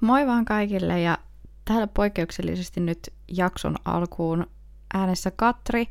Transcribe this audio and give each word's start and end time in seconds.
Moi 0.00 0.26
vaan 0.26 0.44
kaikille 0.44 1.00
ja 1.00 1.18
täällä 1.64 1.86
poikkeuksellisesti 1.86 2.80
nyt 2.80 3.12
jakson 3.28 3.76
alkuun 3.84 4.46
äänessä 4.94 5.30
Katri. 5.30 5.88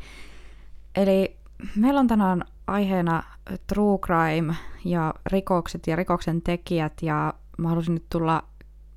Eli 0.96 1.38
meillä 1.76 2.00
on 2.00 2.08
tänään 2.08 2.44
aiheena 2.68 3.24
true 3.68 4.00
crime 4.00 4.56
ja 4.86 5.14
rikokset 5.26 5.88
ja 5.88 5.96
rikoksen 5.96 6.42
tekijät 6.42 6.94
ja 7.02 7.34
mä 7.58 7.70
halusin 7.70 7.94
nyt 7.94 8.06
tulla 8.10 8.44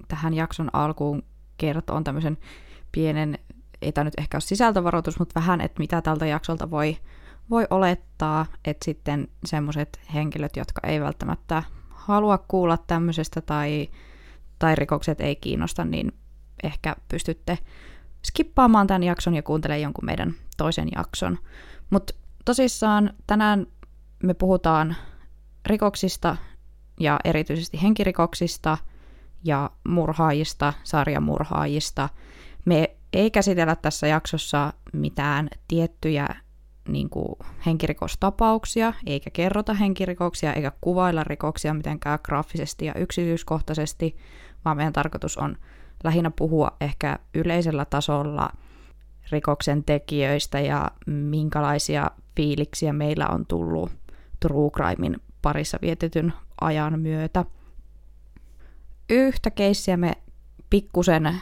tähän 0.09 0.35
jakson 0.35 0.71
alkuun 0.73 1.23
kertoon 1.59 2.05
tämmöisen 2.05 2.39
pienen, 2.93 3.39
ei 3.83 3.93
tämä 3.93 4.05
nyt 4.05 4.19
ehkä 4.19 4.37
ole 4.37 4.41
sisältövaroitus, 4.41 5.19
mutta 5.19 5.41
vähän, 5.41 5.61
että 5.61 5.79
mitä 5.79 6.03
tältä 6.03 6.27
jaksolta 6.27 6.71
voi, 6.71 6.97
voi 7.51 7.67
olettaa, 7.71 8.47
että 8.65 8.85
sitten 8.85 9.29
semmoiset 9.45 10.01
henkilöt, 10.15 10.57
jotka 10.57 10.81
ei 10.87 11.01
välttämättä 11.01 11.63
halua 11.89 12.39
kuulla 12.39 12.79
tämmöisestä 12.87 13.41
tai 13.41 13.89
tai 14.61 14.75
rikokset 14.75 15.21
ei 15.21 15.37
kiinnosta, 15.37 15.85
niin 15.85 16.13
ehkä 16.63 16.97
pystytte 17.09 17.59
skippaamaan 18.27 18.87
tämän 18.87 19.03
jakson 19.03 19.35
ja 19.35 19.43
kuuntelemaan 19.43 19.83
jonkun 19.83 20.05
meidän 20.05 20.35
toisen 20.57 20.89
jakson. 20.97 21.39
Mutta 21.91 22.15
tosissaan 22.45 23.11
tänään 23.27 23.67
me 24.23 24.35
puhutaan 24.35 24.97
rikoksista 25.67 26.37
ja 27.01 27.19
erityisesti 27.25 27.83
henkirikoksista 27.83 28.79
ja 29.45 29.71
murhaajista, 29.89 30.73
sarjamurhaajista. 30.85 32.09
Me 32.65 32.97
ei 33.13 33.31
käsitellä 33.31 33.77
tässä 33.77 34.07
jaksossa 34.07 34.73
mitään 34.93 35.49
tiettyjä 35.69 36.29
niin 36.89 37.11
kuin 37.11 37.39
henkirikostapauksia, 37.67 38.93
eikä 39.07 39.31
kerrota 39.31 39.75
henkirikoksia, 39.75 40.53
eikä 40.53 40.73
kuvailla 40.81 41.25
rikoksia 41.25 41.75
mitenkään 41.75 42.19
graafisesti 42.23 42.85
ja 42.85 42.95
yksityiskohtaisesti, 42.95 44.17
vaan 44.65 44.77
meidän 44.77 44.93
tarkoitus 44.93 45.39
on 45.39 45.57
lähinnä 46.05 46.31
puhua 46.31 46.77
ehkä 46.81 47.19
yleisellä 47.35 47.85
tasolla 47.85 48.51
rikoksen 49.31 49.85
tekijöistä 49.85 50.61
ja 50.61 50.91
minkälaisia 51.07 52.11
fiiliksiä 52.37 52.93
meillä 52.93 53.29
on 53.29 53.47
tullut 53.47 53.91
True 54.41 54.71
Crimein 54.71 55.17
parissa 55.43 55.79
vietetyn 55.83 56.33
ajan 56.61 57.01
myötä. 57.01 57.45
Yhtä 59.11 59.51
keissiä 59.51 59.97
me 59.97 60.13
pikkusen 60.71 61.41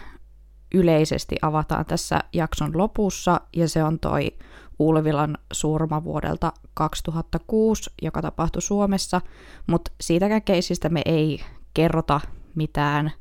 yleisesti 0.75 1.37
avataan 1.43 1.85
tässä 1.85 2.21
jakson 2.33 2.79
lopussa, 2.79 3.41
ja 3.57 3.69
se 3.69 3.85
on 3.85 3.99
toi 3.99 4.31
Ulvilan 4.79 5.39
surma 5.53 6.05
vuodelta 6.05 6.53
2006, 6.75 7.91
joka 8.03 8.23
tapahtui 8.23 8.63
Suomessa, 8.63 9.21
mutta 9.67 9.91
siitäkään 10.01 10.43
keisistä 10.43 10.89
me 10.89 11.03
ei 11.05 11.41
kerrota 11.75 12.21
mitään 12.59 13.13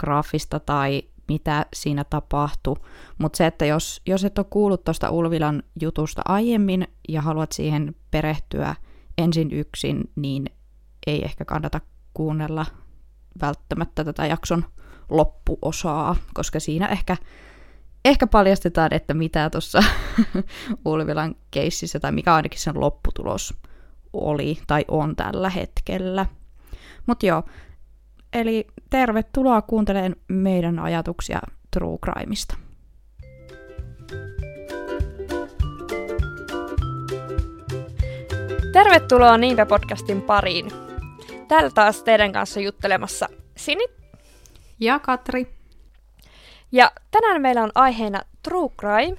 graafista 0.00 0.60
tai 0.60 1.02
mitä 1.28 1.66
siinä 1.74 2.04
tapahtui. 2.04 2.76
Mutta 3.18 3.36
se, 3.36 3.46
että 3.46 3.66
jos, 3.66 4.02
jos 4.06 4.24
et 4.24 4.38
ole 4.38 4.46
kuullut 4.50 4.84
tuosta 4.84 5.10
Ulvilan 5.10 5.62
jutusta 5.80 6.22
aiemmin 6.24 6.88
ja 7.08 7.22
haluat 7.22 7.52
siihen 7.52 7.94
perehtyä 8.10 8.74
ensin 9.18 9.52
yksin, 9.52 10.10
niin 10.16 10.46
ei 11.06 11.24
ehkä 11.24 11.44
kannata 11.44 11.80
kuunnella 12.14 12.66
välttämättä 13.40 14.04
tätä 14.04 14.26
jakson 14.26 14.64
loppuosaa, 15.10 16.16
koska 16.34 16.60
siinä 16.60 16.86
ehkä, 16.86 17.16
ehkä 18.04 18.26
paljastetaan, 18.26 18.94
että 18.94 19.14
mitä 19.14 19.50
tuossa 19.50 19.82
Ulvilan 20.84 21.34
keississä 21.50 22.00
tai 22.00 22.12
mikä 22.12 22.34
ainakin 22.34 22.60
sen 22.60 22.80
lopputulos 22.80 23.54
oli 24.12 24.58
tai 24.66 24.84
on 24.88 25.16
tällä 25.16 25.50
hetkellä. 25.50 26.26
Mutta 27.06 27.26
joo, 27.26 27.42
Eli 28.32 28.66
tervetuloa 28.90 29.62
kuuntelemaan 29.62 30.16
meidän 30.28 30.78
ajatuksia 30.78 31.40
True 31.70 31.98
Crimeista. 31.98 32.56
Tervetuloa 38.72 39.38
Niinpä 39.38 39.66
podcastin 39.66 40.22
pariin. 40.22 40.70
Täällä 41.48 41.70
taas 41.70 42.02
teidän 42.02 42.32
kanssa 42.32 42.60
juttelemassa 42.60 43.28
Sini 43.56 43.84
ja 44.80 44.98
Katri. 44.98 45.46
Ja 46.72 46.92
tänään 47.10 47.42
meillä 47.42 47.62
on 47.62 47.72
aiheena 47.74 48.22
True 48.42 48.70
Crime. 48.80 49.16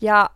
Ja 0.00 0.30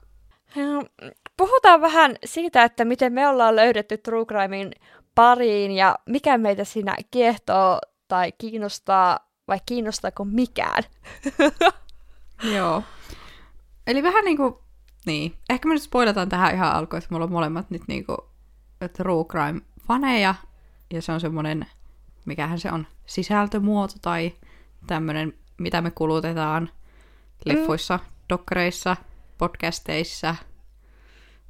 puhutaan 1.37 1.81
vähän 1.81 2.17
siitä, 2.25 2.63
että 2.63 2.85
miten 2.85 3.13
me 3.13 3.29
ollaan 3.29 3.57
löydetty 3.57 3.99
True 3.99 4.25
Crimein 4.25 4.73
pariin 5.16 5.71
ja 5.71 5.99
mikä 6.06 6.38
meitä 6.38 6.65
siinä 6.65 6.97
kiehtoo 7.10 7.78
tai 8.09 8.32
kiinnostaa 8.38 9.19
vai 9.49 9.60
kiinnostaako 9.66 10.25
mikään. 10.25 10.82
Joo. 12.54 12.82
Eli 13.87 14.03
vähän 14.03 14.25
niin 14.25 14.37
kuin, 14.37 14.54
niin, 15.06 15.37
ehkä 15.50 15.69
me 15.69 15.75
nyt 15.75 15.82
spoilataan 15.82 16.28
tähän 16.28 16.54
ihan 16.54 16.72
alkuun, 16.72 16.99
että 16.99 17.10
me 17.10 17.16
ollaan 17.16 17.32
molemmat 17.32 17.71
nyt 17.71 17.82
niin 17.88 18.06
kuin 18.06 18.19
true 18.93 19.25
crime-faneja, 19.25 20.34
ja 20.93 21.03
se 21.03 21.12
on 21.12 21.21
semmoinen, 21.21 21.66
mikähän 22.25 22.59
se 22.59 22.72
on, 22.72 22.87
sisältömuoto 23.06 23.94
tai 24.03 24.33
tämmöinen, 24.87 25.33
mitä 25.59 25.81
me 25.81 25.91
kulutetaan 25.91 26.71
leffoissa, 27.44 27.97
mm. 27.97 28.04
dokkareissa, 28.28 28.97
podcasteissa, 29.38 30.37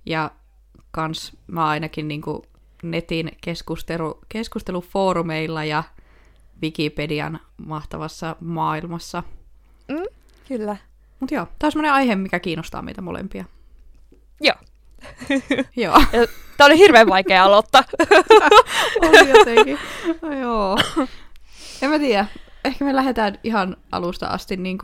ja 0.06 0.30
kans 0.90 1.36
mä 1.46 1.66
ainakin 1.66 2.08
niin 2.08 2.22
kuin 2.22 2.42
netin 2.82 3.30
keskustelu, 3.40 4.18
keskustelufoorumeilla 4.28 5.64
ja 5.64 5.84
Wikipedian 6.62 7.40
mahtavassa 7.56 8.36
maailmassa. 8.40 9.22
Mm, 9.88 10.04
kyllä. 10.48 10.76
Mutta 11.20 11.34
joo, 11.34 11.46
tämä 11.58 11.68
on 11.68 11.72
semmoinen 11.72 11.92
aihe, 11.92 12.16
mikä 12.16 12.40
kiinnostaa 12.40 12.82
meitä 12.82 13.02
molempia. 13.02 13.44
Joo. 14.40 14.56
joo. 15.76 16.02
Tämä 16.56 16.66
oli 16.66 16.78
hirveän 16.78 17.08
vaikea 17.08 17.44
aloittaa. 17.44 17.82
oli 19.08 19.38
jotenkin. 19.38 19.78
No, 20.22 20.38
joo. 20.40 20.78
En 21.82 21.90
mä 21.90 21.98
tiedä. 21.98 22.26
Ehkä 22.64 22.84
me 22.84 22.96
lähdetään 22.96 23.38
ihan 23.44 23.76
alusta 23.92 24.26
asti 24.26 24.56
niin 24.56 24.78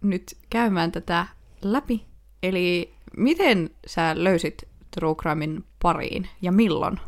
nyt 0.00 0.36
käymään 0.50 0.92
tätä 0.92 1.26
läpi. 1.62 2.06
Eli 2.42 2.94
miten 3.16 3.70
sä 3.86 4.12
löysit 4.14 4.68
True 4.90 5.14
Crimein 5.14 5.64
pariin 5.82 6.28
ja 6.42 6.52
milloin? 6.52 7.00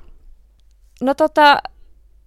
No 1.04 1.14
tota, 1.14 1.58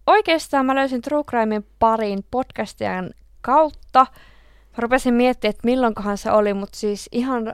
oikeastaan 0.07 0.65
mä 0.65 0.75
löysin 0.75 1.01
True 1.01 1.23
Crimein 1.23 1.65
pariin 1.79 2.25
podcastien 2.31 3.13
kautta. 3.41 3.99
Mä 4.71 4.77
rupesin 4.77 5.13
miettimään, 5.13 5.49
että 5.49 5.65
milloinkohan 5.65 6.17
se 6.17 6.31
oli, 6.31 6.53
mutta 6.53 6.79
siis 6.79 7.09
ihan 7.11 7.53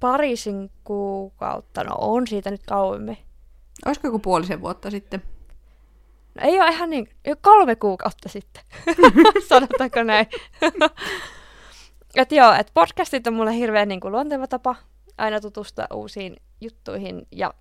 parisin 0.00 0.70
kuukautta. 0.84 1.84
No 1.84 1.94
on 1.98 2.26
siitä 2.26 2.50
nyt 2.50 2.62
kauemmin. 2.66 3.18
Olisiko 3.86 4.06
joku 4.06 4.18
puolisen 4.18 4.60
vuotta 4.60 4.90
sitten? 4.90 5.22
No 6.34 6.42
ei 6.48 6.60
ole 6.60 6.70
ihan 6.70 6.90
niin, 6.90 7.08
jo 7.26 7.34
kolme 7.40 7.76
kuukautta 7.76 8.28
sitten, 8.28 8.62
sanotaanko 9.48 10.02
näin. 10.02 10.26
et 12.16 12.32
joo, 12.32 12.52
että 12.52 12.72
podcastit 12.74 13.26
on 13.26 13.34
mulle 13.34 13.54
hirveän 13.54 13.88
niin 13.88 14.00
kuin 14.00 14.12
luonteva 14.12 14.46
tapa 14.46 14.76
aina 15.18 15.40
tutustua 15.40 15.86
uusiin 15.94 16.36
juttuihin 16.60 17.26
ja 17.32 17.54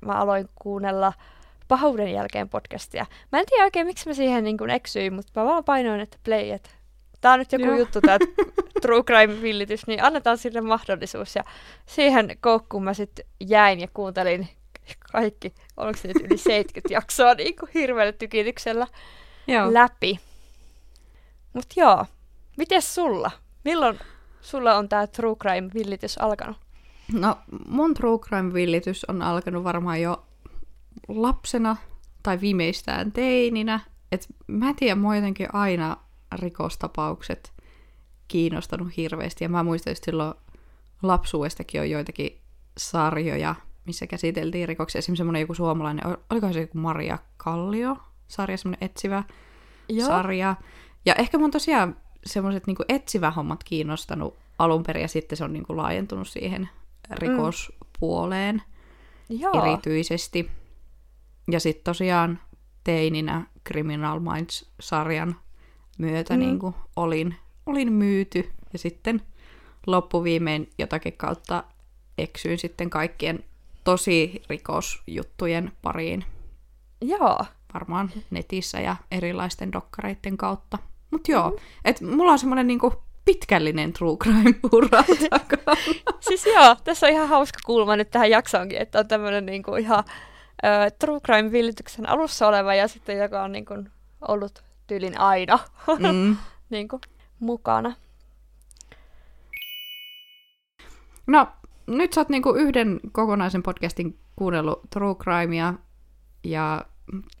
mä 0.00 0.12
aloin 0.12 0.48
kuunnella 0.54 1.12
pahuuden 1.68 2.12
jälkeen 2.12 2.48
podcastia. 2.48 3.06
Mä 3.32 3.38
en 3.38 3.46
tiedä 3.46 3.64
oikein, 3.64 3.86
miksi 3.86 4.08
mä 4.08 4.14
siihen 4.14 4.44
niin 4.44 4.58
kuin 4.58 4.70
eksyin, 4.70 5.12
mutta 5.12 5.40
mä 5.40 5.46
vaan 5.46 5.64
painoin, 5.64 6.00
että 6.00 6.18
play, 6.24 6.50
että 6.50 6.70
tää 7.20 7.32
on 7.32 7.38
nyt 7.38 7.52
joku 7.52 7.64
Joo. 7.64 7.76
juttu, 7.76 8.00
tää 8.00 8.18
true 8.82 9.02
crime-villitys, 9.02 9.86
niin 9.86 10.04
annetaan 10.04 10.38
sille 10.38 10.60
mahdollisuus. 10.60 11.36
Ja 11.36 11.44
siihen 11.86 12.36
koukkuun 12.40 12.84
mä 12.84 12.94
sitten 12.94 13.24
jäin 13.40 13.80
ja 13.80 13.88
kuuntelin 13.94 14.48
kaikki, 15.12 15.54
onko 15.76 15.98
se 15.98 16.08
nyt 16.08 16.16
yli 16.16 16.38
70 16.38 16.94
jaksoa 16.94 17.34
niin 17.34 17.56
kuin 17.56 17.70
hirveällä 17.74 18.12
tykityksellä 18.12 18.86
joo. 19.46 19.74
läpi. 19.74 20.20
Mutta 21.52 21.80
joo, 21.80 22.06
miten 22.56 22.82
sulla? 22.82 23.30
Milloin 23.64 23.98
sulla 24.40 24.74
on 24.74 24.88
tämä 24.88 25.06
true 25.06 25.36
crime-villitys 25.36 26.18
alkanut? 26.18 26.56
No, 27.12 27.38
mun 27.68 27.94
true 27.94 28.18
crime-villitys 28.18 29.04
on 29.08 29.22
alkanut 29.22 29.64
varmaan 29.64 30.00
jo 30.00 30.27
lapsena 31.08 31.76
tai 32.22 32.40
viimeistään 32.40 33.12
teininä. 33.12 33.80
Et 34.12 34.26
mä 34.46 34.74
tiedän, 34.74 34.98
mua 34.98 35.16
jotenkin 35.16 35.54
aina 35.54 35.96
rikostapaukset 36.32 37.52
kiinnostanut 38.28 38.96
hirveästi. 38.96 39.44
Ja 39.44 39.48
mä 39.48 39.62
muistan 39.62 39.90
just 39.90 40.04
silloin 40.04 40.34
lapsuudestakin 41.02 41.80
on 41.80 41.90
joitakin 41.90 42.40
sarjoja, 42.78 43.54
missä 43.84 44.06
käsiteltiin 44.06 44.68
rikoksia. 44.68 44.98
Esimerkiksi 44.98 45.20
semmoinen 45.20 45.40
joku 45.40 45.54
suomalainen, 45.54 46.04
olikohan 46.30 46.54
se 46.54 46.60
joku 46.60 46.78
Maria 46.78 47.18
Kallio 47.36 47.96
sarja, 48.28 48.56
semmoinen 48.56 48.84
etsivä 48.90 49.22
Joo. 49.88 50.06
sarja. 50.06 50.56
Ja 51.06 51.14
ehkä 51.14 51.38
mun 51.38 51.50
tosiaan 51.50 51.96
semmoiset 52.26 52.66
niin 52.66 52.76
etsivä 52.88 53.30
hommat 53.30 53.64
kiinnostanut 53.64 54.36
alun 54.58 54.82
perin, 54.82 55.02
ja 55.02 55.08
sitten 55.08 55.38
se 55.38 55.44
on 55.44 55.52
niin 55.52 55.66
kuin 55.66 55.76
laajentunut 55.76 56.28
siihen 56.28 56.68
rikospuoleen 57.10 58.62
mm. 59.28 59.60
erityisesti. 59.62 60.50
Ja 61.50 61.60
sitten 61.60 61.84
tosiaan 61.84 62.38
teininä 62.84 63.46
Criminal 63.66 64.20
Minds-sarjan 64.20 65.36
myötä 65.98 66.34
Mm. 66.34 66.40
niin 66.40 66.58
kuin 66.58 66.74
olin, 66.96 67.34
olin 67.66 67.92
myyty. 67.92 68.50
Ja 68.72 68.78
sitten 68.78 69.22
loppuviimein 69.86 70.70
jotakin 70.78 71.12
kautta 71.16 71.64
eksyin 72.18 72.58
sitten 72.58 72.90
kaikkien 72.90 73.44
tosi 73.84 74.42
rikosjuttujen 74.48 75.72
pariin. 75.82 76.24
Joo. 77.00 77.44
Varmaan 77.74 78.10
netissä 78.30 78.80
ja 78.80 78.96
erilaisten 79.10 79.72
dokkareiden 79.72 80.36
kautta. 80.36 80.78
Mut 81.10 81.28
joo, 81.28 81.58
et 81.84 82.00
mulla 82.00 82.32
on 82.32 82.38
semmonen 82.38 82.66
niinku 82.66 82.92
pitkällinen 83.24 83.92
true 83.92 84.16
crime-ura 84.24 85.04
takana. 85.30 85.80
Siis 86.20 86.46
joo, 86.46 86.76
tässä 86.84 87.06
on 87.06 87.12
ihan 87.12 87.28
hauska 87.28 87.58
kulma 87.66 87.96
nyt 87.96 88.10
tähän 88.10 88.30
jaksoonkin, 88.30 88.78
että 88.78 88.98
on 88.98 89.08
tämmöinen 89.08 89.46
niinku 89.46 89.74
ihan 89.76 90.04
ö, 90.64 90.90
true 90.98 91.20
crime-villityksen 91.20 92.08
alussa 92.08 92.48
oleva 92.48 92.74
ja 92.74 92.88
sitten 92.88 93.18
joka 93.18 93.42
on 93.42 93.52
niinku 93.52 93.74
ollut 94.28 94.62
tyylin 94.86 95.20
aina 95.20 95.58
Mm. 95.98 96.36
niinku, 96.70 97.00
mukana. 97.40 97.94
No, 101.26 101.48
nyt 101.86 102.12
sä 102.12 102.20
oot 102.20 102.28
niinku 102.28 102.50
yhden 102.54 103.00
kokonaisen 103.12 103.62
podcastin 103.62 104.18
kuunnellut 104.36 104.80
True 104.90 105.14
Crimea, 105.14 105.74
ja 106.44 106.84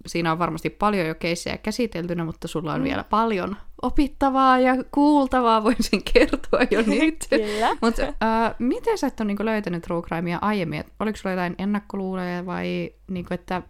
siinä 0.06 0.32
on 0.32 0.38
varmasti 0.38 0.70
paljon 0.70 1.06
jo 1.06 1.14
keissejä 1.14 1.58
käsiteltynä, 1.58 2.24
mutta 2.24 2.48
sulla 2.48 2.72
on 2.72 2.80
Mm. 2.80 2.84
vielä 2.84 3.04
paljon 3.04 3.56
opittavaa 3.82 4.58
ja 4.58 4.74
kuultavaa, 4.90 5.64
voisin 5.64 6.02
kertoa 6.12 6.60
jo 6.70 6.82
nyt. 7.00 7.26
Kyllä. 7.30 7.68
Mutta 7.82 8.02
äh, 8.02 8.54
miten 8.58 8.98
sä 8.98 9.06
et 9.06 9.20
ole 9.20 9.26
niinku 9.26 9.44
löytänyt 9.44 9.82
True 9.82 10.02
Crimea 10.02 10.38
aiemmin? 10.42 10.80
Et 10.80 10.92
oliko 11.00 11.16
sulla 11.16 11.32
jotain 11.32 11.54
ennakkoluuleja 11.58 12.46
vai 12.46 12.90
niinku, 13.10 13.34
että 13.34 13.62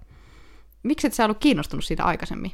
miksi 0.82 1.06
et 1.06 1.14
sä 1.14 1.24
ollut 1.24 1.38
kiinnostunut 1.38 1.84
siitä 1.84 2.04
aikaisemmin? 2.04 2.52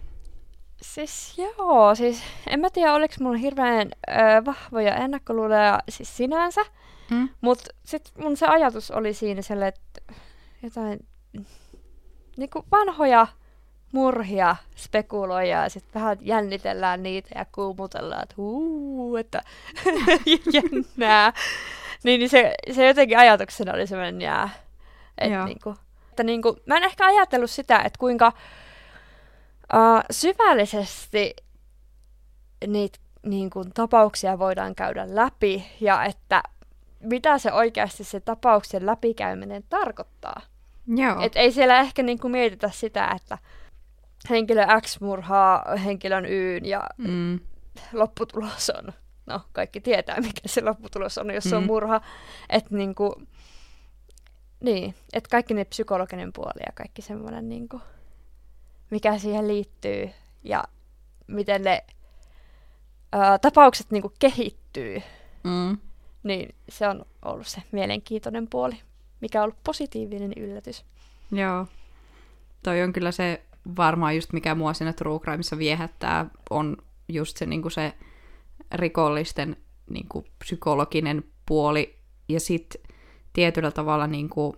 Siis 0.83 1.39
joo, 1.39 1.95
siis 1.95 2.23
en 2.51 2.61
mä 2.61 2.71
tiedä 2.71 2.95
oliko 2.95 3.15
mulla 3.21 3.39
hirveän 3.39 3.89
ö, 4.11 4.13
vahvoja 4.45 4.97
ennakkoluuloja 4.97 5.81
siis 5.89 6.17
sinänsä, 6.17 6.61
Mm? 7.11 7.29
mutta 7.41 7.65
sitten 7.85 8.25
mun 8.25 8.37
se 8.37 8.47
ajatus 8.47 8.91
oli 8.91 9.15
siinä 9.15 9.43
sille, 9.43 9.67
että 9.69 10.15
jotain 10.63 11.07
niinku 12.37 12.65
vanhoja 12.73 13.27
murhia 13.95 14.57
spekuloja 14.77 15.63
ja 15.63 15.69
sitten 15.69 16.03
vähän 16.03 16.19
jännitellään 16.21 17.03
niitä 17.03 17.29
ja 17.35 17.47
kuumutellaan, 17.53 18.23
että 18.23 18.35
huu, 18.37 19.17
että 19.17 19.43
jännää. 20.55 21.33
Niin, 22.03 22.19
niin 22.19 22.31
se, 22.31 22.55
se 22.73 22.87
jotenkin 22.87 23.19
ajatuksena 23.19 23.73
oli 23.73 23.87
semmoinen 23.87 24.21
jää. 24.21 24.51
Että 25.19 25.35
Joo. 25.35 25.47
niinku, 25.47 25.75
että 26.11 26.23
niinku, 26.23 26.57
mä 26.67 26.77
en 26.77 26.85
ehkä 26.85 27.07
ajatellut 27.07 27.51
sitä, 27.51 27.79
että 27.79 27.99
kuinka 27.99 28.33
uh, 29.75 30.03
syvällisesti 30.11 31.37
niitä 32.67 32.99
niin 33.23 33.51
kuin, 33.51 33.73
tapauksia 33.75 34.39
voidaan 34.39 34.75
käydä 34.75 35.07
läpi 35.09 35.67
ja 35.81 36.05
että 36.05 36.43
mitä 37.01 37.39
se 37.39 37.53
oikeasti 37.53 38.05
se 38.05 38.21
tapauksen 38.21 38.87
läpikäyminen 38.87 39.65
tarkoittaa. 39.69 40.41
Joo. 40.87 41.21
Et 41.21 41.33
ei 41.37 41.53
siellä 41.53 41.81
ehkä 41.81 42.03
niin 42.03 42.19
kuin, 42.19 42.31
mietitä 42.31 42.71
sitä, 42.71 43.09
että 43.17 43.39
henkilö 44.31 44.67
X 44.83 45.01
murhaa 45.01 45.65
henkilön 45.85 46.27
Y 46.27 46.59
ja 46.63 46.83
Mm. 46.99 47.41
lopputulos 47.93 48.71
on, 48.71 48.93
no 49.27 49.41
kaikki 49.53 49.81
tietää 49.81 50.21
mikä 50.21 50.41
se 50.47 50.63
lopputulos 50.63 51.19
on, 51.19 51.31
jos 51.35 51.45
se 51.45 51.57
on 51.57 51.63
Mm. 51.63 51.67
murha. 51.67 52.01
Että 52.51 52.75
niinku, 52.77 53.23
niin, 54.61 54.95
että 55.13 55.29
kaikki 55.31 55.55
ne 55.55 55.65
psykologinen 55.65 56.33
puoli 56.33 56.61
ja 56.67 56.73
kaikki 56.75 57.03
semmoinen, 57.03 57.49
niinku, 57.49 57.81
mikä 58.91 59.19
siihen 59.19 59.49
liittyy 59.49 60.11
ja 60.45 60.65
miten 61.27 61.63
ne 61.63 61.85
ää, 63.13 63.39
tapaukset 63.39 63.91
niinku 63.91 64.13
kehittyy, 64.19 65.03
Mm. 65.45 65.79
niin 66.23 66.55
se 66.69 66.89
on 66.89 67.07
ollut 67.25 67.47
se 67.47 67.63
mielenkiintoinen 67.73 68.49
puoli, 68.49 68.81
mikä 69.21 69.39
on 69.41 69.45
ollut 69.45 69.65
positiivinen 69.65 70.33
yllätys. 70.37 70.85
Joo. 71.33 71.67
Toi 72.63 72.83
on 72.83 72.93
kyllä 72.93 73.13
se 73.13 73.43
varmaan 73.77 74.15
just 74.15 74.33
mikä 74.33 74.55
mua 74.55 74.75
siinä 74.75 74.93
True 74.93 75.21
Crimeissa 75.21 75.59
viehättää, 75.59 76.27
on 76.51 76.77
just 77.09 77.37
se, 77.37 77.47
niinku 77.47 77.71
se 77.71 77.93
rikollisten 78.75 79.57
niinku, 79.91 80.25
psykologinen 80.39 81.25
puoli 81.47 81.99
ja 82.29 82.41
sitten 82.41 82.83
tietyllä 83.33 83.71
tavalla 83.71 84.07
niinku, 84.07 84.57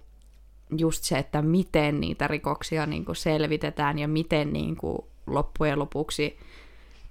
just 0.78 1.04
se, 1.04 1.18
että 1.18 1.42
miten 1.42 2.00
niitä 2.00 2.28
rikoksia 2.28 2.86
niinku, 2.86 3.14
selvitetään 3.14 3.98
ja 3.98 4.08
miten 4.08 4.52
niinku, 4.52 5.08
loppujen 5.26 5.78
lopuksi 5.78 6.38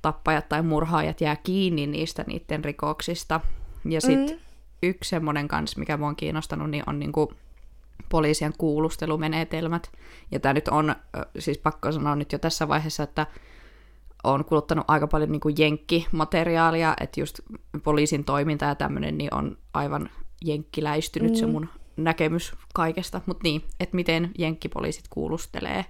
tappajat 0.01 0.49
tai 0.49 0.61
murhaajat 0.61 1.21
jää 1.21 1.35
kiinni 1.35 1.87
niistä 1.87 2.23
niiden 2.27 2.65
rikoksista. 2.65 3.41
Ja 3.89 4.01
sitten 4.01 4.37
Mm. 4.37 4.41
yksi 4.83 5.09
semmoinen 5.09 5.47
kanssa, 5.47 5.79
mikä 5.79 5.97
mua 5.97 6.07
on 6.07 6.15
kiinnostanut, 6.15 6.69
niin 6.69 6.83
on 6.87 6.99
niinku 6.99 7.33
poliisien 8.09 8.53
kuulustelumenetelmät. 8.57 9.91
Ja 10.31 10.39
tämä 10.39 10.53
nyt 10.53 10.67
on, 10.67 10.95
siis 11.39 11.57
pakko 11.57 11.91
sanoa 11.91 12.15
nyt 12.15 12.31
jo 12.31 12.39
tässä 12.39 12.67
vaiheessa, 12.67 13.03
että 13.03 13.27
on 14.23 14.45
kuluttanut 14.45 14.85
aika 14.87 15.07
paljon 15.07 15.31
niinku 15.31 15.49
jenkkimateriaalia, 15.49 16.93
että 17.01 17.19
just 17.19 17.39
poliisin 17.83 18.23
toiminta 18.23 18.65
ja 18.65 18.75
tämmöinen 18.75 19.17
niin 19.17 19.33
on 19.33 19.57
aivan 19.73 20.09
jenkkiläistynyt 20.45 21.31
mm. 21.31 21.35
se 21.35 21.45
Mm. 21.45 21.51
mun 21.51 21.69
näkemys 21.97 22.53
kaikesta. 22.73 23.21
Mutta 23.25 23.43
niin, 23.43 23.63
että 23.79 23.95
miten 23.95 24.31
jenkkipoliisit 24.37 25.05
kuulustelee 25.09 25.85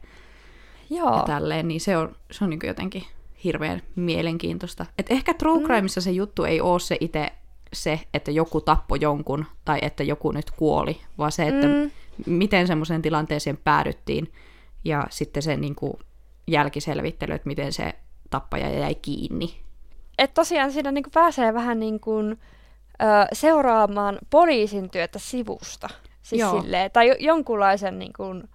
Joo. 0.90 1.18
ja 1.18 1.24
tälleen, 1.24 1.68
niin 1.68 1.82
se 1.82 1.98
on, 1.98 2.16
se 2.32 2.44
on 2.44 2.50
niin 2.50 2.60
jotenkin 2.64 3.04
hirveän 3.44 3.82
mielenkiintoista. 3.96 4.86
Et 4.98 5.12
ehkä 5.12 5.34
True 5.34 5.60
Mm. 5.60 5.66
Crimeissa 5.66 6.02
se 6.02 6.12
juttu 6.12 6.44
ei 6.44 6.62
ole 6.62 6.80
se 6.80 6.98
itse 7.00 7.32
se, 7.74 8.00
että 8.14 8.32
joku 8.32 8.62
tappoi 8.62 8.98
jonkun 9.02 9.46
tai 9.66 9.80
että 9.82 10.04
joku 10.04 10.32
nyt 10.32 10.52
kuoli, 10.52 11.02
vaan 11.18 11.32
se, 11.32 11.48
että 11.48 11.68
Mm. 11.68 11.92
miten 12.26 12.68
semmoiseen 12.68 13.02
tilanteeseen 13.02 13.58
päädyttiin 13.58 14.34
ja 14.86 15.08
sitten 15.10 15.44
se 15.44 15.58
niin 15.58 15.76
kuin 15.76 15.94
jälkiselvittely, 16.48 17.34
että 17.34 17.48
miten 17.48 17.74
se 17.74 17.94
tappaja 18.30 18.70
jäi 18.80 18.96
kiinni. 18.96 19.60
Et 20.18 20.34
tosiaan 20.34 20.72
siinä 20.72 20.92
niinku 20.92 21.10
pääsee 21.14 21.54
vähän 21.54 21.80
niin 21.80 22.00
kuin, 22.00 22.32
ö, 23.02 23.06
seuraamaan 23.34 24.20
poliisin 24.30 24.90
työtä 24.90 25.20
sivusta. 25.20 25.90
Siis 26.22 26.40
Joo. 26.42 26.62
silleen, 26.62 26.92
tai 26.92 27.08
jo, 27.08 27.16
jonkunlaisen 27.20 28.00
niin 28.00 28.14
kuin, 28.18 28.50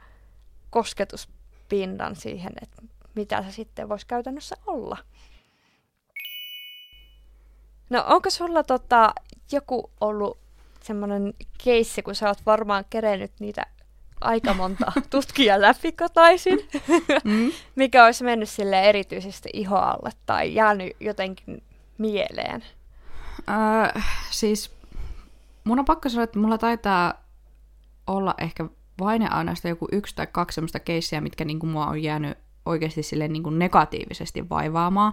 kosketuspinnan 0.71 2.17
siihen, 2.17 2.53
että 2.63 2.83
mitä 3.15 3.43
se 3.43 3.53
sitten 3.53 3.89
voisi 3.89 4.07
käytännössä 4.07 4.57
olla. 4.67 4.99
No 7.91 8.05
onko 8.09 8.31
sulla 8.31 8.63
tota, 8.63 9.15
joku 9.53 9.91
ollut 10.01 10.39
semmoinen 10.83 11.35
keissi, 11.65 12.03
kun 12.03 12.15
sä 12.15 12.29
oot 12.29 12.47
varmaan 12.47 12.85
kerennyt 12.91 13.33
niitä 13.41 13.67
aika 14.21 14.55
monta 14.55 14.93
tutkia 15.11 15.61
läpikotaisin, 15.61 16.59
Mm. 17.25 17.53
mikä 17.77 18.05
olisi 18.05 18.25
mennyt 18.25 18.49
sille 18.49 18.81
erityisesti 18.83 19.49
ihoalle 19.53 20.11
tai 20.27 20.55
jäänyt 20.55 20.97
jotenkin 21.01 21.63
mieleen? 21.99 22.65
Öö, 23.49 24.01
siis 24.31 24.77
mun 25.65 25.79
on 25.79 25.85
pakko 25.85 26.09
sanoa, 26.09 26.25
että 26.25 26.39
mulla 26.39 26.59
taitaa 26.59 27.15
olla 28.07 28.35
ehkä 28.39 28.65
vain 29.01 29.23
ja 29.23 29.29
ainoastaan 29.29 29.71
joku 29.71 29.89
yksi 29.93 30.17
tai 30.17 30.27
kaksi 30.33 30.55
semmoista 30.55 30.81
keissiä, 30.81 31.21
mitkä 31.21 31.45
niin 31.45 31.59
kuin 31.59 31.71
mua 31.71 31.87
on 31.87 32.03
jäänyt 32.03 32.39
oikeasti 32.67 33.03
silleen 33.03 33.33
niin 33.33 33.43
kuin 33.43 33.59
negatiivisesti 33.59 34.49
vaivaamaan. 34.49 35.13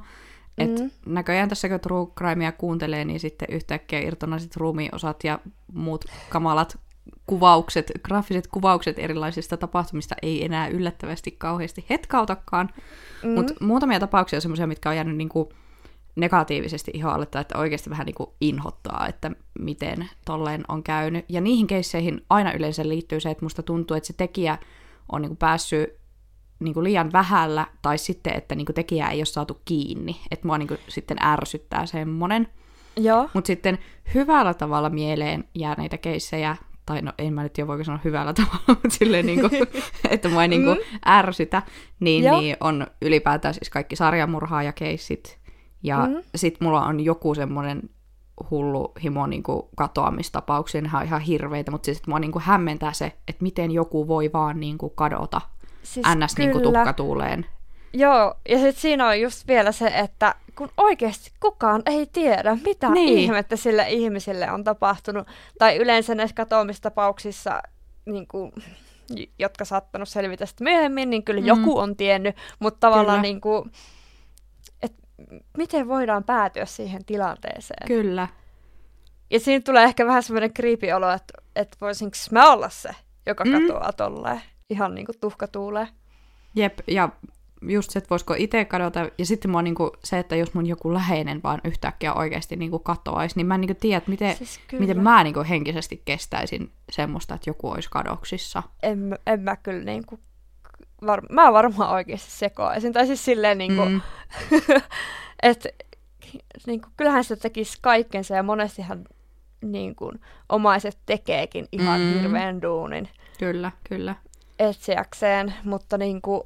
Et 0.57 0.79
Mm. 0.79 0.89
näköjään 1.05 1.49
tässä 1.49 1.69
kun 1.69 1.79
True 1.79 2.07
Crimea 2.17 2.51
kuuntelee, 2.51 3.05
niin 3.05 3.19
sitten 3.19 3.47
yhtäkkiä 3.51 3.99
irtonaiset 3.99 4.55
ruumiinosat 4.55 5.23
ja 5.23 5.39
muut 5.73 6.05
kamalat 6.29 6.79
kuvaukset, 7.27 7.91
graafiset 8.03 8.47
kuvaukset 8.47 8.99
erilaisista 8.99 9.57
tapahtumista 9.57 10.15
ei 10.21 10.45
enää 10.45 10.67
yllättävästi 10.67 11.31
kauheasti 11.31 11.85
hetkautakaan. 11.89 12.69
Mm. 13.23 13.29
Mutta 13.29 13.53
muutamia 13.61 13.99
tapauksia 13.99 14.37
on 14.37 14.41
semmoisia, 14.41 14.67
mitkä 14.67 14.89
on 14.89 14.95
jäänyt 14.95 15.17
niinku 15.17 15.53
negatiivisesti 16.15 16.91
ihan 16.93 17.13
alle, 17.13 17.25
tai 17.25 17.41
että 17.41 17.57
oikeasti 17.57 17.89
vähän 17.89 18.05
niinku 18.05 18.35
inhottaa, 18.41 19.07
että 19.07 19.31
miten 19.59 20.09
tolleen 20.25 20.63
on 20.67 20.83
käynyt. 20.83 21.25
Ja 21.29 21.41
niihin 21.41 21.67
keisseihin 21.67 22.21
aina 22.29 22.53
yleensä 22.53 22.87
liittyy 22.87 23.19
se, 23.19 23.29
että 23.29 23.45
musta 23.45 23.63
tuntuu, 23.63 23.97
että 23.97 24.07
se 24.07 24.13
tekijä 24.13 24.57
on 25.11 25.21
niinku 25.21 25.35
päässyt 25.35 25.89
niinku 26.59 26.83
liian 26.83 27.11
vähällä, 27.13 27.67
tai 27.81 27.97
sitten, 27.97 28.33
että 28.33 28.55
niinku 28.55 28.73
tekijää 28.73 29.11
ei 29.11 29.19
ole 29.19 29.25
saatu 29.25 29.61
kiinni. 29.65 30.17
Että 30.31 30.47
mua 30.47 30.57
niinku 30.57 30.75
sitten 30.87 31.17
ärsyttää 31.25 31.85
semmonen. 31.85 32.47
Joo. 32.97 33.29
Mutta 33.33 33.47
sitten 33.47 33.77
hyvällä 34.13 34.53
tavalla 34.53 34.89
mieleen 34.89 35.43
jääneitä 35.55 35.97
keissejä, 35.97 36.55
tai 36.85 37.01
no 37.01 37.11
en 37.17 37.33
mä 37.33 37.43
nyt 37.43 37.53
tiedä 37.53 37.67
voiko 37.67 37.83
sanoa 37.83 37.99
hyvällä 38.03 38.33
tavalla, 38.43 38.63
mutta 38.67 38.89
silleen 38.89 39.25
niinku, 39.25 39.49
että 40.09 40.29
mua 40.29 40.41
ei 40.41 40.47
niinku 40.47 40.69
Mm. 40.75 40.99
ärsytä, 41.07 41.61
niin, 41.99 42.23
Joo. 42.23 42.41
niin 42.41 42.57
on 42.59 42.87
ylipäätään 43.01 43.53
siis 43.53 43.69
kaikki 43.69 43.95
sarjamurhaajakeissit. 43.95 45.39
Ja 45.83 46.05
Mm. 46.05 46.13
mm. 46.13 46.21
sit 46.35 46.61
mulla 46.61 46.85
on 46.85 46.99
joku 46.99 47.35
semmoinen 47.35 47.81
hullu 48.51 48.93
himo 49.03 49.27
niinku 49.27 49.69
katoamistapauksia, 49.75 50.81
nehän 50.81 51.01
on 51.01 51.07
ihan 51.07 51.21
hirveitä, 51.21 51.71
mutta 51.71 51.85
siis 51.85 51.97
että 51.97 52.11
mua 52.11 52.19
niinku 52.19 52.39
hämmentää 52.43 52.93
se, 52.93 53.05
että 53.27 53.43
miten 53.43 53.71
joku 53.71 54.07
voi 54.07 54.29
vaan 54.33 54.59
niinku 54.59 54.89
kadota 54.89 55.41
Siis 55.93 56.05
ns. 56.15 56.37
Niinku 56.37 56.59
tukkatuuleen. 56.59 57.45
Joo, 57.93 58.33
ja 58.49 58.57
sitten 58.57 58.81
siinä 58.81 59.07
on 59.07 59.21
just 59.21 59.47
vielä 59.47 59.71
se, 59.71 59.87
että 59.87 60.35
kun 60.57 60.69
oikeasti 60.77 61.31
kukaan 61.39 61.81
ei 61.85 62.05
tiedä, 62.05 62.57
mitä 62.63 62.89
Niin. 62.89 63.05
niin. 63.05 63.17
ihmettä 63.17 63.55
sille 63.55 63.85
ihmiselle 63.89 64.51
on 64.51 64.63
tapahtunut. 64.63 65.27
Tai 65.57 65.77
yleensä 65.77 66.15
näissä 66.15 66.35
katoamistapauksissa, 66.35 67.61
niin 68.05 68.27
kuin, 68.27 68.51
jotka 69.39 69.65
saattanut 69.65 70.09
selvitä 70.09 70.45
sitten 70.45 70.65
myöhemmin, 70.65 71.09
niin 71.09 71.23
kyllä 71.23 71.41
Mm. 71.41 71.47
joku 71.47 71.77
on 71.79 71.95
tiennyt, 71.95 72.35
mutta 72.59 72.79
tavallaan 72.79 73.07
Kyllä. 73.17 73.21
niin 73.21 73.41
kuin, 73.41 73.71
et 74.81 74.93
miten 75.57 75.87
voidaan 75.87 76.23
päätyä 76.23 76.65
siihen 76.65 77.05
tilanteeseen. 77.05 77.87
Kyllä. 77.87 78.27
Ja 79.29 79.39
siinä 79.39 79.61
tulee 79.65 79.83
ehkä 79.83 80.05
vähän 80.05 80.23
semmoinen 80.23 80.53
creepy 80.53 80.91
olo, 80.91 81.09
että, 81.11 81.33
että 81.55 81.77
voisinko 81.81 82.17
mä 82.31 82.51
olla 82.51 82.69
se, 82.69 82.89
joka 83.25 83.45
Mm. 83.45 83.51
katoaa 83.51 83.93
tolleen. 83.93 84.41
Ihan 84.69 84.95
niin 84.95 85.05
kuin 85.05 85.19
tuhka 85.21 85.47
tuulee. 85.47 85.87
Jep, 86.55 86.79
ja 86.87 87.09
just 87.61 87.91
se, 87.91 87.99
että 87.99 88.09
voisiko 88.09 88.33
itse 88.37 88.65
kadota, 88.65 89.09
ja 89.17 89.25
sitten 89.25 89.51
mua 89.51 89.61
niinku 89.61 89.91
se, 90.03 90.19
että 90.19 90.35
jos 90.35 90.53
mun 90.53 90.65
joku 90.65 90.93
läheinen 90.93 91.43
vaan 91.43 91.61
yhtäkkiä 91.63 92.13
oikeasti 92.13 92.55
niinku 92.55 92.79
katoaisi, 92.79 93.35
niin 93.35 93.47
mä 93.47 93.55
en 93.55 93.61
niinku 93.61 93.77
tiedä, 93.79 93.97
että 93.97 94.11
miten, 94.11 94.35
Siis 94.35 94.59
kyllä. 94.67 94.81
miten 94.81 95.03
mä 95.03 95.23
niinku 95.23 95.43
henkisesti 95.49 96.01
kestäisin 96.05 96.71
semmoista, 96.91 97.35
että 97.35 97.49
joku 97.49 97.69
olisi 97.69 97.89
kadoksissa. 97.91 98.63
En, 98.83 99.19
en 99.27 99.39
mä 99.39 99.55
kyllä 99.55 99.83
niin 99.83 100.05
kuin, 100.05 100.21
var, 101.05 101.21
mä 101.29 101.53
varmaan 101.53 101.91
oikeasti 101.91 102.31
sekoaisin. 102.31 102.93
Tai 102.93 103.07
siis 103.07 103.25
silleen 103.25 103.57
niin 103.57 103.75
kuin, 103.75 103.89
Mm, 103.89 104.01
että 105.43 105.69
niin 106.67 106.81
kuin, 106.81 106.91
kyllähän 106.97 107.23
se 107.23 107.35
tekisi 107.35 107.77
kaikkensa 107.81 108.35
ja 108.35 108.43
monestihan 108.43 109.05
niin 109.61 109.95
kuin, 109.95 110.19
omaiset 110.49 110.97
tekeekin 111.05 111.67
ihan 111.71 112.01
mm. 112.01 112.13
hirveän 112.13 112.61
duunin 112.61 113.09
kyllä, 113.39 113.71
kyllä. 113.89 114.15
Etsiäkseen, 114.59 115.53
mutta 115.63 115.97
niin 115.97 116.21
kuin, 116.21 116.41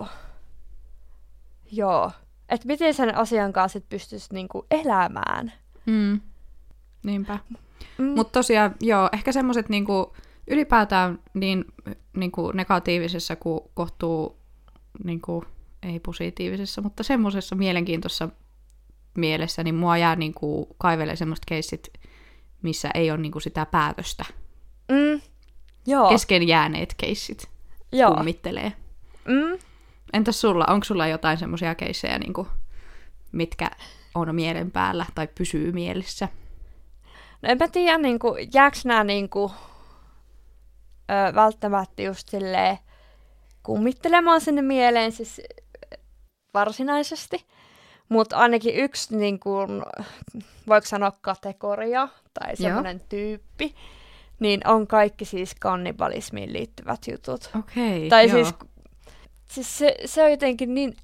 joo. 1.71 2.11
Että 2.49 2.67
miten 2.67 2.93
sen 2.93 3.17
asian 3.17 3.53
kanssa 3.53 3.79
sit 3.79 3.89
pystyisi 3.89 4.33
niin 4.33 4.47
kuin, 4.47 4.65
elämään. 4.71 5.53
Mm. 5.85 6.21
Niinpä. 7.03 7.39
Mm. 7.97 8.05
Mutta 8.05 8.31
tosiaan, 8.31 8.75
joo, 8.79 9.09
ehkä 9.13 9.31
semmoiset 9.31 9.69
niinku, 9.69 10.15
ylipäätään 10.47 11.19
niin 11.33 11.65
niinku, 12.17 12.51
negatiivisessa 12.51 13.35
kuin 13.35 13.61
kohtuu, 13.73 14.37
niinku, 15.03 15.45
ei 15.83 15.99
positiivisessa, 15.99 16.81
mutta 16.81 17.03
semmoisessa 17.03 17.55
mielenkiintoisessa 17.55 18.29
mielessä, 19.17 19.63
niin 19.63 19.75
mua 19.75 19.97
jää 19.97 20.15
niinku, 20.15 20.75
kaivelee 20.77 21.15
semmoiset 21.15 21.45
keissit, 21.45 21.93
missä 22.61 22.89
ei 22.93 23.11
ole 23.11 23.19
niinku, 23.19 23.39
sitä 23.39 23.65
päätöstä. 23.65 24.25
Mm. 24.91 25.21
Joo. 25.87 26.09
Kesken 26.09 26.47
jääneet 26.47 26.93
keissit 26.97 27.50
joo. 27.91 28.15
kummittelee. 28.15 28.74
Mm. 29.25 29.60
Entäs 30.13 30.41
sulla, 30.41 30.65
onko 30.69 30.83
sulla 30.83 31.07
jotain 31.07 31.38
semmoisia 31.38 31.75
keissejä, 31.75 32.19
niinku, 32.19 32.48
mitkä 33.31 33.71
on 34.15 34.36
mielen 34.36 34.71
päällä 34.71 35.05
tai 35.15 35.27
pysyy 35.38 35.71
mielessä? 35.71 36.27
No 37.41 37.50
en 37.50 37.57
mä 37.57 37.67
tiedä, 37.67 37.98
niin 37.98 38.19
kuin, 38.19 38.50
jääkö 38.53 38.77
nämä 38.86 39.03
niin 39.03 39.29
kuin, 39.29 39.51
ö, 41.12 41.36
välttämättä 41.36 42.01
just 42.01 42.29
silleen 42.29 42.77
kummittelemaan 43.63 44.41
sinne 44.41 44.62
mieleen 44.62 45.12
siis 45.12 45.41
varsinaisesti. 46.53 47.45
Mutta 48.10 48.38
ainakin 48.38 48.75
yksi, 48.75 49.17
niin 49.17 49.39
kuin, 49.39 49.69
voiko 50.67 50.88
sanoa 50.88 51.12
kategoria 51.21 52.07
tai 52.33 52.55
semmoinen 52.55 53.01
tyyppi, 53.10 53.75
niin 54.41 54.67
on 54.67 54.88
kaikki 54.88 55.25
siis 55.25 55.55
kannibalismiin 55.60 56.53
liittyvät 56.53 57.07
jutut. 57.12 57.50
Okei, 57.60 58.10
Tai 58.10 58.27
joo. 58.27 58.36
siis, 58.36 58.55
siis 59.50 59.77
se, 59.77 59.95
se 60.05 60.24
on 60.24 60.31
jotenkin 60.31 60.74
niin 60.74 60.98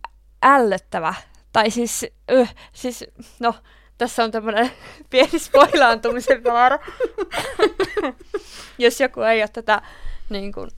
ällöttävä. 0.43 1.13
Tai 1.53 1.71
siis, 1.71 2.05
öh, 2.31 2.55
siis 2.73 3.05
no, 3.39 3.55
tässä 3.97 4.23
on 4.23 4.31
tämmöinen 4.31 4.71
pieni 5.09 5.39
spoilaantumisen 5.39 6.43
vaara. 6.43 6.79
Jos 8.77 8.99
joku 8.99 9.21
ei 9.21 9.41
ole 9.41 9.47
tätä 9.47 9.81
niin 10.29 10.51
kuin, 10.51 10.69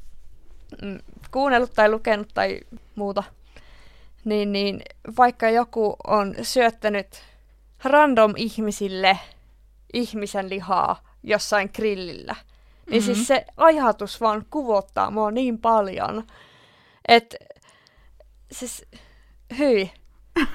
mm, 0.82 1.00
kuunnellut 1.32 1.74
tai 1.74 1.92
lukenut 1.92 2.30
tai 2.34 2.60
muuta, 2.96 3.24
niin, 4.26 4.52
niin 4.52 4.82
vaikka 5.18 5.50
joku 5.50 5.96
on 6.08 6.36
syöttänyt 6.42 7.24
random 7.84 8.34
ihmisille 8.38 9.20
ihmisen 9.94 10.50
lihaa 10.50 11.04
jossain 11.24 11.70
grillillä, 11.76 12.36
niin 12.90 13.04
Mhm. 13.04 13.14
siis 13.14 13.28
se 13.28 13.46
ajatus 13.58 14.22
vaan 14.22 14.46
kuvottaa 14.50 15.12
mua 15.12 15.32
niin 15.32 15.60
paljon, 15.60 16.24
että 17.08 17.38
siis 18.52 18.86
hyi. 19.58 19.92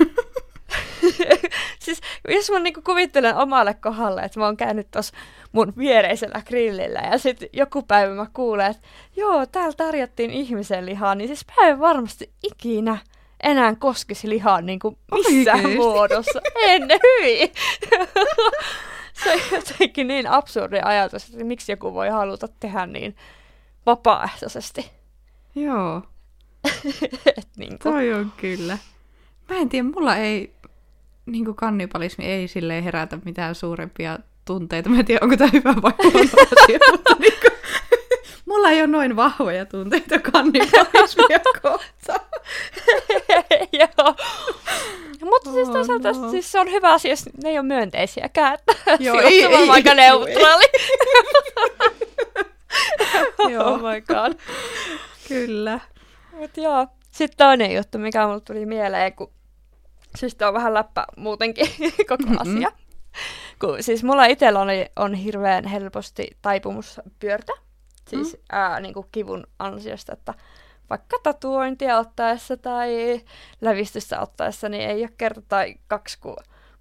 siis 1.84 2.00
jos 2.28 2.50
mä 2.50 2.58
niinku 2.58 2.82
kuvittelen 2.82 3.36
omalle 3.36 3.74
kohdalle, 3.74 4.22
että 4.22 4.40
mä 4.40 4.46
oon 4.46 4.56
käynyt 4.56 4.90
tuossa 4.90 5.14
mun 5.52 5.72
viereisellä 5.78 6.42
grillillä 6.46 7.00
ja 7.12 7.18
sitten 7.18 7.48
joku 7.52 7.82
päivä 7.82 8.14
mä 8.14 8.26
kuulen, 8.32 8.70
että 8.70 8.82
joo, 9.16 9.46
täällä 9.46 9.72
tarjottiin 9.76 10.30
ihmisen 10.30 10.86
lihaa, 10.86 11.14
niin 11.14 11.28
siis 11.28 11.44
mä 11.60 11.68
en 11.68 11.80
varmasti 11.80 12.30
ikinä 12.42 12.98
enää 13.42 13.74
koskisi 13.78 14.28
lihaa 14.28 14.60
niin 14.60 14.78
kuin 14.78 14.96
missään 15.14 15.56
Oikeesti? 15.58 15.76
muodossa. 15.78 16.40
En, 16.66 16.82
hyi! 17.02 17.52
Se 19.25 19.33
on 19.33 19.40
jotenkin 19.52 20.06
niin 20.06 20.26
absurdi 20.26 20.80
ajatus, 20.85 21.30
että 21.30 21.44
miksi 21.44 21.73
joku 21.73 21.94
voi 21.94 22.09
haluta 22.09 22.49
tehdä 22.61 22.87
niin 22.87 23.16
vapaaehtoisesti. 23.87 24.90
Joo. 25.54 26.02
Et 27.38 27.49
niin 27.56 27.78
kuin, 27.78 27.92
Toi 27.92 28.12
on 28.12 28.33
kyllä. 28.37 28.78
Mä 29.49 29.56
en 29.56 29.68
tiedä, 29.68 29.88
mulla 29.94 30.16
ei, 30.16 30.54
niin 31.26 31.44
kuin 31.44 31.56
kannibalismi 31.56 32.25
ei 32.25 32.49
silleen 32.49 32.85
herätä 32.85 33.18
mitään 33.25 33.54
suurempia 33.54 34.18
tunteita. 34.44 34.88
Mä 34.90 34.99
en 34.99 35.04
tiedä, 35.04 35.21
onko 35.23 35.37
tämä 35.37 35.50
hyvä 35.52 35.75
vai 35.83 35.92
huono 36.02 36.30
asia, 36.62 36.78
mutta 36.92 37.16
niin 37.18 37.40
kuin, 37.40 37.52
mulla 38.47 38.71
ei 38.71 38.80
ole 38.80 38.87
noin 38.87 39.16
vahvoja 39.16 39.66
tunteita 39.66 40.18
kannibalismia 40.18 41.40
kohtaan. 41.62 42.33
Joo. 43.80 44.14
Mutta 45.24 45.52
siis 45.52 45.68
Oh, 45.68 45.74
toisaalta 45.74 46.12
no. 46.12 46.30
siis 46.30 46.52
se 46.52 46.60
on 46.60 46.70
hyvä 46.70 46.92
asia, 46.92 47.10
jos 47.12 47.24
ne 47.42 47.48
ei 47.50 47.58
ole 47.58 47.66
myönteisiäkään. 47.66 48.58
Joo, 48.98 49.20
ei- 49.20 49.44
ei- 49.44 49.68
aika 49.70 49.90
ei- 49.90 49.96
neutraali. 49.96 50.64
Joo. 53.52 53.64
oh 53.64 53.78
my 53.80 54.00
god. 54.00 54.32
Kyllä. 55.28 55.80
Mut 56.32 56.56
joo. 56.56 56.86
Sitten 57.10 57.36
toinen 57.36 57.74
juttu, 57.74 57.98
mikä 57.98 58.26
mulle 58.26 58.40
tuli 58.40 58.66
mieleen, 58.66 59.12
kun 59.12 59.32
siis 60.16 60.36
on 60.48 60.54
vähän 60.54 60.74
läppä 60.74 61.04
muutenkin 61.16 61.66
koko 62.08 62.22
Mm-mm. 62.26 62.36
asia. 62.40 62.72
Kun, 63.60 63.82
siis 63.82 64.04
mulla 64.04 64.24
itsellä 64.26 64.60
on, 64.60 64.68
on 64.96 65.14
hirveän 65.14 65.64
helposti 65.64 66.28
taipumus 66.42 67.00
pyörtä. 67.18 67.52
Siis 68.08 68.32
Mm. 68.32 68.38
ää, 68.52 68.80
niin 68.80 68.94
kuin 68.94 69.06
kivun 69.12 69.46
ansiosta, 69.58 70.12
että 70.12 70.34
vaikka 70.90 71.16
tatuointia 71.22 71.98
ottaessa 71.98 72.56
tai 72.56 73.20
lävistystä 73.60 74.20
ottaessa, 74.20 74.68
niin 74.68 74.90
ei 74.90 75.02
ole 75.02 75.10
kerta 75.18 75.40
tai 75.48 75.74
kaksi, 75.88 76.18
kun 76.18 76.36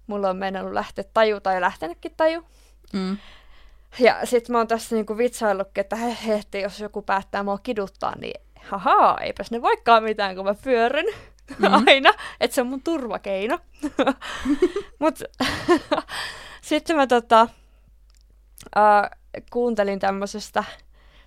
mulla 0.06 0.30
on 0.30 0.36
meinannut 0.36 0.72
lähteä 0.72 1.04
taju 1.14 1.40
tai 1.40 1.60
lähtenytkin 1.60 2.12
taju. 2.16 2.42
Mm. 2.92 3.16
Ja 3.98 4.26
sit 4.26 4.48
mä 4.48 4.58
oon 4.58 4.68
tässä 4.68 4.96
niinku 4.96 5.18
vitsaillutkin, 5.18 5.80
että 5.80 5.96
he, 5.96 6.16
he, 6.26 6.34
että 6.34 6.58
jos 6.58 6.80
joku 6.80 7.02
päättää 7.02 7.42
mua 7.42 7.58
kiduttaa, 7.58 8.16
niin 8.18 8.40
haha, 8.60 9.18
eipäs 9.20 9.50
ne 9.50 9.62
voikaan 9.62 10.02
mitään, 10.02 10.36
kun 10.36 10.44
mä 10.44 10.54
pyörryn 10.54 11.06
mm. 11.58 11.74
aina. 11.86 12.12
Että 12.40 12.54
se 12.54 12.60
on 12.60 12.66
mun 12.66 12.82
turvakeino. 12.82 13.58
Mut 15.00 15.18
sitten 16.60 16.96
mä 16.96 17.06
tota, 17.06 17.48
äh, 18.76 19.10
kuuntelin 19.52 19.98
tämmöisestä, 19.98 20.64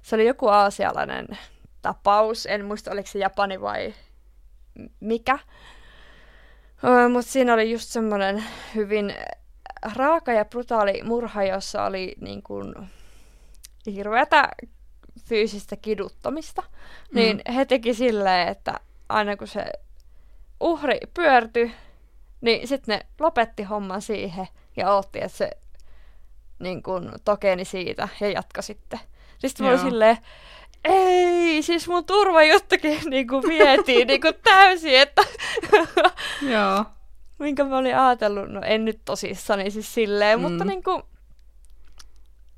se 0.02 0.16
oli 0.16 0.28
joku 0.28 0.48
aasialainen 0.48 1.28
tapaus, 1.88 2.46
en 2.46 2.66
muista 2.66 2.92
oliko 2.92 3.08
se 3.08 3.20
Japani 3.20 3.62
vai 3.62 3.94
mikä. 5.00 5.40
Mutta 7.14 7.32
siinä 7.32 7.54
oli 7.54 7.72
just 7.72 7.90
semmoinen 7.90 8.44
hyvin 8.76 9.16
raaka 9.96 10.32
ja 10.32 10.46
brutaali 10.46 11.04
murha, 11.04 11.44
jossa 11.44 11.86
oli 11.86 12.16
niin 12.22 12.44
kuin 12.44 12.74
hirveätä 13.86 14.50
fyysistä 15.30 15.76
kiduttamista. 15.76 16.62
Mm. 16.62 17.16
Niin 17.16 17.42
he 17.56 17.66
teki 17.66 17.94
silleen, 17.94 18.48
että 18.48 18.80
aina 19.10 19.38
kun 19.38 19.48
se 19.48 19.66
uhri 20.60 21.00
pyörtyi, 21.14 21.72
niin 22.42 22.68
sitten 22.68 22.98
ne 22.98 23.06
lopetti 23.20 23.64
homman 23.64 24.02
siihen 24.02 24.48
ja 24.78 24.94
otti, 24.94 25.20
että 25.20 25.38
se 25.38 25.50
niin 26.60 26.84
kun, 26.84 27.14
tokeni 27.26 27.66
siitä 27.66 28.08
ja 28.20 28.30
jatka 28.30 28.62
sitten. 28.62 29.00
Sitten 29.38 29.68
Joo. 29.68 29.78
silleen, 29.78 30.18
ei, 30.84 31.62
siis 31.62 31.88
mun 31.88 32.06
turvajuttukin 32.06 33.00
niin 33.10 33.28
kuin 33.28 33.44
vietiin 33.48 34.08
niin 34.08 34.22
kuin 34.22 34.34
täysin, 34.44 35.00
että 35.00 35.22
Joo. 36.54 36.86
minkä 37.40 37.64
mä 37.64 37.78
olin 37.78 37.98
ajatellut, 37.98 38.50
no 38.50 38.62
en 38.66 38.86
nyt 38.86 39.00
tosissani 39.06 39.72
siis 39.72 39.94
silleen, 39.94 40.40
Mm. 40.40 40.46
mm. 40.46 40.50
mutta 40.50 40.66
niinku, 40.66 41.02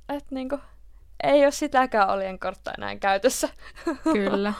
et 0.10 0.32
niinku, 0.32 0.60
ei 1.24 1.44
ole 1.44 1.52
sitäkään 1.52 2.10
oljenkortta 2.10 2.72
enää 2.78 2.96
käytössä. 2.96 3.50
Kyllä. 4.14 4.54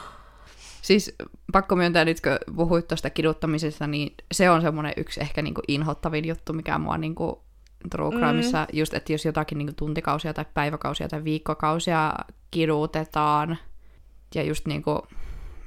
Siis 0.82 1.16
pakko 1.52 1.76
myöntää 1.76 2.04
nyt, 2.04 2.20
kun 2.20 2.56
puhuit 2.56 2.88
tuosta 2.88 3.10
kiduttamisesta, 3.10 3.86
niin 3.86 4.14
se 4.32 4.50
on 4.50 4.62
semmoinen 4.62 4.92
yksi 4.96 5.20
ehkä 5.20 5.42
niinku 5.42 5.60
inhottavin 5.68 6.24
juttu, 6.28 6.52
mikä 6.52 6.78
mua 6.78 6.98
niinku 6.98 7.42
True 7.90 8.16
Crimeissa, 8.16 8.58
mm. 8.60 8.78
just 8.78 8.94
että 8.94 9.12
jos 9.12 9.24
jotakin 9.24 9.58
niinku 9.58 9.72
tuntikausia 9.76 10.34
tai 10.34 10.44
päiväkausia 10.54 11.08
tai 11.08 11.24
viikkokausia 11.24 12.12
kidutetaan, 12.50 13.58
ja 14.34 14.42
just 14.42 14.66
niinku, 14.66 15.06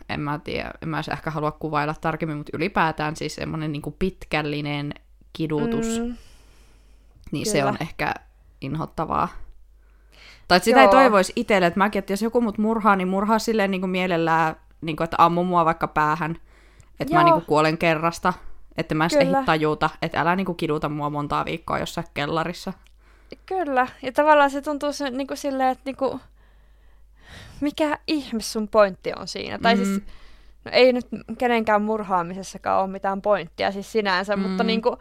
en 0.10 0.20
mä 0.20 0.40
tiedä, 0.40 0.72
en 0.82 0.90
mä 0.90 1.02
ehkä 1.12 1.32
halua 1.32 1.52
kuvailla 1.52 1.96
tarkemmin, 2.02 2.38
mutta 2.38 2.58
ylipäätään 2.58 3.16
siis 3.16 3.36
semmoinen 3.36 3.72
niinku 3.72 3.92
pitkällinen 3.92 4.94
kidutus, 5.34 6.00
mm. 6.00 6.16
niin 7.32 7.44
Kyllä. 7.44 7.52
se 7.52 7.66
on 7.66 7.78
ehkä 7.80 8.14
inhottavaa. 8.62 9.28
Tai 10.48 10.60
sitä 10.60 10.80
Joo. 10.80 10.88
ei 10.88 10.92
toivoisi 10.92 11.34
itselle, 11.36 11.68
että 11.68 11.78
mäkin, 11.78 12.00
että 12.00 12.14
jos 12.14 12.22
joku 12.22 12.42
mut 12.42 12.58
murhaa, 12.58 12.96
niin 12.96 13.08
murhaa 13.08 13.40
silleen 13.40 13.72
niin 13.72 13.82
kuin 13.82 13.92
mielellään, 13.92 14.56
niin 14.82 14.96
kuin, 14.96 15.06
että 15.06 15.18
ammu 15.20 15.44
mua 15.44 15.66
vaikka 15.66 15.88
päähän, 15.88 16.38
että 17.00 17.14
Joo. 17.14 17.20
mä 17.20 17.24
niin 17.24 17.34
kuin 17.34 17.46
kuolen 17.46 17.78
kerrasta, 17.78 18.34
että 18.78 18.96
mä 18.96 19.08
en 19.20 19.46
tajuta, 19.46 19.90
että 20.02 20.22
älä 20.22 20.36
niin 20.36 20.46
kuin 20.46 20.56
kiduta 20.56 20.90
mua 20.90 21.10
montaa 21.10 21.46
viikkoa 21.46 21.80
jossain 21.80 22.08
kellarissa. 22.14 22.74
Kyllä, 23.46 23.88
ja 24.02 24.12
tavallaan 24.12 24.50
se 24.50 24.62
tuntuu 24.62 24.94
se, 24.94 25.10
niin 25.10 25.28
kuin 25.28 25.38
silleen, 25.38 25.70
että 25.70 25.82
niin 25.86 25.96
kuin, 25.96 26.20
mikä 27.64 27.98
ihme 28.08 28.42
sun 28.42 28.68
pointti 28.68 29.12
on 29.16 29.28
siinä. 29.28 29.58
Mm-hmm. 29.58 29.64
Tai 29.64 29.76
siis, 29.76 29.90
mm-hmm. 29.90 30.06
no 30.66 30.72
ei 30.74 30.94
nyt 30.94 31.08
kenenkään 31.38 31.82
murhaamisessakaan 31.82 32.84
ole 32.84 32.92
mitään 32.92 33.22
pointtia 33.22 33.72
siis 33.72 33.92
sinänsä, 33.92 34.36
mm-hmm. 34.36 34.50
mutta 34.50 34.64
niin 34.64 34.82
kuin, 34.82 34.96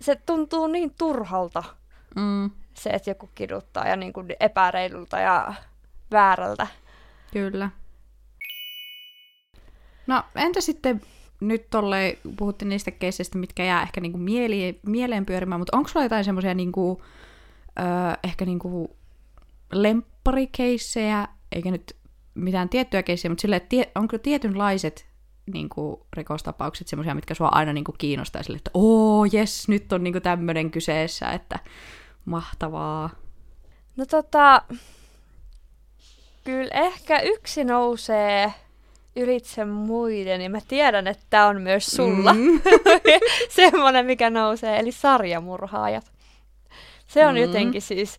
se 0.00 0.16
tuntuu 0.26 0.66
niin 0.66 0.94
turhalta. 0.98 1.64
Mm 2.16 2.50
se, 2.78 2.90
että 2.90 3.10
joku 3.10 3.30
kiduttaa 3.34 3.88
ja 3.88 3.96
niin 3.96 4.12
kuin 4.12 4.26
epäreilulta 4.40 5.18
ja 5.18 5.54
väärältä. 6.10 6.66
Kyllä. 7.32 7.70
No 10.06 10.22
entä 10.34 10.60
sitten 10.60 11.00
nyt 11.40 11.70
tolle, 11.70 12.18
puhuttiin 12.36 12.68
niistä 12.68 12.90
keisseistä, 12.90 13.38
mitkä 13.38 13.64
jää 13.64 13.82
ehkä 13.82 14.00
niinku 14.00 14.18
mieli, 14.18 14.80
mieleen 14.86 15.26
pyörimään, 15.26 15.60
mutta 15.60 15.76
onko 15.76 15.88
sulla 15.88 16.04
jotain 16.04 16.24
semmoisia 16.24 16.54
niinku, 16.54 17.02
öö, 17.78 17.84
ehkä 18.24 18.44
niinku 18.44 18.96
lempparikeissejä, 19.72 21.28
nyt 21.64 21.96
mitään 22.34 22.68
tiettyjä 22.68 23.02
keissejä, 23.02 23.30
mutta 23.30 23.42
sille, 23.42 23.60
tie, 23.60 23.90
onko 23.94 24.18
tietynlaiset 24.18 25.06
niinku, 25.52 26.06
rikostapaukset 26.12 26.88
semmoisia, 26.88 27.14
mitkä 27.14 27.34
sua 27.34 27.48
aina 27.52 27.72
niinku, 27.72 27.92
kiinnostaa 27.98 28.42
sille, 28.42 28.56
että 28.56 28.70
oo, 28.74 29.24
jes, 29.32 29.68
nyt 29.68 29.92
on 29.92 30.04
niinku, 30.04 30.20
tämmöinen 30.20 30.70
kyseessä, 30.70 31.30
että 31.30 31.58
Mahtavaa. 32.24 33.10
No 33.96 34.06
tota, 34.06 34.62
kyllä 36.44 36.70
ehkä 36.72 37.20
yksi 37.20 37.64
nousee 37.64 38.52
ylitse 39.16 39.64
muiden, 39.64 40.40
ja 40.40 40.50
mä 40.50 40.58
tiedän, 40.68 41.06
että 41.06 41.24
tämä 41.30 41.46
on 41.46 41.62
myös 41.62 41.86
sulla 41.86 42.34
mm. 42.34 42.60
semmoinen, 43.48 44.06
mikä 44.06 44.30
nousee, 44.30 44.78
eli 44.78 44.92
sarjamurhaajat. 44.92 46.12
Se 47.06 47.26
on 47.26 47.34
mm. 47.34 47.40
jotenkin 47.40 47.82
siis, 47.82 48.18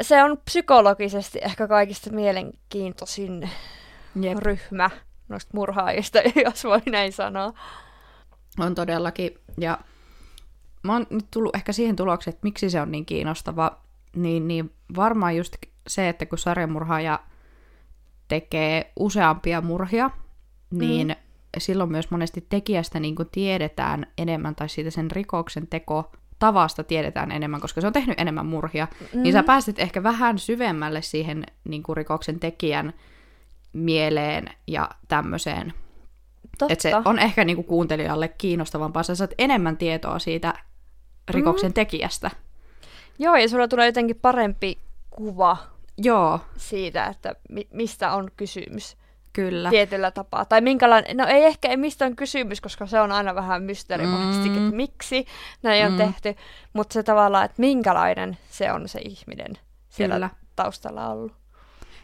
se 0.00 0.24
on 0.24 0.38
psykologisesti 0.44 1.38
ehkä 1.42 1.68
kaikista 1.68 2.10
mielenkiintoisin 2.10 3.50
Jep. 4.20 4.38
ryhmä 4.38 4.90
noista 5.28 5.50
murhaajista, 5.54 6.18
jos 6.44 6.64
voi 6.64 6.80
näin 6.86 7.12
sanoa. 7.12 7.52
On 8.58 8.74
todellakin, 8.74 9.30
ja 9.58 9.78
mä 10.82 10.92
oon 10.92 11.06
nyt 11.10 11.26
tullut 11.30 11.56
ehkä 11.56 11.72
siihen 11.72 11.96
tulokseen, 11.96 12.32
että 12.32 12.44
miksi 12.44 12.70
se 12.70 12.80
on 12.80 12.90
niin 12.90 13.06
kiinnostava, 13.06 13.78
niin, 14.16 14.48
niin 14.48 14.72
varmaan 14.96 15.36
just 15.36 15.56
se, 15.86 16.08
että 16.08 16.26
kun 16.26 16.38
sarjamurhaaja 16.38 17.20
tekee 18.28 18.92
useampia 18.96 19.60
murhia, 19.60 20.10
niin 20.70 21.08
mm. 21.08 21.14
silloin 21.58 21.90
myös 21.90 22.10
monesti 22.10 22.46
tekijästä 22.48 23.00
niin 23.00 23.16
kuin 23.16 23.28
tiedetään 23.32 24.06
enemmän, 24.18 24.54
tai 24.54 24.68
siitä 24.68 24.90
sen 24.90 25.10
rikoksen 25.10 25.66
teko 25.66 26.12
tavasta 26.38 26.84
tiedetään 26.84 27.32
enemmän, 27.32 27.60
koska 27.60 27.80
se 27.80 27.86
on 27.86 27.92
tehnyt 27.92 28.20
enemmän 28.20 28.46
murhia, 28.46 28.88
mm. 29.14 29.22
niin 29.22 29.32
sä 29.32 29.42
mm. 29.42 29.46
pääset 29.46 29.78
ehkä 29.78 30.02
vähän 30.02 30.38
syvemmälle 30.38 31.02
siihen 31.02 31.46
niin 31.64 31.82
kuin 31.82 31.96
rikoksen 31.96 32.40
tekijän 32.40 32.92
mieleen 33.72 34.50
ja 34.66 34.90
tämmöiseen. 35.08 35.72
Että 36.68 36.82
se 36.82 36.92
on 37.04 37.18
ehkä 37.18 37.44
niin 37.44 37.56
kuin 37.56 37.66
kuuntelijalle 37.66 38.28
kiinnostavampaa, 38.28 39.02
sä 39.02 39.14
saat 39.14 39.34
enemmän 39.38 39.76
tietoa 39.76 40.18
siitä 40.18 40.54
rikoksen 41.30 41.70
mm. 41.70 41.74
tekijästä. 41.74 42.30
Joo, 43.18 43.36
ja 43.36 43.48
sulla 43.48 43.68
tulee 43.68 43.86
jotenkin 43.86 44.16
parempi 44.22 44.78
kuva 45.10 45.56
Joo. 45.98 46.40
siitä, 46.56 47.06
että 47.06 47.34
mi- 47.48 47.68
mistä 47.72 48.12
on 48.12 48.30
kysymys. 48.36 48.96
Kyllä. 49.36 49.70
Tietyllä 49.70 50.10
tapaa. 50.10 50.44
Tai 50.44 50.60
minkälainen, 50.60 51.16
no 51.16 51.26
ei 51.26 51.44
ehkä 51.44 51.68
ei 51.68 51.76
mistä 51.76 52.06
on 52.06 52.16
kysymys, 52.16 52.60
koska 52.60 52.86
se 52.86 53.00
on 53.00 53.12
aina 53.12 53.34
vähän 53.34 53.62
mysteeri 53.62 54.06
mm. 54.06 54.32
että 54.44 54.76
miksi 54.76 55.26
näin 55.62 55.86
mm. 55.86 55.92
on 55.92 55.98
tehty. 55.98 56.34
Mutta 56.72 56.92
se 56.92 57.02
tavallaan, 57.02 57.44
että 57.44 57.60
minkälainen 57.60 58.38
se 58.50 58.72
on 58.72 58.88
se 58.88 59.00
ihminen 59.04 59.58
siellä 59.88 60.14
Kyllä. 60.14 60.30
taustalla 60.56 61.08
ollut. 61.08 61.32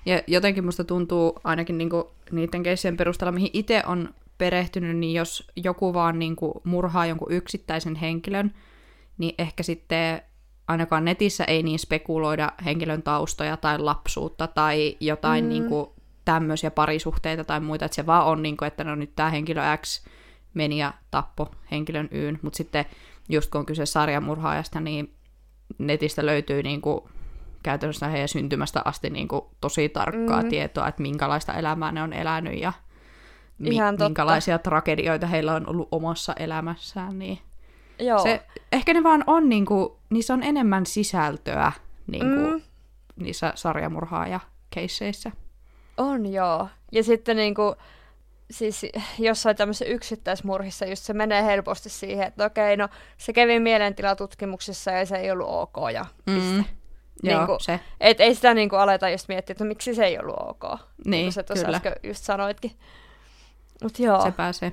Ja 0.07 0.23
jotenkin 0.27 0.65
musta 0.65 0.85
tuntuu 0.85 1.41
ainakin 1.45 1.79
niinku 1.79 2.11
niiden 2.31 2.63
keissien 2.63 2.97
perusteella, 2.97 3.33
mihin 3.33 3.51
itse 3.53 3.83
on 3.87 4.15
perehtynyt, 4.39 4.97
niin 4.97 5.15
jos 5.15 5.51
joku 5.57 5.95
vaan 5.95 6.19
niinku 6.19 6.61
murhaa 6.65 7.07
jonkun 7.07 7.33
yksittäisen 7.33 7.95
henkilön, 7.95 8.55
niin 9.19 9.35
ehkä 9.39 9.63
sitten 9.63 10.23
ainakaan 10.69 11.05
netissä 11.05 11.45
ei 11.45 11.63
niin 11.63 11.79
spekuloida 11.79 12.53
henkilön 12.65 13.03
taustoja 13.03 13.57
tai 13.57 13.79
lapsuutta 13.79 14.47
tai 14.47 14.97
jotain 15.01 15.45
mm. 15.45 15.49
niin 15.49 15.65
kuin, 15.65 15.91
tämmöisiä 16.25 16.71
parisuhteita 16.71 17.45
tai 17.45 17.61
muita, 17.61 17.85
että 17.85 17.95
se 17.95 18.07
vaan 18.07 18.27
on 18.27 18.43
niin 18.43 18.57
kuin, 18.57 18.67
että 18.67 18.85
no 18.85 18.95
nyt 18.95 19.17
tämä 19.17 19.31
henkilö 19.31 19.63
X 19.77 20.05
meni 20.55 20.79
ja 20.79 20.95
tappo 21.11 21.51
henkilön 21.71 22.09
Yn, 22.13 22.39
mutta 22.43 22.57
sitten 22.57 22.85
just 23.29 23.51
kun 23.51 23.59
on 23.59 23.67
kyse 23.67 23.87
sarjamurhaajasta, 23.87 24.81
niin 24.81 25.15
netistä 25.79 26.27
löytyy 26.27 26.63
niin 26.63 26.81
kuin, 26.81 27.01
käytännössä 27.63 28.09
heidän 28.09 28.29
syntymästä 28.29 28.83
asti 28.85 29.11
niin 29.11 29.29
kuin, 29.29 29.43
tosi 29.61 29.89
tarkkaa 29.89 30.43
mm. 30.43 30.49
tietoa, 30.49 30.89
että 30.89 31.03
minkälaista 31.03 31.55
elämää 31.55 31.93
ne 31.93 32.03
on 32.03 32.13
elänyt 32.13 32.61
ja 32.61 32.73
mi- 33.59 33.79
minkälaisia 33.99 34.59
tragedioita 34.59 35.27
heillä 35.27 35.55
on 35.55 35.69
ollut 35.69 35.89
omassa 35.91 36.33
elämässään, 36.39 37.19
niin 37.19 37.39
Joo. 37.99 38.19
Se, 38.19 38.43
ehkä 38.73 38.95
ne 38.95 39.03
vaan 39.03 39.25
on, 39.27 39.49
niinku, 39.49 39.99
niissä 40.11 40.35
on 40.35 40.43
enemmän 40.43 40.87
sisältöä 40.87 41.73
niinku, 42.07 42.51
mm. 42.51 42.63
niissä 43.17 43.53
sarjamurhaaja-keisseissä. 43.55 45.33
On 45.97 46.33
joo. 46.33 46.69
Ja 46.93 47.05
sitten 47.05 47.37
niinku, 47.37 47.75
siis 48.51 48.87
jossain 49.19 49.57
tämmöisessä 49.57 49.85
yksittäismurhissa 49.85 50.87
just 50.87 51.05
se 51.05 51.13
menee 51.13 51.45
helposti 51.45 51.89
siihen, 51.89 52.27
että 52.27 52.45
okei, 52.45 52.77
no 52.77 52.89
se 53.19 53.33
kävi 53.33 53.61
mielentilatutkimuksessa 53.61 54.91
ja 54.91 55.07
se 55.07 55.17
ei 55.17 55.31
ollut 55.31 55.49
ok 55.49 55.77
ja 55.93 56.07
mm. 56.27 56.35
piste. 56.35 56.57
Mm. 56.57 56.65
Joo, 57.23 57.39
niinku, 57.39 57.57
se. 57.61 57.81
Et 58.01 58.21
ei 58.21 58.35
sitä 58.35 58.55
niinku 58.55 58.77
aleta 58.77 59.09
just 59.09 59.29
miettiä, 59.29 59.53
että 59.53 59.65
no, 59.65 59.69
miksi 59.69 59.95
se 59.95 60.05
ei 60.05 60.19
ollut 60.19 60.37
ok. 60.39 60.63
Niin, 60.71 61.11
niin 61.11 61.33
sä 61.33 61.43
tuossa 61.43 61.69
äsken 61.69 61.93
just 62.03 62.25
sanoitkin. 62.25 62.79
Mut 63.83 63.99
joo. 63.99 64.23
Se 64.23 64.31
pääsee. 64.31 64.73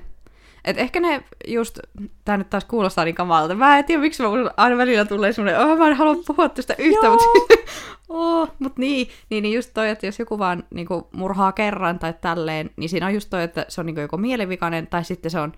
Et 0.64 0.78
ehkä 0.78 1.00
ne 1.00 1.22
just, 1.46 1.78
tää 2.24 2.36
nyt 2.36 2.50
taas 2.50 2.64
kuulostaa 2.64 3.04
niin 3.04 3.14
kamalta. 3.14 3.54
Mä 3.54 3.78
en 3.78 3.84
tiedä, 3.84 4.00
miksi 4.00 4.22
mä 4.22 4.28
aina 4.56 4.76
välillä 4.76 5.04
tulee 5.04 5.32
semmoinen, 5.32 5.60
oh, 5.60 5.78
mä 5.78 5.88
en 5.88 5.96
halua 5.96 6.22
puhua 6.26 6.48
tästä 6.48 6.74
yhtä, 6.78 7.10
mutta 7.10 7.24
oh, 8.08 8.48
mut 8.58 8.76
niin, 8.76 9.08
niin, 9.30 9.42
niin 9.42 9.54
just 9.54 9.70
toi, 9.74 9.88
että 9.88 10.06
jos 10.06 10.18
joku 10.18 10.38
vaan 10.38 10.64
niin 10.70 10.86
kuin, 10.86 11.04
murhaa 11.12 11.52
kerran 11.52 11.98
tai 11.98 12.14
tälleen, 12.20 12.70
niin 12.76 12.88
siinä 12.88 13.06
on 13.06 13.14
just 13.14 13.30
toi, 13.30 13.42
että 13.42 13.66
se 13.68 13.80
on 13.80 13.86
niin 13.86 13.94
kuin, 13.94 14.02
joko 14.02 14.16
mielivikainen 14.16 14.86
tai 14.86 15.04
sitten 15.04 15.30
se 15.30 15.40
on 15.40 15.52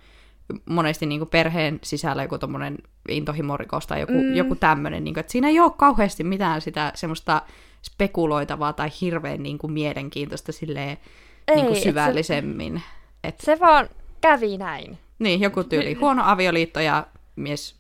monesti 0.67 1.07
niin 1.07 1.21
kuin, 1.21 1.31
perheen 1.31 1.79
sisällä 1.83 2.23
joku 2.23 2.39
tommonen 2.39 2.79
intohimorikos 3.09 3.87
tai 3.87 4.01
joku, 4.01 4.13
mm. 4.13 4.35
joku 4.35 4.55
tämmöinen, 4.55 5.05
niin 5.05 5.15
kuin, 5.15 5.21
että 5.21 5.33
siinä 5.33 5.49
ei 5.49 5.61
ole 5.61 5.73
kauheasti 5.77 6.25
mitään 6.25 6.61
sitä 6.61 6.93
semmoista 6.95 7.43
spekuloitavaa 7.83 8.73
tai 8.73 8.89
hirveän 9.01 9.43
niin 9.43 9.59
kuin, 9.59 9.73
mielenkiintoista 9.73 10.53
silleen, 10.53 10.99
ei, 11.49 11.57
niin 11.57 11.67
kuin, 11.67 11.81
syvällisemmin. 11.81 12.77
Et 13.25 13.41
se, 13.41 13.53
et... 13.53 13.59
se 13.59 13.61
vaan 13.61 13.89
kävi 14.23 14.59
näin. 14.59 14.99
Niin, 15.19 15.41
joku 15.41 15.65
tyyli. 15.65 15.95
Huono 15.95 16.23
avioliitto 16.27 16.81
ja 16.81 17.07
mies 17.37 17.77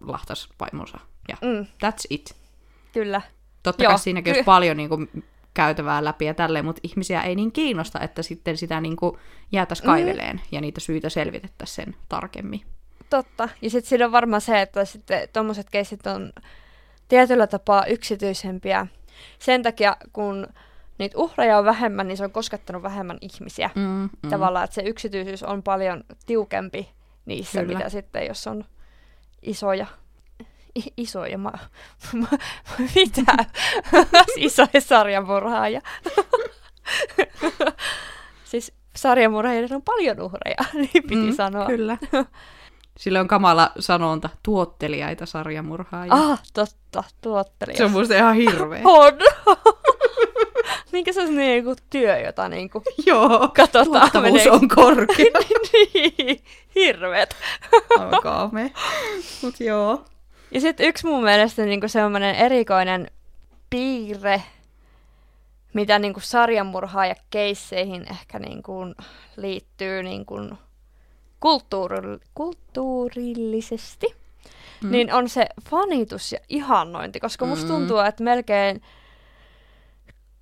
lahtas 0.00 0.48
vaimonsa. 0.60 0.98
Ja 1.28 1.36
mm. 1.42 1.66
that's 1.66 2.06
it. 2.10 2.36
Kyllä. 2.92 3.20
Totta 3.62 3.82
Joo. 3.82 3.90
kai 3.90 3.98
siinäkin 3.98 4.30
olisi 4.30 4.44
paljon 4.44 4.76
niin 4.76 4.88
kuin, 4.88 5.24
käytävää 5.54 6.04
läpi 6.04 6.24
ja 6.24 6.34
tälleen, 6.34 6.64
mutta 6.64 6.80
ihmisiä 6.82 7.22
ei 7.22 7.34
niin 7.34 7.52
kiinnosta, 7.52 8.00
että 8.00 8.22
sitten 8.22 8.56
sitä 8.56 8.80
niin 8.80 8.96
kuin, 8.96 9.18
jäätäisiin 9.52 9.86
mm. 9.86 9.92
kaiveleen 9.92 10.40
ja 10.52 10.60
niitä 10.60 10.80
syitä 10.80 11.08
selvitettäisiin 11.08 11.84
sen 11.84 11.96
tarkemmin. 12.08 12.62
Totta. 13.10 13.48
Ja 13.62 13.70
sitten 13.70 13.88
siinä 13.88 14.04
on 14.04 14.12
varmaan 14.12 14.40
se, 14.40 14.60
että 14.60 14.84
sitten 14.84 15.28
tuommoiset 15.32 15.70
keisit 15.70 16.06
on 16.06 16.32
tietyllä 17.08 17.46
tapaa 17.46 17.86
yksityisempiä 17.86 18.86
sen 19.38 19.62
takia, 19.62 19.96
kun 20.12 20.46
niitä 20.98 21.18
uhreja 21.18 21.58
on 21.58 21.64
vähemmän, 21.64 22.08
niin 22.08 22.16
se 22.16 22.24
on 22.24 22.30
koskettanut 22.32 22.82
vähemmän 22.82 23.18
ihmisiä. 23.20 23.70
Mm, 23.74 23.82
mm. 24.22 24.30
Tavallaan, 24.30 24.64
että 24.64 24.74
se 24.74 24.82
yksityisyys 24.82 25.42
on 25.42 25.62
paljon 25.62 26.04
tiukempi 26.26 26.90
niissä, 27.26 27.60
Kyllä. 27.60 27.78
mitä 27.78 27.88
sitten, 27.90 28.26
jos 28.26 28.46
on 28.46 28.64
isoja 29.42 29.86
I- 30.78 30.92
isoja, 30.96 31.38
ma- 31.38 31.52
ma- 32.12 32.38
mitä? 32.94 33.34
isoja 34.36 34.80
sarjamurhaaja. 34.80 35.80
siis 38.50 38.72
sarjamurheilla 38.96 39.76
on 39.76 39.82
paljon 39.82 40.20
uhreja, 40.20 40.56
niin 40.74 41.02
piti 41.02 41.14
mm, 41.30 41.32
sanoa. 41.32 41.66
Kyllä. 41.66 41.98
Sillä 42.98 43.20
on 43.20 43.28
kamala 43.28 43.72
sanonta, 43.78 44.28
tuottelijaita 44.42 45.26
sarjamurhaajia. 45.26 46.14
Ah, 46.14 46.42
totta, 46.52 47.04
tuottelijaita. 47.20 47.78
Se 47.78 47.84
on 47.84 47.90
musta 47.90 48.14
ihan 48.16 48.34
hirveä. 48.34 48.80
on! 48.84 49.12
Minkä 50.94 51.12
se 51.12 51.22
on 51.22 51.36
niinku 51.36 51.76
työ, 51.90 52.18
jota 52.18 52.48
niinku 52.48 52.82
Joo, 53.06 53.48
katsotaan. 53.56 54.10
tuottavuus 54.10 54.46
on 54.46 54.68
korkea. 54.68 55.26
niin, 55.72 56.44
hirveet. 56.74 57.36
Alkaa 58.00 58.48
me. 58.52 58.72
Mut 59.42 59.60
joo. 59.60 60.04
Ja 60.50 60.60
sitten 60.60 60.86
yksi 60.86 61.06
mun 61.06 61.22
mielestä 61.22 61.64
niinku 61.64 61.88
semmoinen 61.88 62.34
erikoinen 62.34 63.10
piirre, 63.70 64.42
mitä 65.72 65.98
niinku 65.98 66.20
sarjamurhaaja 66.20 67.14
keisseihin 67.30 68.06
ehkä 68.10 68.38
niinku 68.38 68.94
liittyy 69.36 70.02
niinku 70.02 70.40
kulttuuri, 71.40 71.98
kulttuurillisesti, 72.34 74.06
mm. 74.82 74.90
niin 74.90 75.12
on 75.12 75.28
se 75.28 75.46
fanitus 75.70 76.32
ja 76.32 76.38
ihannointi, 76.48 77.20
koska 77.20 77.46
musta 77.46 77.64
mm. 77.66 77.72
tuntuu, 77.72 77.98
että 77.98 78.24
melkein 78.24 78.82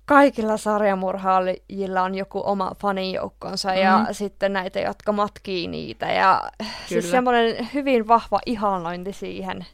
kaikilla 0.05 0.57
sarjamurhaajilla 0.57 2.01
on 2.01 2.15
joku 2.15 2.41
oma 2.45 2.71
fanijoukkonsa 2.81 3.69
mm. 3.69 3.75
ja 3.75 4.05
sitten 4.11 4.53
näitä, 4.53 4.79
jotka 4.79 5.11
matkii 5.11 5.67
niitä. 5.67 6.11
Ja 6.11 6.49
siis 6.59 6.69
Kyllä. 6.89 7.01
siis 7.01 7.11
semmoinen 7.11 7.69
hyvin 7.73 8.07
vahva 8.07 8.39
ihannointi 8.45 9.13
siihen, 9.13 9.65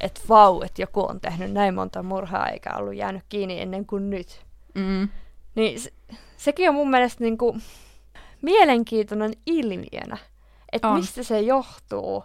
että 0.00 0.20
vau, 0.28 0.62
että 0.62 0.82
joku 0.82 1.00
on 1.00 1.20
tehnyt 1.20 1.52
näin 1.52 1.74
monta 1.74 2.02
murhaa 2.02 2.48
eikä 2.48 2.70
ollut 2.76 2.94
jäänyt 2.94 3.22
kiinni 3.28 3.60
ennen 3.60 3.86
kuin 3.86 4.10
nyt. 4.10 4.40
Mm. 4.74 5.08
Niin 5.54 5.80
se, 5.80 5.92
sekin 6.36 6.68
on 6.68 6.74
mun 6.74 6.90
mielestä 6.90 7.24
niinku 7.24 7.56
mielenkiintoinen 8.42 9.32
ilmiönä, 9.46 10.18
että 10.72 10.88
mistä 10.94 11.22
se 11.22 11.40
johtuu. 11.40 12.24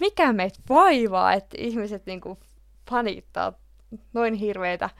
Mikä 0.00 0.32
meitä 0.32 0.58
vaivaa, 0.68 1.32
että 1.32 1.56
ihmiset 1.58 2.06
niinku 2.06 2.38
fanittaa 2.90 3.52
noin 4.12 4.34
hirveitä 4.34 4.90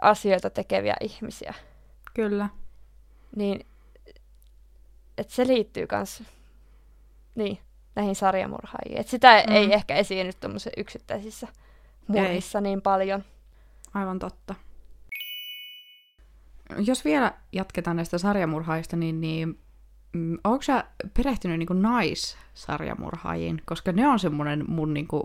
asioita 0.00 0.50
tekeviä 0.50 0.94
ihmisiä. 1.00 1.54
Kyllä. 2.14 2.48
Niin, 3.36 3.66
että 5.18 5.34
se 5.34 5.46
liittyy 5.46 5.86
myös 5.92 6.22
niin, 7.34 7.58
näihin 7.94 8.14
sarjamurhaajiin. 8.14 9.00
Et 9.00 9.08
sitä 9.08 9.44
mm. 9.46 9.54
ei 9.54 9.74
ehkä 9.74 9.94
esiinny 9.94 10.32
tuommoisissa 10.32 10.70
yksittäisissä 10.76 11.48
murhissa 12.08 12.58
ei. 12.58 12.62
niin 12.62 12.82
paljon. 12.82 13.24
Aivan 13.94 14.18
totta. 14.18 14.54
Jos 16.78 17.04
vielä 17.04 17.32
jatketaan 17.52 17.96
näistä 17.96 18.18
sarjamurhaajista, 18.18 18.96
niin, 18.96 19.20
niin 19.20 19.58
mm, 20.12 20.38
onko 20.44 20.62
sä 20.62 20.84
perehtynyt 21.16 21.58
niin 21.58 21.82
naissarjamurhaajiin? 21.82 23.62
Koska 23.64 23.92
ne 23.92 24.08
on 24.08 24.18
semmoinen 24.18 24.64
mun 24.68 24.94
niin 24.94 25.08
kuin, 25.08 25.22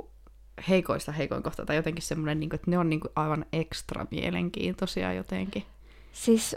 heikoista 0.70 1.12
heikoin 1.12 1.44
kohta, 1.44 1.66
tai 1.66 1.76
jotenkin 1.76 2.04
semmoinen, 2.04 2.40
niin 2.40 2.50
kuin, 2.50 2.56
että 2.56 2.72
ne 2.72 2.78
on 2.78 2.90
niin 2.90 3.00
kuin, 3.00 3.12
aivan 3.16 3.46
ekstra 3.54 4.06
mielenkiintoisia 4.12 5.14
jotenkin. 5.14 5.66
Siis, 6.14 6.56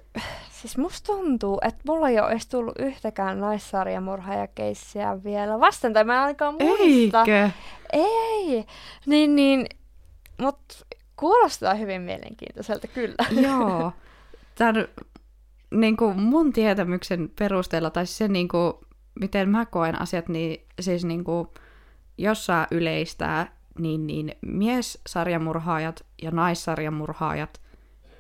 siis 0.50 0.78
musta 0.78 1.06
tuntuu, 1.12 1.59
että 1.62 1.80
mulla 1.87 2.09
ei 2.09 2.20
ole 2.20 2.30
edes 2.30 2.46
tullut 2.46 2.78
yhtäkään 2.78 3.40
naissarjamurhaajakeissiä 3.40 5.24
vielä 5.24 5.61
vastaan, 5.61 5.92
tai 5.92 6.04
mä 6.04 6.14
en 6.14 6.20
ainakaan 6.20 6.54
muista. 6.54 7.20
Eikö? 7.20 7.50
Ei, 7.92 8.66
niin, 9.06 9.37
niin, 9.37 9.66
mut 10.38 10.87
kuulostaa 11.16 11.74
hyvin 11.74 12.02
mielenkiintoiselta 12.02 12.88
kyllä. 12.88 13.14
Joo. 13.48 13.92
Tämän, 14.54 14.88
niin 15.70 15.96
kuin 15.96 16.20
mun 16.20 16.52
tietämyksen 16.52 17.32
perusteella, 17.38 17.90
tai 17.90 18.06
se 18.06 18.28
niin 18.28 18.48
kuin, 18.48 18.72
miten 19.20 19.48
mä 19.48 19.66
koen 19.66 20.00
asiat, 20.00 20.28
niin 20.28 20.66
siis 20.80 21.04
niin 21.04 21.24
kuin, 21.24 21.48
jos 22.18 22.46
saa 22.46 22.66
yleistää, 22.70 23.56
niin, 23.79 24.07
niin 24.07 24.35
miessarjamurhaajat 24.43 26.07
ja 26.23 26.31
naissarjamurhaajat 26.31 27.61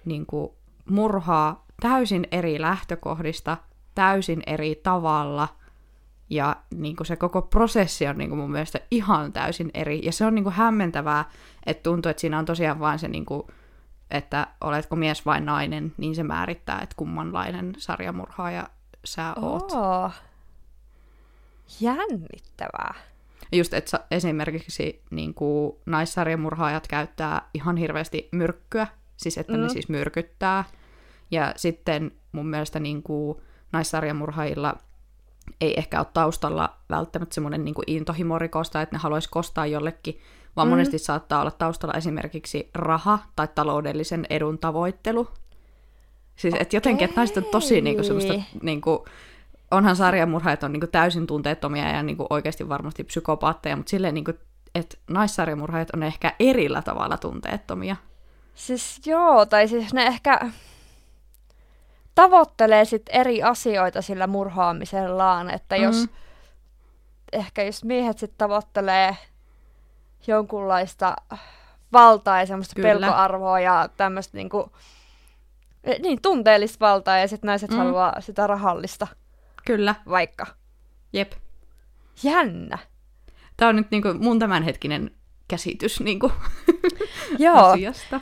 niin 0.04 0.26
kuin, 0.26 0.52
murhaa 0.90 1.64
täysin 1.82 2.26
eri 2.32 2.60
lähtökohdista, 2.60 3.56
täysin 3.94 4.42
eri 4.46 4.80
tavalla, 4.82 5.48
ja 6.30 6.56
niin 6.74 6.96
kuin 6.96 7.06
se 7.06 7.16
koko 7.16 7.42
prosessi 7.42 8.06
on 8.06 8.18
niin 8.18 8.30
kuin 8.30 8.38
mun 8.38 8.50
mielestä 8.50 8.80
ihan 8.90 9.32
täysin 9.32 9.70
eri. 9.74 10.00
Ja 10.04 10.12
se 10.12 10.26
on 10.26 10.34
niin 10.34 10.42
kuin 10.42 10.54
hämmentävää, 10.54 11.24
että 11.66 11.82
tuntuu, 11.82 12.10
että 12.10 12.20
siinä 12.20 12.38
on 12.38 12.44
tosiaan 12.44 12.80
vain 12.80 12.98
se, 12.98 13.08
niin 13.08 13.26
kuin, 13.26 13.42
että 14.10 14.46
oletko 14.60 14.96
mies 14.96 15.26
vai 15.26 15.40
nainen, 15.40 15.92
niin 15.96 16.14
se 16.14 16.22
määrittää, 16.22 16.80
että 16.80 16.96
kummanlainen 16.96 17.74
sarjamurhaaja 17.78 18.68
sä 19.04 19.34
oot. 19.40 19.72
Oh. 19.72 20.12
Jännittävää. 21.80 22.94
Just, 23.52 23.74
että 23.74 24.00
esimerkiksi 24.10 25.02
niin 25.10 25.34
kuin, 25.34 25.76
naissarjamurhaajat 25.86 26.88
käyttää 26.88 27.48
ihan 27.54 27.76
hirveästi 27.76 28.28
myrkkyä, 28.32 28.86
siis 29.16 29.38
että 29.38 29.52
mm. 29.52 29.60
ne 29.60 29.68
siis 29.68 29.88
myrkyttää. 29.88 30.64
Ja 31.30 31.52
sitten 31.56 32.12
mun 32.32 32.46
mielestä 32.46 32.80
niin 32.80 33.02
kuin, 33.02 33.38
naissarjamurhaajilla 33.72 34.74
ei 35.60 35.78
ehkä 35.78 35.98
ole 35.98 36.06
taustalla 36.14 36.76
välttämättä 36.90 37.34
semmoinen 37.34 37.64
niin 37.64 37.74
intohimorikosta, 37.86 38.82
että 38.82 38.96
ne 38.96 39.00
haluaisi 39.00 39.28
kostaa 39.30 39.66
jollekin, 39.66 40.20
vaan 40.56 40.68
mm. 40.68 40.70
monesti 40.70 40.98
saattaa 40.98 41.40
olla 41.40 41.50
taustalla 41.50 41.94
esimerkiksi 41.94 42.70
raha 42.74 43.18
tai 43.36 43.48
taloudellisen 43.54 44.26
edun 44.30 44.58
tavoittelu. 44.58 45.28
Siis 46.36 46.54
että 46.60 46.76
jotenkin, 46.76 47.04
että 47.04 47.20
naiset 47.20 47.36
on 47.36 47.44
tosi 47.44 47.80
niin 47.80 47.96
kuin, 47.96 48.04
semmoista 48.04 48.34
niin 48.62 48.80
kuin, 48.80 48.98
onhan 49.70 49.96
sarjamurhaajat 49.96 50.62
on 50.62 50.72
niinku 50.72 50.86
täysin 50.86 51.26
tunteettomia 51.26 51.88
ja 51.88 52.02
niinku 52.02 52.26
oikeasti 52.30 52.68
varmasti 52.68 53.04
psykopaatteja, 53.04 53.76
mutta 53.76 53.90
silleen, 53.90 54.14
niinku, 54.14 54.32
että 54.74 54.96
naissarjamurhaajat 55.10 55.90
on 55.94 56.02
ehkä 56.02 56.32
erillä 56.40 56.82
tavalla 56.82 57.16
tunteettomia. 57.16 57.96
Siis 58.54 59.00
joo, 59.06 59.46
tai 59.46 59.68
siis 59.68 59.94
ne 59.94 60.06
ehkä 60.06 60.40
tavoittelee 62.14 62.84
sit 62.84 63.02
eri 63.08 63.42
asioita 63.42 64.02
sillä 64.02 64.26
murhaamisellaan, 64.26 65.50
että 65.50 65.76
jos 65.76 65.96
mm. 65.96 66.08
ehkä 67.32 67.62
jos 67.62 67.84
miehet 67.84 68.18
sitten 68.18 68.38
tavoittelee 68.38 69.16
jonkunlaista 70.26 71.16
valtaa 71.92 72.40
ja 72.40 72.46
semmoista 72.46 72.74
Kyllä. 72.74 72.88
pelkoarvoa 72.88 73.60
ja 73.60 73.88
tämmöistä 73.96 74.36
niinku, 74.36 74.72
niin, 76.02 76.22
tunteellista 76.22 76.86
valtaa 76.86 77.18
ja 77.18 77.28
sitten 77.28 77.48
naiset 77.48 77.70
mm. 77.70 77.76
haluaa 77.76 78.20
sitä 78.20 78.46
rahallista 78.46 79.06
Kyllä. 79.66 79.94
Vaikka. 80.08 80.46
Jep. 81.12 81.32
Jännä. 82.22 82.78
Tämä 83.56 83.68
on 83.68 83.76
nyt 83.76 83.90
niinku 83.90 84.14
mun 84.18 84.38
tämänhetkinen 84.38 85.10
käsitys 85.48 86.00
niinku 86.00 86.32
Joo. 87.38 87.58
asiasta. 87.58 88.20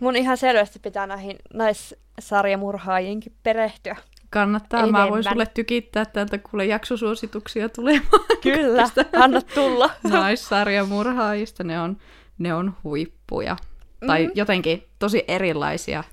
Mun 0.00 0.16
ihan 0.16 0.36
selvästi 0.36 0.78
pitää 0.78 1.06
näihin 1.06 1.38
naissarjamurhaajienkin 1.54 3.36
perehtyä. 3.42 3.96
Kannattaa. 4.30 4.80
Enemmän. 4.80 5.02
Mä 5.02 5.10
voin 5.10 5.24
sulle 5.24 5.46
tykittää 5.46 6.04
täältä, 6.04 6.38
kuule 6.38 6.66
jaksosuosituksia 6.66 7.68
tulemaan. 7.68 8.26
Kyllä, 8.42 8.88
anna 9.16 9.40
tulla. 9.40 9.90
Naissarjamurhaajista. 10.10 11.64
Ne 11.64 11.80
on, 11.80 11.96
ne 12.38 12.54
on 12.54 12.76
huippuja. 12.84 13.54
Mm-hmm. 13.54 14.06
Tai 14.06 14.30
jotenkin 14.34 14.82
tosi 14.98 15.24
erilaisia. 15.28 16.04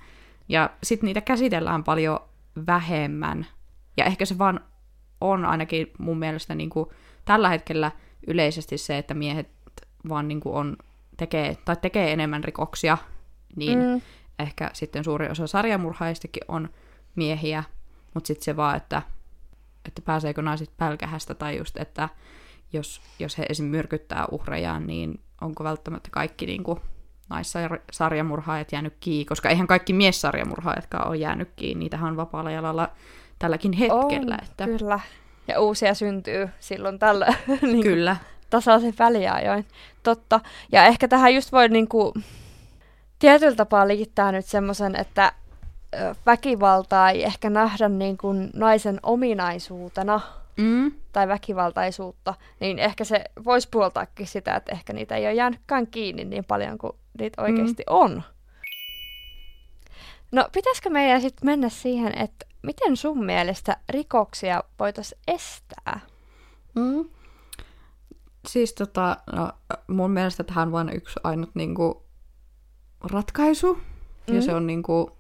Ja 0.49 0.69
sitten 0.83 1.07
niitä 1.07 1.21
käsitellään 1.21 1.83
paljon 1.83 2.19
vähemmän 2.67 3.47
ja 3.97 4.05
ehkä 4.05 4.25
se 4.25 4.37
vaan 4.37 4.59
on 5.21 5.45
ainakin 5.45 5.91
mun 5.97 6.19
mielestä 6.19 6.55
niin 6.55 6.69
kuin 6.69 6.89
tällä 7.25 7.49
hetkellä 7.49 7.91
yleisesti 8.27 8.77
se, 8.77 8.97
että 8.97 9.13
miehet 9.13 9.49
vaan 10.09 10.27
niin 10.27 10.39
kuin 10.39 10.55
on, 10.55 10.77
tekee, 11.17 11.57
tai 11.65 11.75
tekee 11.75 12.13
enemmän 12.13 12.43
rikoksia, 12.43 12.97
niin 13.55 13.79
mm. 13.79 14.01
ehkä 14.39 14.69
sitten 14.73 15.03
suuri 15.03 15.29
osa 15.29 15.47
sarjamurhaistakin 15.47 16.43
on 16.47 16.69
miehiä, 17.15 17.63
mutta 18.13 18.27
sitten 18.27 18.43
se 18.43 18.55
vaan, 18.55 18.77
että, 18.77 19.01
että 19.85 20.01
pääseekö 20.01 20.41
naiset 20.41 20.71
pälkähästä, 20.77 21.35
tai 21.35 21.57
just, 21.57 21.77
että 21.77 22.09
jos, 22.73 23.01
jos 23.19 23.37
he 23.37 23.45
esim. 23.49 23.65
myrkyttää 23.65 24.25
uhrejaan, 24.31 24.87
niin 24.87 25.19
onko 25.41 25.63
välttämättä 25.63 26.09
kaikki 26.11 26.45
niin 26.45 26.63
kuin, 26.63 26.79
naissarjamurhaajat 27.29 28.71
jäänyt 28.71 28.93
kiinni, 28.99 29.25
koska 29.25 29.49
eihän 29.49 29.67
kaikki 29.67 29.93
miessarjamurhaajatkaan 29.93 31.07
ole 31.07 31.17
jäänyt 31.17 31.49
kiinni, 31.55 31.79
niitähän 31.79 32.09
on 32.09 32.17
vapaalla 32.17 32.51
jalalla 32.51 32.91
tälläkin 33.39 33.73
hetkellä. 33.73 34.35
On, 34.35 34.43
että... 34.43 34.65
Kyllä. 34.65 34.99
Ja 35.47 35.59
uusia 35.59 35.93
syntyy 35.93 36.49
silloin 36.59 36.99
tällä 36.99 37.33
niin 37.61 37.83
kyllä. 37.83 38.15
tasaisen 38.49 38.93
väliajoin. 38.99 39.65
Totta. 40.03 40.39
Ja 40.71 40.85
ehkä 40.85 41.07
tähän 41.07 41.35
just 41.35 41.51
voi 41.51 41.69
niin 41.69 41.87
kuin, 41.87 42.13
tietyllä 43.19 43.55
tapaa 43.55 43.87
liittää 43.87 44.31
nyt 44.31 44.45
semmoisen, 44.45 44.95
että 44.95 45.31
väkivaltaa 46.25 47.09
ei 47.09 47.23
ehkä 47.23 47.49
nähdä 47.49 47.89
niin 47.89 48.17
kuin 48.17 48.49
naisen 48.53 48.99
ominaisuutena 49.03 50.21
mm. 50.57 50.91
tai 51.11 51.27
väkivaltaisuutta, 51.27 52.33
niin 52.59 52.79
ehkä 52.79 53.03
se 53.03 53.23
voisi 53.45 53.67
puoltaakin 53.71 54.27
sitä, 54.27 54.55
että 54.55 54.71
ehkä 54.71 54.93
niitä 54.93 55.15
ei 55.15 55.25
ole 55.25 55.33
jäänytkään 55.33 55.87
kiinni 55.87 56.25
niin 56.25 56.45
paljon 56.45 56.77
kuin 56.77 56.93
niitä 57.19 57.41
oikeasti 57.41 57.83
mm. 57.89 57.95
on. 57.95 58.23
No, 60.31 60.49
pitäisikö 60.53 60.89
meidän 60.89 61.21
sitten 61.21 61.45
mennä 61.45 61.69
siihen, 61.69 62.17
että 62.17 62.45
miten 62.63 62.97
sun 62.97 63.25
mielestä 63.25 63.77
rikoksia 63.89 64.63
voitaisiin 64.79 65.21
estää? 65.27 65.99
Mm. 66.75 67.09
Siis 68.47 68.73
tota, 68.73 69.17
no, 69.31 69.51
mun 69.87 70.11
mielestä 70.11 70.43
tähän 70.43 70.67
on 70.67 70.71
vain 70.71 70.95
yksi 70.95 71.19
ainut 71.23 71.49
niinku, 71.53 72.03
ratkaisu, 73.01 73.73
mm. 73.73 74.35
ja 74.35 74.41
se 74.41 74.53
on 74.53 74.67
niinku, 74.67 75.17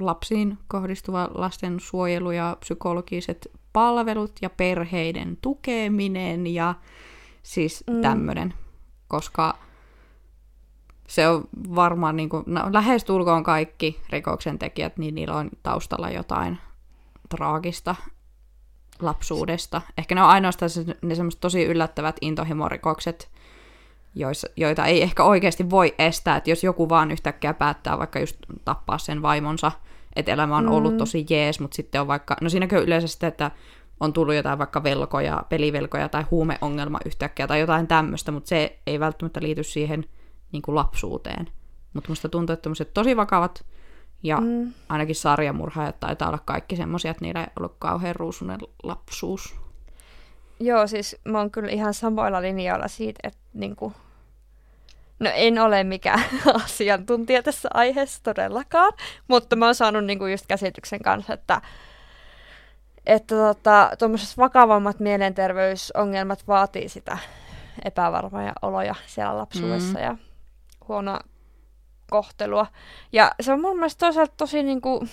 lapsiin 0.00 0.58
kohdistuva 0.68 1.30
lastensuojelu 1.34 2.30
ja 2.30 2.56
psykologiset 2.60 3.50
palvelut 3.72 4.32
ja 4.42 4.50
perheiden 4.50 5.38
tukeminen 5.40 6.46
ja 6.46 6.74
siis 7.42 7.84
mm. 7.90 8.00
tämmöinen, 8.00 8.54
koska 9.08 9.58
se 11.10 11.28
on 11.28 11.48
varmaan 11.74 12.16
niin 12.16 12.28
kuin, 12.28 12.44
no, 12.46 12.60
lähestulkoon 12.72 13.42
kaikki 13.42 14.00
rikoksentekijät, 14.10 14.98
niin 14.98 15.14
niillä 15.14 15.34
on 15.34 15.50
taustalla 15.62 16.10
jotain 16.10 16.58
traagista 17.28 17.94
lapsuudesta. 19.02 19.82
Ehkä 19.98 20.14
ne 20.14 20.22
on 20.22 20.28
ainoastaan 20.28 20.70
se, 20.70 20.84
ne 21.02 21.14
semmoiset 21.14 21.40
tosi 21.40 21.64
yllättävät 21.64 22.16
intohimorikokset, 22.20 23.30
joissa, 24.14 24.48
joita 24.56 24.86
ei 24.86 25.02
ehkä 25.02 25.24
oikeasti 25.24 25.70
voi 25.70 25.94
estää, 25.98 26.36
että 26.36 26.50
jos 26.50 26.64
joku 26.64 26.88
vaan 26.88 27.10
yhtäkkiä 27.10 27.54
päättää 27.54 27.98
vaikka 27.98 28.18
just 28.18 28.36
tappaa 28.64 28.98
sen 28.98 29.22
vaimonsa, 29.22 29.72
että 30.16 30.32
elämä 30.32 30.56
on 30.56 30.68
ollut 30.68 30.92
mm. 30.92 30.98
tosi 30.98 31.26
jees, 31.30 31.60
mutta 31.60 31.74
sitten 31.74 32.00
on 32.00 32.08
vaikka, 32.08 32.36
no 32.40 32.48
siinäkö 32.48 32.78
yleensä 32.78 33.08
sitten, 33.08 33.28
että 33.28 33.50
on 34.00 34.12
tullut 34.12 34.34
jotain 34.34 34.58
vaikka 34.58 34.82
velkoja, 34.82 35.44
pelivelkoja 35.48 36.08
tai 36.08 36.24
huumeongelma 36.30 36.98
yhtäkkiä 37.06 37.46
tai 37.46 37.60
jotain 37.60 37.86
tämmöistä, 37.86 38.32
mutta 38.32 38.48
se 38.48 38.78
ei 38.86 39.00
välttämättä 39.00 39.40
liity 39.42 39.62
siihen 39.62 40.04
niin 40.52 40.62
kuin 40.62 40.74
lapsuuteen. 40.74 41.48
Mutta 41.94 42.08
musta 42.08 42.28
tuntuu, 42.28 42.54
että 42.54 42.70
tosi 42.94 43.16
vakavat 43.16 43.64
ja 44.22 44.40
mm. 44.40 44.72
ainakin 44.88 45.14
sarjamurhaajat 45.14 46.00
taitaa 46.00 46.28
olla 46.28 46.38
kaikki 46.44 46.76
semmoisia, 46.76 47.10
että 47.10 47.24
niillä 47.24 47.40
ei 47.40 47.46
ollut 47.58 47.76
kauhean 47.78 48.16
ruusunen 48.16 48.60
lapsuus. 48.82 49.54
Joo, 50.60 50.86
siis 50.86 51.16
mä 51.24 51.38
oon 51.38 51.50
kyllä 51.50 51.70
ihan 51.70 51.94
samoilla 51.94 52.42
linjoilla 52.42 52.88
siitä, 52.88 53.20
että 53.22 53.40
niinku, 53.54 53.92
no 55.18 55.30
en 55.34 55.58
ole 55.58 55.84
mikään 55.84 56.24
asiantuntija 56.64 57.42
tässä 57.42 57.68
aiheessa 57.74 58.22
todellakaan, 58.22 58.92
mutta 59.28 59.56
mä 59.56 59.64
oon 59.64 59.74
saanut 59.74 60.04
niinku 60.04 60.26
just 60.26 60.46
käsityksen 60.46 61.02
kanssa, 61.02 61.34
että 61.34 61.60
että 63.06 63.34
tota, 63.34 63.90
vakavammat 64.38 65.00
mielenterveysongelmat 65.00 66.48
vaatii 66.48 66.88
sitä 66.88 67.18
epävarmoja 67.84 68.52
oloja 68.62 68.94
siellä 69.06 69.38
lapsuudessa 69.38 69.98
mm. 69.98 70.04
ja 70.04 70.16
huonoa 70.90 71.20
kohtelua. 72.10 72.66
Ja 73.12 73.30
se 73.40 73.52
on 73.52 73.60
mun 73.60 73.76
mielestä 73.76 74.06
toisaalta 74.06 74.34
tosi 74.36 74.62
niinku, 74.62 75.06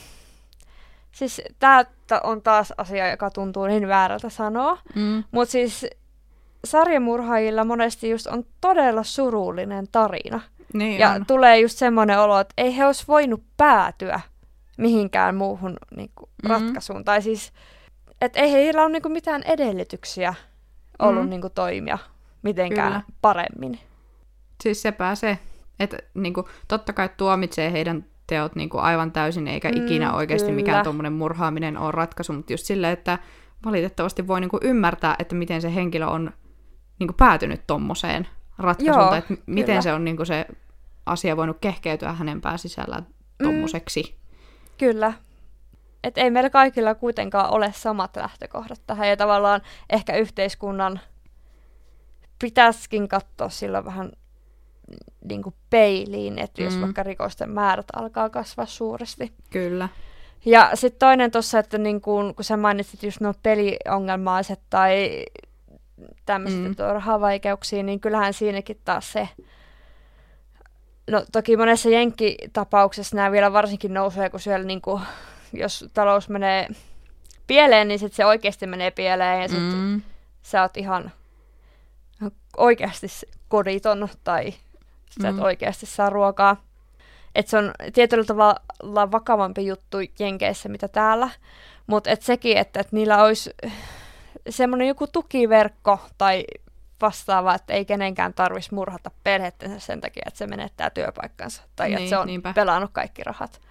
siis 1.11 1.41
tää 1.59 1.85
on 2.23 2.41
taas 2.41 2.73
asia, 2.77 3.09
joka 3.09 3.31
tuntuu 3.31 3.65
niin 3.65 3.87
väärältä 3.87 4.29
sanoa, 4.29 4.77
mm. 4.95 5.23
mutta 5.31 5.51
siis 5.51 5.85
sarjamurhaajilla 6.65 7.63
monesti 7.63 8.09
just 8.09 8.27
on 8.27 8.45
todella 8.61 9.03
surullinen 9.03 9.87
tarina. 9.91 10.41
Niin 10.73 10.99
ja 10.99 11.09
on. 11.09 11.25
tulee 11.25 11.59
just 11.59 11.77
semmoinen 11.77 12.19
olo, 12.19 12.39
että 12.39 12.53
ei 12.57 12.77
he 12.77 12.85
olisi 12.85 13.03
voinut 13.07 13.43
päätyä 13.57 14.19
mihinkään 14.77 15.35
muuhun 15.35 15.77
niinku, 15.95 16.29
mm. 16.43 16.49
ratkaisuun. 16.49 17.03
Tai 17.03 17.21
siis, 17.21 17.53
että 18.21 18.39
ei 18.39 18.51
heillä 18.51 18.83
ole 18.83 18.91
niinku, 18.91 19.09
mitään 19.09 19.43
edellytyksiä 19.43 20.33
ollut 20.99 21.23
mm. 21.23 21.29
niinku, 21.29 21.49
toimia 21.49 21.97
mitenkään 22.41 22.91
Kyllä. 22.91 23.03
paremmin. 23.21 23.79
Siis 24.63 24.81
se 24.81 24.91
pääsee 24.91 25.39
että 25.79 25.97
niinku, 26.13 26.49
totta 26.67 26.93
kai 26.93 27.09
tuomitsee 27.17 27.71
heidän 27.71 28.05
teot 28.27 28.55
niinku, 28.55 28.77
aivan 28.77 29.11
täysin, 29.11 29.47
eikä 29.47 29.69
mm, 29.69 29.77
ikinä 29.77 30.13
oikeasti 30.13 30.47
kyllä. 30.47 30.55
mikään 30.55 30.83
tuommoinen 30.83 31.13
murhaaminen 31.13 31.77
ole 31.77 31.91
ratkaisu, 31.91 32.33
mutta 32.33 32.53
just 32.53 32.65
silleen, 32.65 32.93
että 32.93 33.19
valitettavasti 33.65 34.27
voi 34.27 34.41
niinku, 34.41 34.59
ymmärtää, 34.61 35.15
että 35.19 35.35
miten 35.35 35.61
se 35.61 35.75
henkilö 35.75 36.07
on 36.07 36.31
niinku, 36.99 37.13
päätynyt 37.13 37.67
tuommoiseen 37.67 38.27
ratkaisuun, 38.57 38.97
Joo, 38.97 39.09
tai 39.09 39.19
että 39.19 39.33
miten 39.45 39.83
se 39.83 39.93
on 39.93 40.05
niinku, 40.05 40.25
se 40.25 40.45
asia 41.05 41.37
voinut 41.37 41.57
kehkeytyä 41.61 42.13
hänen 42.13 42.41
pääsisällään 42.41 43.07
tuommoiseksi. 43.43 44.03
Mm, 44.03 44.37
kyllä. 44.77 45.13
Et 46.03 46.17
ei 46.17 46.29
meillä 46.29 46.49
kaikilla 46.49 46.95
kuitenkaan 46.95 47.49
ole 47.49 47.71
samat 47.75 48.15
lähtökohdat 48.15 48.81
tähän, 48.87 49.09
ja 49.09 49.17
tavallaan 49.17 49.61
ehkä 49.89 50.15
yhteiskunnan 50.17 50.99
pitäisikin 52.39 53.07
katsoa 53.07 53.49
silloin 53.49 53.85
vähän 53.85 54.11
niin 55.29 55.43
kuin 55.43 55.55
peiliin, 55.69 56.39
että 56.39 56.63
jos 56.63 56.75
mm. 56.75 56.81
vaikka 56.81 57.03
rikosten 57.03 57.49
määrät 57.49 57.85
alkaa 57.95 58.29
kasvaa 58.29 58.65
suuresti. 58.65 59.33
Kyllä. 59.49 59.89
Ja 60.45 60.71
sitten 60.73 60.99
toinen 60.99 61.31
tuossa, 61.31 61.59
että 61.59 61.77
niin 61.77 62.01
kun, 62.01 62.35
kun 62.35 62.45
sä 62.45 62.57
mainitsit 62.57 63.03
just 63.03 63.21
nuo 63.21 63.33
peliongelmaiset 63.43 64.59
tai 64.69 65.25
tämmöiset 66.25 66.59
mm. 66.59 66.75
rahavaikeuksia, 66.77 67.83
niin 67.83 67.99
kyllähän 67.99 68.33
siinäkin 68.33 68.79
taas 68.85 69.11
se, 69.11 69.29
no 71.11 71.25
toki 71.31 71.57
monessa 71.57 71.89
jenkkitapauksessa 71.89 73.15
nämä 73.15 73.31
vielä 73.31 73.53
varsinkin 73.53 73.93
nousee, 73.93 74.29
kun 74.29 74.39
siellä 74.39 74.65
niin 74.65 74.81
kuin, 74.81 75.01
jos 75.53 75.85
talous 75.93 76.29
menee 76.29 76.67
pieleen, 77.47 77.87
niin 77.87 77.99
sitten 77.99 78.15
se 78.15 78.25
oikeasti 78.25 78.67
menee 78.67 78.91
pieleen 78.91 79.41
ja 79.41 79.47
sitten 79.47 79.77
mm. 79.77 80.01
sä 80.41 80.61
oot 80.61 80.77
ihan 80.77 81.11
oikeasti 82.57 83.07
koditon 83.47 84.09
tai 84.23 84.53
sä 85.21 85.29
et 85.29 85.35
mm. 85.35 85.41
oikeasti 85.41 85.85
saa 85.85 86.09
ruokaa. 86.09 86.63
Et 87.35 87.47
se 87.47 87.57
on 87.57 87.71
tietyllä 87.93 88.23
tavalla 88.23 89.11
vakavampi 89.11 89.67
juttu 89.67 89.97
Jenkeissä, 90.19 90.69
mitä 90.69 90.87
täällä. 90.87 91.29
Mutta 91.87 92.09
et 92.09 92.21
sekin, 92.21 92.57
että 92.57 92.79
et 92.79 92.91
niillä 92.91 93.23
olisi 93.23 93.51
semmoinen 94.49 94.87
joku 94.87 95.07
tukiverkko 95.07 95.99
tai 96.17 96.45
vastaava, 97.01 97.55
että 97.55 97.73
ei 97.73 97.85
kenenkään 97.85 98.33
tarvitsisi 98.33 98.75
murhata 98.75 99.11
perhettensä 99.23 99.79
sen 99.79 100.01
takia, 100.01 100.23
että 100.27 100.37
se 100.37 100.47
menettää 100.47 100.89
työpaikkansa 100.89 101.63
tai 101.75 101.87
niin, 101.87 101.97
että 101.97 102.09
se 102.09 102.17
on 102.17 102.27
niinpä. 102.27 102.53
pelannut 102.53 102.91
kaikki 102.93 103.23
rahat. 103.23 103.61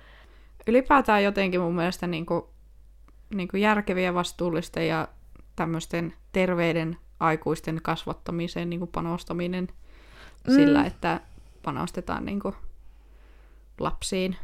Ylipäätään 0.66 1.24
jotenkin 1.24 1.60
mun 1.60 1.74
mielestä 1.74 2.06
niin 2.06 2.26
kuin, 2.26 2.42
niin 3.34 3.48
kuin 3.48 3.60
järkeviä, 3.60 4.14
vastuullisten 4.14 4.88
ja 4.88 5.08
tämmöisten 5.56 6.14
terveiden 6.32 6.96
aikuisten 7.20 7.80
kasvattamiseen 7.82 8.70
niin 8.70 8.80
kuin 8.80 8.90
panostaminen 8.92 9.68
mm. 10.46 10.54
sillä, 10.54 10.84
että 10.84 11.20
panostetaan 11.62 12.24
niin 12.24 12.40
kuin 12.40 12.54
lapsiin 13.80 14.36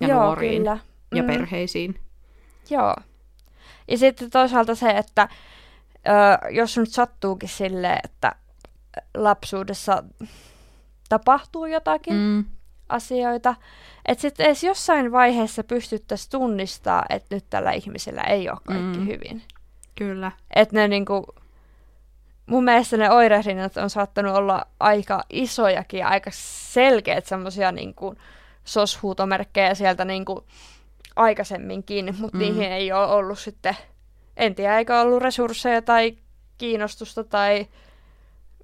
ja 0.00 0.08
Joo, 0.08 0.24
nuoriin 0.24 0.62
kyllä. 0.62 0.78
ja 1.14 1.22
mm. 1.22 1.26
perheisiin. 1.26 2.00
Joo. 2.70 2.96
Ja 3.88 3.98
sitten 3.98 4.30
toisaalta 4.30 4.74
se, 4.74 4.90
että 4.90 5.28
ö, 6.08 6.50
jos 6.50 6.78
nyt 6.78 6.88
sattuukin 6.88 7.48
silleen, 7.48 8.00
että 8.04 8.34
lapsuudessa 9.14 10.04
tapahtuu 11.08 11.66
jotakin 11.66 12.14
mm. 12.14 12.44
asioita, 12.88 13.54
että 14.04 14.22
sitten 14.22 14.46
edes 14.46 14.64
jossain 14.64 15.12
vaiheessa 15.12 15.64
pystyttäisiin 15.64 16.30
tunnistaa, 16.30 17.04
että 17.10 17.34
nyt 17.34 17.44
tällä 17.50 17.72
ihmisellä 17.72 18.22
ei 18.22 18.50
ole 18.50 18.58
kaikki 18.64 18.98
mm. 18.98 19.06
hyvin. 19.06 19.42
Kyllä. 19.94 20.32
Että 20.54 20.76
ne 20.76 20.88
niinku, 20.88 21.26
mun 22.46 22.64
mielestä 22.64 22.96
ne 22.96 23.10
oirehdinnat 23.10 23.76
on 23.76 23.90
saattanut 23.90 24.36
olla 24.36 24.66
aika 24.80 25.24
isojakin 25.30 26.00
ja 26.00 26.08
aika 26.08 26.30
selkeät 26.34 27.26
semmoisia 27.26 27.72
niin 27.72 27.94
soshuutomerkkejä 28.64 29.74
sieltä 29.74 30.04
niin 30.04 30.24
kuin 30.24 30.44
aikaisemminkin, 31.16 32.14
mutta 32.18 32.36
mm. 32.36 32.42
niihin 32.42 32.72
ei 32.72 32.92
ole 32.92 33.06
ollut 33.06 33.38
sitten, 33.38 33.76
en 34.36 34.54
tiedä, 34.54 34.78
eikö 34.78 35.00
ollut 35.00 35.22
resursseja 35.22 35.82
tai 35.82 36.16
kiinnostusta 36.58 37.24
tai 37.24 37.66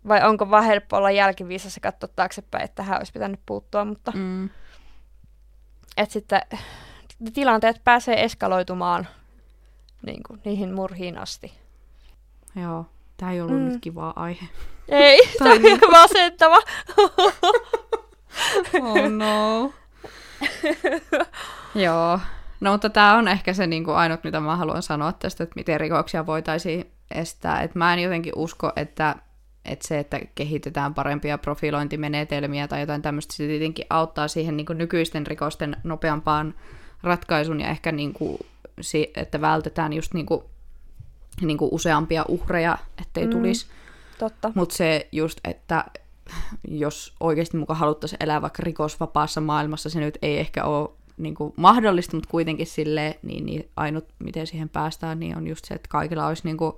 vai 0.09 0.25
onko 0.25 0.51
vaan 0.51 0.65
helppo 0.65 0.97
olla 0.97 1.11
jälkiviisassa 1.11 1.81
katsoa 1.81 2.09
taaksepäin, 2.17 2.65
että 2.65 2.75
tähän 2.75 2.99
olisi 2.99 3.13
pitänyt 3.13 3.41
puuttua, 3.47 3.85
mutta 3.85 4.13
mm. 4.15 4.51
että 5.97 6.13
sitten 6.13 6.41
tilanteet 7.35 7.81
pääsee 7.85 8.25
eskaloitumaan 8.25 9.09
niin 10.07 10.21
kuin, 10.27 10.41
niihin 10.45 10.75
murhiin 10.75 11.19
asti. 11.19 11.53
Joo. 12.63 12.87
Tämä 13.23 13.33
ei 13.33 13.41
ollut 13.41 13.57
mm. 13.57 13.65
nyt 13.65 13.79
kiva 13.81 14.13
aihe. 14.17 14.49
Ei, 14.89 15.21
tämä 15.39 15.53
on 15.53 15.63
niin... 15.63 15.81
masentava. 15.91 16.57
oh 18.83 19.11
no. 19.11 19.73
Joo. 21.85 22.21
No 22.61 22.73
mutta 22.73 22.91
tämä 22.91 23.15
on 23.15 23.29
ehkä 23.29 23.53
se 23.53 23.67
niin 23.67 23.85
kuin 23.85 23.97
ainut, 23.97 24.25
mitä 24.25 24.41
mä 24.41 24.57
haluan 24.57 24.83
sanoa 24.83 25.13
tästä, 25.13 25.45
että 25.45 25.55
miten 25.57 25.81
rikoksia 25.81 26.27
voitaisiin 26.27 26.91
estää. 27.11 27.63
Et 27.63 27.75
mä 27.75 27.93
en 27.93 27.99
jotenkin 27.99 28.33
usko, 28.37 28.73
että, 28.77 29.15
että 29.65 29.89
se, 29.89 29.99
että 29.99 30.21
kehitetään 30.35 30.95
parempia 30.95 31.39
profilointimenetelmiä 31.39 32.69
tai 32.69 32.81
jotain 32.81 33.03
tämmöistä, 33.03 33.37
se 33.37 33.47
tietenkin 33.47 33.87
auttaa 33.91 34.29
siihen 34.29 34.57
niin 34.57 34.67
kuin 34.67 34.79
nykyisten 34.79 35.27
rikosten 35.27 35.77
nopeampaan 35.85 36.55
ratkaisun 37.03 37.61
ja 37.61 37.69
ehkä 37.69 37.93
niin 37.93 38.13
kuin, 38.13 38.39
että 39.17 39.41
vältetään 39.41 39.93
just 39.93 40.15
niin 40.15 40.27
kuin 40.27 40.45
niin 41.41 41.59
kuin 41.59 41.69
useampia 41.73 42.25
uhreja, 42.29 42.79
ettei 43.01 43.25
mm, 43.27 43.31
tulisi. 43.31 43.67
Totta. 44.19 44.53
Mutta 44.55 44.75
se 44.75 45.09
just, 45.13 45.41
että 45.45 45.85
jos 46.69 47.15
oikeasti 47.21 47.57
mukaan 47.57 47.79
haluttaisiin 47.79 48.23
elää 48.23 48.43
vaikka 48.43 48.63
rikosvapaassa 48.63 49.41
maailmassa, 49.41 49.91
se 49.91 50.01
nyt 50.01 50.19
ei 50.23 50.39
ehkä 50.39 50.65
ole 50.65 50.89
niin 51.17 51.35
kuin 51.35 51.55
mahdollista, 51.57 52.17
mutta 52.17 52.31
kuitenkin 52.31 52.67
silleen, 52.67 53.15
niin, 53.23 53.47
niin 53.47 53.69
ainut 53.77 54.05
miten 54.19 54.47
siihen 54.47 54.69
päästään, 54.69 55.21
niin 55.21 55.37
on 55.37 55.47
just 55.47 55.65
se, 55.65 55.75
että 55.75 55.89
kaikilla 55.89 56.27
olisi 56.27 56.43
niin 56.45 56.57
kuin 56.57 56.73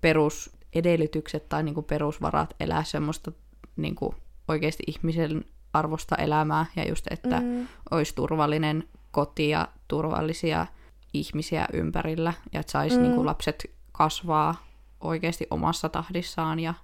perusedellytykset 0.00 1.48
tai 1.48 1.62
niin 1.62 1.74
kuin 1.74 1.84
perusvarat 1.84 2.54
elää 2.60 2.84
semmoista 2.84 3.32
niin 3.76 3.94
kuin 3.94 4.14
oikeasti 4.48 4.82
ihmisen 4.86 5.44
arvosta 5.72 6.16
elämää 6.16 6.66
ja 6.76 6.88
just, 6.88 7.06
että 7.10 7.40
mm. 7.40 7.68
olisi 7.90 8.14
turvallinen 8.14 8.88
koti 9.10 9.48
ja 9.48 9.68
turvallisia 9.88 10.66
ihmisiä 11.12 11.66
ympärillä 11.72 12.32
ja 12.52 12.60
että 12.60 12.72
saisi 12.72 12.96
mm. 12.96 13.02
niin 13.02 13.14
kuin 13.14 13.26
lapset 13.26 13.70
kasvaa 13.92 14.66
oikeasti 15.00 15.46
omassa 15.50 15.88
tahdissaan 15.88 16.60
ja 16.60 16.74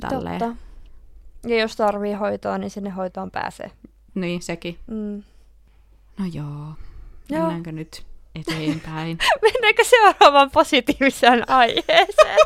tälleen. 0.00 0.38
Totta. 0.38 0.56
Ja 1.46 1.58
jos 1.58 1.76
tarvii 1.76 2.12
hoitoa, 2.12 2.58
niin 2.58 2.70
sinne 2.70 2.90
hoitoon 2.90 3.30
pääsee. 3.30 3.70
Niin, 4.14 4.42
sekin. 4.42 4.78
Mm. 4.86 5.22
No 6.18 6.26
joo. 6.32 6.74
joo. 7.30 7.40
Mennäänkö 7.40 7.72
nyt 7.72 8.06
eteenpäin? 8.34 9.18
Mennäänkö 9.42 9.84
seuraavaan 9.84 10.50
positiiviseen 10.50 11.50
aiheeseen? 11.50 12.38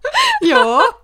joo. 0.50 0.82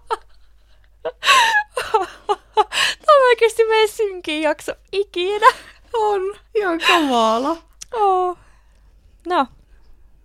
Tämä 2.66 3.16
on 3.16 3.26
oikeasti 3.26 3.64
meidän 3.64 3.88
synkin 3.88 4.42
jakso 4.42 4.72
ikinä. 4.92 5.46
On, 5.94 6.20
ihan 6.54 6.80
kamala. 6.86 7.56
Oh. 7.94 8.38
No, 9.26 9.46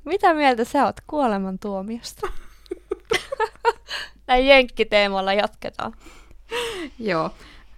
mitä 0.06 0.34
mieltä 0.34 0.64
sä 0.64 0.86
oot 0.86 0.96
kuolemantuomiosta? 1.08 2.28
Näin 4.28 4.48
jenkkiteemalla 4.48 5.34
jatketaan. 5.34 5.94
Joo. 7.00 7.30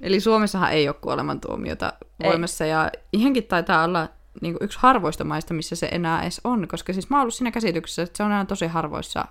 Eli 0.02 0.20
Suomessahan 0.20 0.72
ei 0.72 0.88
ole 0.88 0.96
kuolemantuomiota 1.02 1.94
voimassa, 2.24 2.64
ei. 2.66 2.72
ja 2.72 2.92
ihankin 3.14 3.44
taitaa 3.44 3.84
olla 3.84 4.10
niin 4.42 4.58
yksi 4.62 4.80
harvoista 4.82 5.24
maista, 5.24 5.54
missä 5.54 5.76
se 5.76 5.90
enää 5.92 6.22
edes 6.22 6.42
on, 6.44 6.68
koska 6.68 6.94
siis 6.94 7.10
mä 7.10 7.18
oon 7.18 7.22
ollut 7.22 7.34
siinä 7.34 7.52
käsityksessä, 7.52 8.02
että 8.02 8.18
se 8.18 8.24
on 8.24 8.32
aina 8.32 8.46
tosi 8.46 8.68
harvoissa 8.68 9.26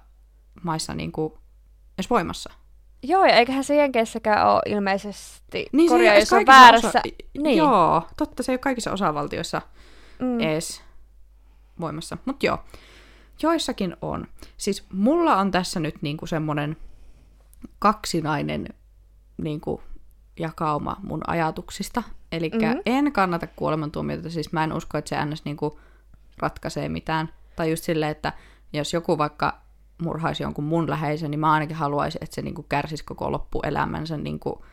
maissa 0.62 0.94
niin 0.94 1.12
kuin 1.12 1.32
edes 1.98 2.10
voimassa. 2.10 2.50
Joo, 3.02 3.24
ja 3.24 3.34
eiköhän 3.34 3.64
se 3.64 3.76
Jenkeissäkään 3.76 4.48
ole 4.48 4.60
ilmeisesti 4.66 5.66
niin, 5.72 5.88
korjaa, 5.88 6.14
jos 6.14 6.32
on 6.32 6.46
väärässä. 6.46 6.88
Osa... 6.88 7.00
Niin. 7.38 7.58
Joo, 7.58 8.02
totta, 8.16 8.42
se 8.42 8.52
ei 8.52 8.54
ole 8.54 8.58
kaikissa 8.58 8.92
osavaltioissa 8.92 9.62
mm. 10.18 10.40
edes 10.40 10.82
voimassa. 11.80 12.18
Mutta 12.24 12.46
joo, 12.46 12.58
joissakin 13.42 13.96
on. 14.02 14.26
Siis 14.56 14.86
mulla 14.92 15.36
on 15.36 15.50
tässä 15.50 15.80
nyt 15.80 15.94
niinku 16.02 16.26
semmoinen 16.26 16.76
kaksinainen 17.78 18.68
niinku 19.42 19.82
jakauma 20.38 20.96
mun 21.02 21.20
ajatuksista. 21.26 22.02
Eli 22.32 22.48
mm-hmm. 22.48 22.82
en 22.86 23.12
kannata 23.12 23.46
kuolemantuomiota, 23.46 24.30
siis 24.30 24.52
mä 24.52 24.64
en 24.64 24.72
usko, 24.72 24.98
että 24.98 25.08
se 25.08 25.24
ns. 25.24 25.44
Niinku 25.44 25.80
ratkaisee 26.38 26.88
mitään. 26.88 27.28
Tai 27.56 27.70
just 27.70 27.84
silleen, 27.84 28.10
että 28.10 28.32
jos 28.72 28.92
joku 28.92 29.18
vaikka 29.18 29.58
murhaisi 30.02 30.42
jonkun 30.42 30.64
mun 30.64 30.90
läheisen, 30.90 31.30
niin 31.30 31.40
mä 31.40 31.52
ainakin 31.52 31.76
haluaisin, 31.76 32.24
että 32.24 32.34
se 32.34 32.42
niinku 32.42 32.62
kärsisi 32.62 33.04
koko 33.04 33.32
loppuelämänsä 33.32 34.16
niinku 34.16 34.64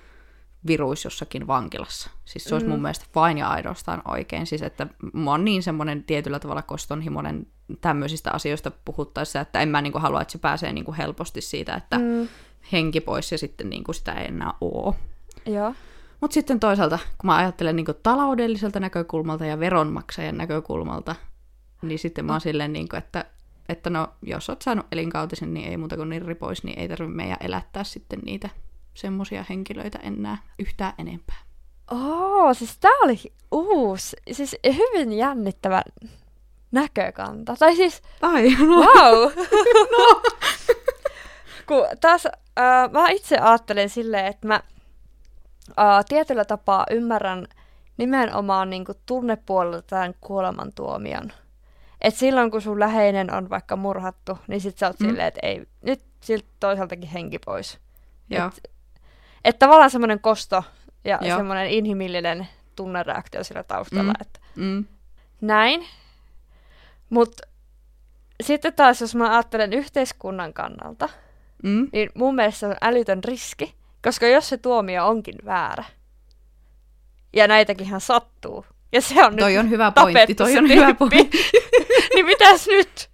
viruisi 0.68 1.08
jossakin 1.08 1.48
vankilassa. 1.48 2.10
Siis 2.26 2.44
se 2.44 2.56
olisi 2.56 2.68
mm. 2.68 2.72
mun 2.72 2.82
mielestä 2.82 3.06
vain 3.16 3.38
ja 3.38 3.48
ainoastaan 3.48 4.02
oikein. 4.06 4.48
Siis 4.48 4.62
että 4.62 4.88
mä 5.14 5.32
oon 5.32 5.46
niin 5.46 5.64
semmoinen 5.64 6.04
tietyllä 6.04 6.40
tavalla 6.40 6.62
kostonhimoinen 6.62 7.48
tämmöisistä 7.82 8.32
asioista 8.32 8.72
puhuttaessa, 8.86 9.40
että 9.40 9.62
en 9.62 9.70
mä 9.70 9.82
niinku 9.82 10.00
halua, 10.00 10.22
että 10.22 10.32
se 10.32 10.38
pääsee 10.38 10.74
niinku 10.74 10.96
helposti 10.98 11.42
siitä, 11.42 11.76
että 11.76 11.98
mm. 11.98 12.28
henki 12.72 13.02
pois 13.02 13.32
ja 13.32 13.38
sitten 13.38 13.70
niinku 13.70 13.94
sitä 13.94 14.14
ei 14.14 14.28
enää 14.28 14.54
oo. 14.62 14.96
Joo. 15.46 15.74
Mutta 16.22 16.34
sitten 16.34 16.60
toisaalta, 16.60 17.00
kun 17.18 17.28
mä 17.28 17.36
ajattelen 17.36 17.76
niinku 17.76 17.94
taloudelliselta 17.94 18.80
näkökulmalta 18.80 19.46
ja 19.46 19.60
veronmaksajan 19.60 20.38
näkökulmalta, 20.38 21.16
niin 21.82 22.00
sitten 22.00 22.26
mä 22.26 22.32
oon 22.32 22.42
silleen, 22.42 22.74
niinku, 22.74 22.96
että, 22.96 23.26
että 23.70 23.90
no, 23.90 24.08
jos 24.22 24.50
oot 24.50 24.62
saanut 24.62 24.86
elinkautisen, 24.92 25.54
niin 25.54 25.70
ei 25.70 25.78
muuta 25.78 25.96
kuin 25.96 26.10
nirri 26.10 26.36
pois, 26.36 26.64
niin 26.64 26.80
ei 26.80 26.88
tarvitse 26.88 27.16
meidän 27.16 27.38
elättää 27.40 27.84
sitten 27.84 28.20
niitä 28.26 28.50
semmoisia 28.94 29.46
henkilöitä 29.50 30.00
enää 30.00 30.38
yhtään 30.60 30.94
enempää. 30.98 31.38
Oo, 31.92 32.54
siis 32.54 32.78
tää 32.78 32.92
oli 33.04 33.18
uusi, 33.52 34.18
siis 34.32 34.56
hyvin 34.66 35.14
jännittävä 35.14 35.84
näkökanta. 36.72 37.56
Tai 37.60 37.76
siis, 37.76 38.02
Ai, 38.22 38.56
no. 38.60 38.76
wow! 38.76 39.32
no. 39.98 40.22
Kun 41.68 41.86
taas 42.02 42.26
äh, 42.26 42.92
mä 42.92 43.10
itse 43.10 43.38
ajattelen 43.38 43.90
silleen, 43.90 44.26
että 44.26 44.48
mä 44.48 44.62
äh, 45.80 46.06
tietyllä 46.08 46.46
tapaa 46.46 46.86
ymmärrän 46.92 47.48
nimenomaan 47.98 48.70
niin 48.70 48.86
kuin, 48.86 48.98
tunnepuolelta 49.06 49.88
tämän 49.88 50.14
kuolemantuomion. 50.22 51.32
Et 52.02 52.16
silloin 52.16 52.52
kun 52.52 52.62
sun 52.62 52.80
läheinen 52.80 53.34
on 53.34 53.50
vaikka 53.50 53.76
murhattu, 53.76 54.38
niin 54.48 54.62
sit 54.62 54.78
sä 54.78 54.88
oot 54.88 55.00
mm. 55.00 55.08
silleen, 55.08 55.28
että 55.28 55.40
ei, 55.44 55.66
nyt 55.82 56.04
siltä 56.22 56.48
toisaaltakin 56.60 57.10
henki 57.10 57.40
pois. 57.40 57.80
Joo. 58.30 58.48
Et, 58.48 58.72
et 59.46 59.60
tavallaan 59.60 59.90
semmoinen 59.90 60.20
kosto 60.20 60.64
ja 61.04 61.20
semmoinen 61.36 61.70
inhimillinen 61.70 62.48
tunnereaktio 62.76 63.44
sillä 63.44 63.64
taustalla. 63.64 64.14
Mm. 64.14 64.22
Että 64.22 64.40
mm. 64.56 64.86
Näin. 65.42 65.86
Mutta 67.10 67.48
sitten 68.44 68.74
taas, 68.74 69.02
jos 69.02 69.16
mä 69.16 69.32
ajattelen 69.32 69.74
yhteiskunnan 69.74 70.54
kannalta, 70.54 71.10
mm. 71.64 71.88
niin 71.94 72.10
mun 72.16 72.36
mielestä 72.36 72.60
se 72.60 72.68
on 72.68 72.76
älytön 72.82 73.24
riski, 73.24 73.76
koska 74.04 74.28
jos 74.28 74.50
se 74.50 74.58
tuomio 74.58 75.08
onkin 75.08 75.36
väärä, 75.46 75.84
ja 77.34 77.48
näitäkinhän 77.48 78.02
sattuu, 78.02 78.66
ja 78.92 79.02
se 79.02 79.26
on 79.26 79.36
toi 79.36 79.52
nyt 79.52 79.60
on 79.60 79.70
hyvä 79.70 79.92
pointti, 79.92 80.36
toi 80.36 80.58
on 80.58 80.70
hyvä 80.70 80.94
pointti. 80.94 81.52
niin 82.16 82.26
mitäs 82.26 82.68
nyt? 82.68 83.10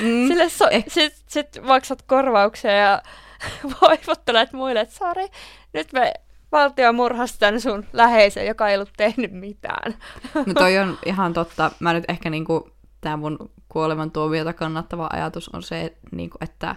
Mm. 0.00 0.28
Sille 0.28 0.48
so- 0.48 0.68
eh. 0.70 0.84
sit, 0.88 1.14
sit 1.26 1.48
maksat 1.62 2.02
korvauksia 2.02 2.72
ja 2.72 3.02
voivottelet 3.80 4.52
muille, 4.52 4.80
että 4.80 4.94
sori, 4.94 5.26
nyt 5.72 5.92
me 5.92 6.12
valtio 6.52 6.92
murhasi 6.92 7.38
tämän 7.38 7.60
sun 7.60 7.86
läheisen, 7.92 8.46
joka 8.46 8.68
ei 8.68 8.76
ollut 8.76 8.92
tehnyt 8.96 9.32
mitään. 9.32 9.94
No 10.46 10.54
toi 10.54 10.78
on 10.78 10.98
ihan 11.06 11.32
totta. 11.32 11.70
Mä 11.80 11.92
nyt 11.92 12.04
ehkä 12.08 12.30
niinku, 12.30 12.70
tämä 13.00 13.16
mun 13.16 13.50
kuolemantuomiota 13.68 14.52
kannattava 14.52 15.08
ajatus 15.12 15.48
on 15.48 15.62
se, 15.62 15.96
niinku, 16.12 16.38
että 16.40 16.76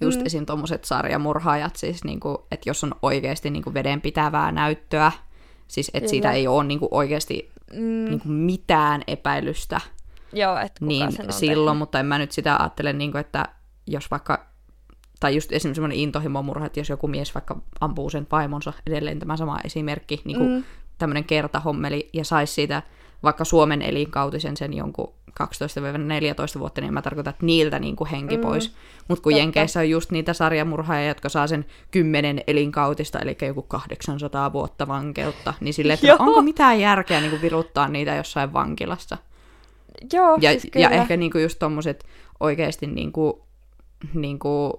just 0.00 0.20
mm. 0.20 0.26
esim. 0.26 0.46
tuommoiset 0.46 0.84
sarjamurhaajat, 0.84 1.76
siis 1.76 2.04
niinku, 2.04 2.46
että 2.50 2.70
jos 2.70 2.84
on 2.84 2.94
oikeasti 3.02 3.50
niinku 3.50 3.74
vedenpitävää 3.74 4.52
näyttöä, 4.52 5.12
siis 5.68 5.90
että 5.94 6.10
siitä 6.10 6.32
ei 6.32 6.46
ole 6.46 6.64
niinku 6.64 6.88
oikeasti 6.90 7.50
mm. 7.72 8.04
niinku 8.04 8.28
mitään 8.28 9.02
epäilystä, 9.06 9.80
Joo, 10.32 10.58
et 10.58 10.72
niin 10.80 11.12
silloin, 11.30 11.66
tehnyt. 11.66 11.78
mutta 11.78 12.00
en 12.00 12.06
mä 12.06 12.18
nyt 12.18 12.32
sitä 12.32 12.56
ajattele, 12.56 12.92
niinku, 12.92 13.18
että 13.18 13.48
jos 13.86 14.10
vaikka 14.10 14.49
tai 15.20 15.34
just 15.34 15.52
esimerkiksi 15.52 15.74
semmoinen 15.74 15.98
intohimomurha, 15.98 16.66
että 16.66 16.80
jos 16.80 16.88
joku 16.88 17.08
mies 17.08 17.34
vaikka 17.34 17.60
ampuu 17.80 18.10
sen 18.10 18.26
vaimonsa, 18.32 18.72
edelleen 18.86 19.18
tämä 19.18 19.36
sama 19.36 19.58
esimerkki, 19.64 20.22
niin 20.24 20.38
kuin 20.38 20.50
mm. 20.50 20.64
tämmöinen 20.98 21.24
kertahommeli, 21.24 22.08
ja 22.12 22.24
saisi 22.24 22.52
siitä 22.52 22.82
vaikka 23.22 23.44
Suomen 23.44 23.82
elinkautisen 23.82 24.56
sen 24.56 24.74
jonkun 24.74 25.12
12-14 26.56 26.58
vuotta, 26.58 26.80
niin 26.80 26.94
mä 26.94 27.02
tarkoitan, 27.02 27.30
että 27.30 27.46
niiltä 27.46 27.78
niin 27.78 27.96
kuin 27.96 28.10
henki 28.10 28.36
mm. 28.36 28.42
pois. 28.42 28.74
Mutta 29.08 29.22
kun 29.22 29.32
Totta. 29.32 29.40
Jenkeissä 29.40 29.80
on 29.80 29.90
just 29.90 30.10
niitä 30.10 30.32
sarjamurhaajia, 30.32 31.08
jotka 31.08 31.28
saa 31.28 31.46
sen 31.46 31.64
10 31.90 32.42
elinkautista, 32.46 33.18
eli 33.18 33.36
joku 33.46 33.62
800 33.62 34.52
vuotta 34.52 34.88
vankeutta, 34.88 35.54
niin 35.60 35.74
sille, 35.74 35.92
että 35.92 36.16
onko 36.18 36.42
mitään 36.42 36.80
järkeä 36.80 37.20
niin 37.20 37.30
kuin 37.30 37.42
viruttaa 37.42 37.88
niitä 37.88 38.14
jossain 38.14 38.52
vankilassa? 38.52 39.18
Joo, 40.12 40.38
ja, 40.40 40.50
siis 40.50 40.68
ja 40.74 40.90
ehkä 40.90 41.16
niin 41.16 41.32
kuin 41.32 41.42
just 41.42 41.58
tommoset 41.58 42.04
oikeasti 42.40 42.86
niin 42.86 43.12
kuin, 43.12 43.32
niin 44.14 44.38
kuin 44.38 44.72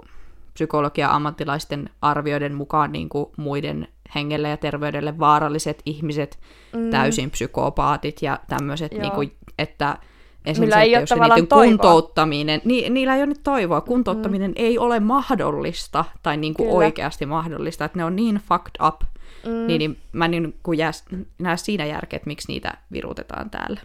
psykologia-ammattilaisten 0.53 1.89
arvioiden 2.01 2.55
mukaan 2.55 2.91
niin 2.91 3.09
kuin 3.09 3.25
muiden 3.37 3.87
hengelle 4.15 4.49
ja 4.49 4.57
terveydelle 4.57 5.19
vaaralliset 5.19 5.81
ihmiset, 5.85 6.39
mm. 6.73 6.89
täysin 6.89 7.31
psykopaatit 7.31 8.21
ja 8.21 8.39
tämmöiset, 8.47 8.91
niin 8.91 9.11
kuin, 9.11 9.35
että 9.57 9.97
esimerkiksi, 10.45 10.79
ei 10.79 10.93
että 10.93 11.13
jos 11.13 11.21
niiden 11.21 11.47
kuntouttaminen, 11.47 12.61
ni, 12.65 12.89
niillä 12.89 13.15
ei 13.15 13.21
ole 13.21 13.27
nyt 13.27 13.43
toivoa, 13.43 13.81
kuntouttaminen 13.81 14.51
mm. 14.51 14.55
ei 14.57 14.77
ole 14.77 14.99
mahdollista 14.99 16.05
tai 16.23 16.37
niin 16.37 16.53
kuin 16.53 16.69
oikeasti 16.69 17.25
mahdollista, 17.25 17.85
että 17.85 17.97
ne 17.97 18.05
on 18.05 18.15
niin 18.15 18.35
fucked 18.35 18.87
up, 18.87 19.01
mm. 19.45 19.67
niin, 19.67 19.79
niin 19.79 19.97
mä 20.11 20.27
niin 20.27 20.55
kuin 20.63 20.77
jää, 20.77 20.91
näe 21.39 21.57
siinä 21.57 21.85
järkeä, 21.85 22.17
että 22.17 22.27
miksi 22.27 22.47
niitä 22.47 22.77
virutetaan 22.91 23.49
täällä. 23.49 23.81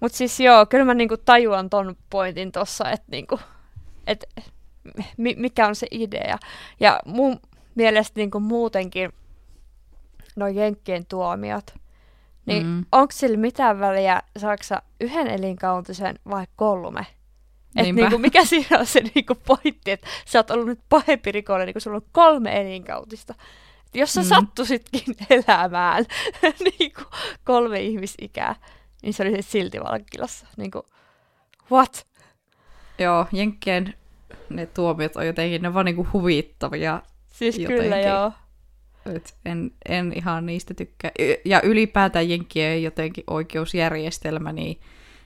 Mutta 0.00 0.18
siis 0.18 0.40
joo, 0.40 0.66
kyllä 0.66 0.84
mä 0.84 0.94
niinku 0.94 1.16
tajuan 1.16 1.70
ton 1.70 1.96
pointin 2.10 2.52
tossa, 2.52 2.90
että 2.90 3.06
niinku, 3.10 3.38
et 4.06 4.26
mikä 5.16 5.66
on 5.66 5.74
se 5.74 5.86
idea. 5.90 6.38
Ja 6.80 7.00
mun 7.06 7.40
mielestä 7.74 8.20
niin 8.20 8.30
kuin 8.30 8.44
muutenkin 8.44 9.12
noin 10.36 10.56
Jenkkien 10.56 11.06
tuomiot, 11.06 11.74
niin 12.46 12.66
mm. 12.66 12.84
onko 12.92 13.12
sillä 13.12 13.36
mitään 13.36 13.80
väliä, 13.80 14.22
saksa 14.38 14.82
yhden 15.00 15.26
elinkautisen 15.26 16.18
vai 16.30 16.46
kolme? 16.56 17.06
Et 17.76 17.94
niinku, 17.94 18.18
mikä 18.18 18.44
siinä 18.54 18.78
on 18.78 18.86
se 18.86 19.00
niinku 19.14 19.34
pointti, 19.34 19.90
että 19.90 20.06
sä 20.26 20.38
oot 20.38 20.50
ollut 20.50 20.66
nyt 20.66 20.80
pahempi 20.88 21.32
rikollinen, 21.32 21.66
niin 21.66 21.74
kun 21.74 21.80
sulla 21.80 21.96
on 21.96 22.08
kolme 22.12 22.60
elinkautista. 22.60 23.34
Et 23.86 23.94
jos 23.94 24.14
sä 24.14 24.20
Mm. 24.20 24.26
sattusitkin 24.26 25.16
elämään 25.30 26.04
niin 26.64 26.92
kuin 26.92 27.06
kolme 27.44 27.80
ihmisikää, 27.80 28.54
niin 29.02 29.14
se 29.14 29.22
oli 29.22 29.42
silti 29.42 29.80
vankilassa. 29.80 30.46
Niin 30.56 30.70
kuin, 30.70 30.84
what? 31.72 32.06
Joo, 32.98 33.26
Jenkkien 33.32 33.94
ne 34.50 34.66
tuomiot 34.66 35.16
on 35.16 35.26
jotenkin, 35.26 35.62
ne 35.62 35.74
vaan 35.74 35.84
niinku 35.84 36.06
huvittavia. 36.12 37.02
Siis 37.26 37.58
Jotenkin. 37.58 37.82
kyllä 37.84 38.00
joo. 38.00 38.32
Et 39.14 39.34
en, 39.44 39.70
en 39.88 40.12
ihan 40.16 40.46
niistä 40.46 40.74
tykkää. 40.74 41.10
Ja 41.44 41.60
ylipäätään 41.62 42.30
Jenkkien 42.30 42.82
jotenkin 42.82 43.24
oikeusjärjestelmä, 43.26 44.52
niin 44.52 44.80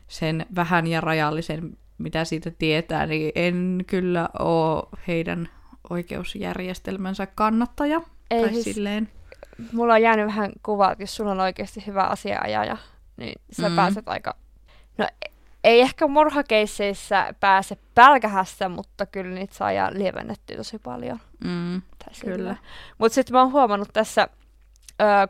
sen 0.09 0.47
vähän 0.57 0.87
ja 0.87 1.01
rajallisen, 1.01 1.77
mitä 1.99 2.25
siitä 2.25 2.51
tietää, 2.51 3.07
niin 3.07 3.33
en 3.35 3.85
kyllä 3.87 4.29
ole 4.39 4.83
heidän 5.09 5.49
oikeusjärjestelmänsä 5.91 7.27
kannattaja. 7.27 8.01
Ei, 8.31 8.41
tai 8.41 8.53
siis, 8.53 8.65
silleen. 8.65 9.09
mulla 9.73 9.95
on 9.95 10.03
jäänyt 10.03 10.27
vähän 10.27 10.53
kuva, 10.63 10.93
että 10.93 11.03
jos 11.03 11.17
sulla 11.17 11.31
on 11.31 11.41
oikeasti 11.41 11.87
hyvä 11.87 12.03
asiaajaja, 12.03 12.77
niin 13.17 13.41
sä 13.53 13.69
mm. 13.69 13.77
pääset 13.77 14.09
aika... 14.09 14.37
No 14.99 15.07
ei 15.65 15.81
ehkä 15.81 16.07
murhakeisseissä 16.07 17.35
pääse 17.41 17.77
pälkähässä, 17.95 18.69
mutta 18.69 19.07
kyllä 19.07 19.35
niitä 19.35 19.55
saa 19.55 19.73
ja 19.73 19.91
lievennettyä 19.93 20.57
tosi 20.57 20.79
paljon. 20.79 21.21
Mm, 21.45 21.83
Tai 21.99 22.15
Kyllä. 22.25 22.57
Mutta 22.99 23.15
sitten 23.15 23.33
mä 23.33 23.43
oon 23.43 23.53
huomannut 23.53 23.89
tässä, 23.93 24.29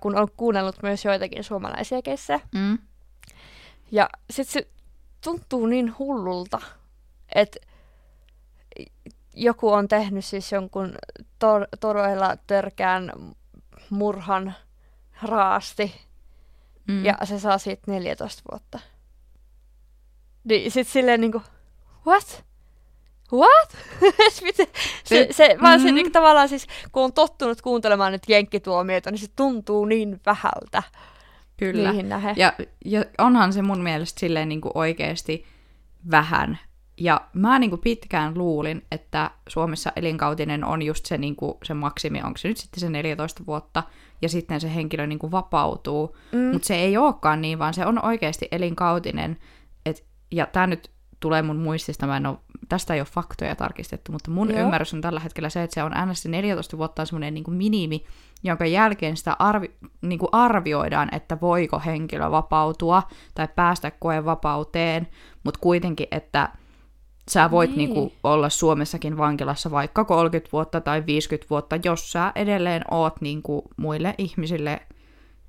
kun 0.00 0.18
on 0.18 0.28
kuunnellut 0.36 0.82
myös 0.82 1.04
joitakin 1.04 1.44
suomalaisia 1.44 2.02
keissejä, 2.02 2.40
mm, 2.54 2.78
ja 3.90 4.08
sitten 4.30 4.52
se 4.52 4.70
tuntuu 5.24 5.66
niin 5.66 5.98
hullulta, 5.98 6.60
että 7.34 7.58
joku 9.34 9.72
on 9.72 9.88
tehnyt 9.88 10.24
siis 10.24 10.52
jonkun 10.52 10.94
tor- 11.38 11.68
todella 11.80 12.36
törkeän 12.46 13.12
murhan 13.90 14.54
raasti, 15.22 15.94
mm. 16.88 17.04
ja 17.04 17.16
se 17.24 17.38
saa 17.38 17.58
siitä 17.58 17.82
14 17.86 18.42
vuotta. 18.50 18.78
Niin 20.44 20.70
sit 20.70 20.88
silleen 20.88 21.20
niinku, 21.20 21.42
what? 22.06 22.44
What? 23.32 23.76
Miten? 24.42 24.66
se, 25.04 25.28
se, 25.30 25.56
vaan 25.62 25.80
se 25.80 25.86
Mhm. 25.86 25.94
niinku 25.94 26.10
tavallaan 26.10 26.48
siis, 26.48 26.66
kun 26.92 27.04
on 27.04 27.12
tottunut 27.12 27.62
kuuntelemaan 27.62 28.12
nyt 28.12 28.22
jenkkituomioita, 28.28 29.10
niin 29.10 29.18
se 29.18 29.26
tuntuu 29.36 29.84
niin 29.84 30.20
vähältä 30.26 30.82
Kyllä. 31.56 31.88
niihin 31.90 32.08
nähen. 32.08 32.34
Ja, 32.38 32.52
ja 32.84 33.04
onhan 33.18 33.52
se 33.52 33.62
mun 33.62 33.80
mielestä 33.80 34.20
silleen 34.20 34.48
niin 34.48 34.60
kuin 34.60 34.72
oikeasti 34.74 35.46
vähän. 36.10 36.58
Ja 36.96 37.20
mä 37.32 37.58
niin 37.58 37.70
kuin 37.70 37.80
pitkään 37.80 38.38
luulin, 38.38 38.86
että 38.92 39.30
Suomessa 39.48 39.92
elinkautinen 39.96 40.64
on 40.64 40.82
just 40.82 41.06
se, 41.06 41.18
niin 41.18 41.36
kuin, 41.36 41.54
se 41.64 41.74
maksimi, 41.74 42.22
onko 42.22 42.36
se 42.38 42.48
nyt 42.48 42.56
sitten 42.56 42.80
se 42.80 42.90
14 42.90 43.46
vuotta, 43.46 43.82
ja 44.22 44.28
sitten 44.28 44.60
se 44.60 44.74
henkilö 44.74 45.06
niin 45.06 45.18
kuin 45.18 45.30
vapautuu. 45.32 46.16
Mm. 46.32 46.38
Mutta 46.52 46.66
se 46.66 46.74
ei 46.76 46.96
olekaan 46.96 47.40
niin, 47.42 47.58
vaan 47.58 47.74
se 47.74 47.86
on 47.86 48.04
oikeasti 48.04 48.48
elinkautinen. 48.52 49.38
Ja 50.30 50.46
tämä 50.46 50.66
nyt 50.66 50.90
tulee 51.20 51.42
mun 51.42 51.56
muistista, 51.56 52.06
mä 52.06 52.16
en 52.16 52.26
oo, 52.26 52.40
tästä 52.68 52.94
ei 52.94 53.00
ole 53.00 53.08
faktoja 53.10 53.56
tarkistettu, 53.56 54.12
mutta 54.12 54.30
mun 54.30 54.50
Joo. 54.50 54.60
ymmärrys 54.60 54.94
on 54.94 55.00
tällä 55.00 55.20
hetkellä 55.20 55.48
se, 55.48 55.62
että 55.62 55.74
se 55.74 55.82
on 55.82 55.92
NS 56.06 56.26
14 56.26 56.78
vuotta 56.78 57.04
semmoinen 57.04 57.34
niin 57.34 57.44
minimi, 57.48 58.04
jonka 58.42 58.66
jälkeen 58.66 59.16
sitä 59.16 59.36
arvi, 59.38 59.70
niin 60.02 60.18
kuin 60.18 60.28
arvioidaan, 60.32 61.14
että 61.14 61.40
voiko 61.40 61.82
henkilö 61.86 62.30
vapautua 62.30 63.02
tai 63.34 63.48
päästä 63.56 63.90
koen 63.90 64.24
vapauteen, 64.24 65.08
mutta 65.44 65.60
kuitenkin, 65.60 66.06
että 66.10 66.48
sä 67.30 67.50
voit 67.50 67.70
niin. 67.70 67.76
Niin 67.76 67.94
kuin, 67.94 68.12
olla 68.24 68.48
Suomessakin 68.48 69.16
vankilassa 69.16 69.70
vaikka 69.70 70.04
30 70.04 70.52
vuotta 70.52 70.80
tai 70.80 71.06
50 71.06 71.50
vuotta, 71.50 71.76
jos 71.84 72.12
sä 72.12 72.32
edelleen 72.34 72.82
oot 72.90 73.20
niin 73.20 73.42
kuin, 73.42 73.62
muille 73.76 74.14
ihmisille 74.18 74.80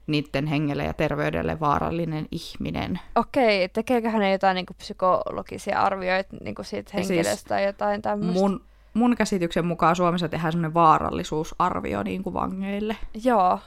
niiden 0.07 0.47
hengelle 0.47 0.83
ja 0.83 0.93
terveydelle 0.93 1.59
vaarallinen 1.59 2.27
ihminen. 2.31 2.99
Okei, 3.15 3.69
tekeeköhän 3.69 4.19
ne 4.19 4.31
jotain 4.31 4.55
niinku 4.55 4.73
psykologisia 4.73 5.81
arvioita 5.81 6.37
niinku 6.43 6.63
siitä 6.63 6.91
Ja 6.93 7.03
siis 7.03 7.09
henkilöstä 7.09 7.49
tai 7.49 7.65
jotain 7.65 8.01
tämmöistä? 8.01 8.39
Mun, 8.39 8.61
mun 8.93 9.15
käsityksen 9.15 9.65
mukaan 9.65 9.95
Suomessa 9.95 10.29
tehdään 10.29 10.51
semmoinen 10.51 10.73
vaarallisuusarvio 10.73 12.03
niin 12.03 12.23
kuin 12.23 12.33
vangeille. 12.33 12.97
Joo. 13.23 13.59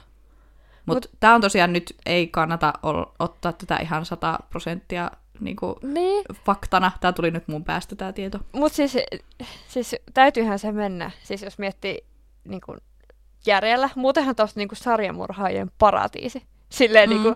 Mutta 0.85 1.09
Mut, 1.09 1.19
tämä 1.19 1.35
on 1.35 1.41
tosiaan 1.41 1.73
nyt, 1.73 1.95
ei 2.05 2.27
kannata 2.27 2.73
ol, 2.83 3.03
ottaa 3.19 3.53
tätä 3.53 3.77
ihan 3.77 4.05
100 4.05 4.39
prosenttia 4.49 5.11
niin 5.39 5.55
kuin 5.55 5.75
Niin, 5.83 6.25
faktana. 6.45 6.91
Tämä 7.01 7.13
tuli 7.13 7.31
nyt 7.31 7.47
mun 7.47 7.63
päästä 7.63 7.95
tämä 7.95 8.13
tieto. 8.13 8.39
mutta 8.53 8.75
siis, 8.75 8.97
siis 9.67 9.95
täytyyhän 10.13 10.59
se 10.59 10.71
mennä, 10.71 11.11
siis 11.23 11.41
jos 11.41 11.59
miettii 11.59 12.05
niinku 12.43 12.75
järjellä. 13.45 13.89
Muutenhan 13.95 14.35
tuosta 14.35 14.59
niinku 14.59 14.75
sarjamurhaajien 14.75 15.71
paratiisi. 15.77 16.43
Silleen 16.69 17.09
Mm. 17.09 17.13
niinku, 17.15 17.35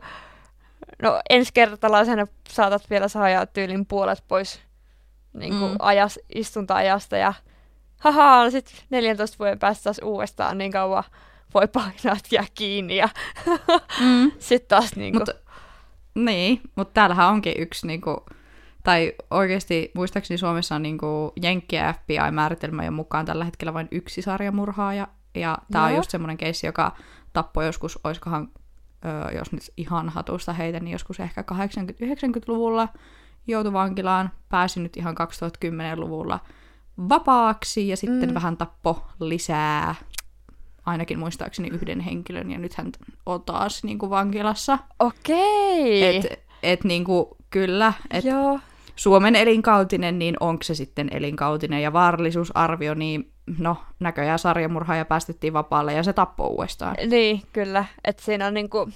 no 1.02 1.20
ensikertalaisena 1.30 2.28
saatat 2.50 2.90
vielä 2.90 3.08
saada 3.08 3.46
tyylin 3.46 3.86
puolet 3.86 4.24
pois 4.28 4.62
niinku 5.34 5.68
Mm. 5.68 5.76
ajas, 5.80 6.20
istunta-ajasta 6.36 7.18
ja 7.18 7.34
haha, 8.00 8.50
sitten 8.50 8.76
14 8.90 9.40
vuoden 9.40 9.60
päästä 9.60 9.84
taas 9.84 10.00
uudestaan 10.04 10.58
niin 10.58 10.72
kauan 10.72 11.04
voi 11.54 11.68
painaa, 11.68 11.92
että 12.18 12.36
jää 12.36 12.46
kiinni 12.56 12.98
ja 12.98 13.10
Mm. 14.02 14.32
sitten 14.40 14.68
taas 14.70 14.96
niinku, 14.96 15.20
Mutta 15.20 15.34
niin, 16.16 16.62
mutta 16.76 16.94
täällähän 16.94 17.28
onkin 17.28 17.54
yksi, 17.58 17.88
niinku, 17.88 18.26
tai 18.84 19.14
oikeasti 19.32 19.92
muistaakseni 19.96 20.38
Suomessa 20.38 20.76
on 20.76 20.82
niinku 20.84 21.34
Jenkki 21.42 21.76
ja 21.76 21.94
FBI-määritelmä 21.94 22.86
jo 22.86 22.92
mukaan 22.92 23.26
tällä 23.26 23.46
hetkellä 23.46 23.74
vain 23.74 23.88
yksi 23.92 24.22
sarjamurhaaja. 24.22 25.08
Ja 25.40 25.58
tämä 25.72 25.86
on 25.86 25.96
just 25.96 26.10
semmoinen 26.10 26.38
keissi, 26.38 26.66
joka 26.68 26.96
tappoi 27.34 27.66
joskus, 27.66 28.00
oiskohan, 28.04 28.48
ö, 29.06 29.32
jos 29.38 29.52
nyt 29.52 29.64
ihan 29.78 30.10
hatusta 30.10 30.54
heitä, 30.54 30.80
niin 30.80 30.92
joskus 30.92 31.20
ehkä 31.20 31.44
80-90-luvulla 31.52 32.88
joutui 33.48 33.74
vankilaan, 33.74 34.30
pääsi 34.50 34.80
nyt 34.80 34.98
ihan 34.98 35.16
2010-luvulla 35.18 36.40
vapaaksi 37.10 37.88
ja 37.88 37.98
sitten 37.98 38.30
Mm. 38.30 38.34
vähän 38.34 38.58
tappo 38.58 39.08
lisää, 39.20 39.96
ainakin 40.86 41.20
muistaakseni 41.20 41.68
yhden 41.68 42.00
henkilön, 42.00 42.52
ja 42.52 42.58
nyt 42.60 42.74
hän 42.74 42.92
on 43.26 43.44
taas 43.44 43.84
niin 43.84 44.00
kuin 44.00 44.10
vankilassa. 44.10 44.80
okei. 45.00 46.18
Et, 46.18 46.40
et 46.64 46.84
niinku, 46.84 47.38
kyllä, 47.50 47.94
et 48.12 48.26
Joo. 48.26 48.60
Suomen 49.00 49.36
elinkautinen, 49.36 50.20
niin 50.20 50.38
onko 50.40 50.64
se 50.64 50.76
sitten 50.76 51.10
elinkautinen 51.12 51.82
ja 51.82 51.94
vaarallisuusarvio, 51.94 52.94
niin 52.94 53.32
no 53.58 53.78
näköjään 54.00 54.40
sarjamurhaaja 54.40 55.06
päästettiin 55.06 55.54
vapaalle 55.54 55.94
ja 55.94 56.04
se 56.04 56.14
tappoi 56.14 56.48
uudestaan. 56.48 56.96
Niin, 57.08 57.42
kyllä. 57.54 57.86
Että 58.04 58.24
siinä 58.24 58.48
on 58.48 58.54
niinku 58.54 58.90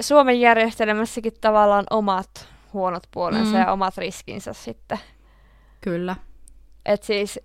Suomen 0.00 0.40
järjestelmässäkin 0.40 1.32
tavallaan 1.40 1.84
omat 1.90 2.48
huonot 2.72 3.02
puolensa 3.10 3.52
Mm. 3.52 3.58
ja 3.60 3.72
omat 3.72 3.96
riskinsä 3.96 4.52
sitten. 4.52 4.98
Kyllä. 5.80 6.16
Et 6.86 7.02
siis 7.02 7.40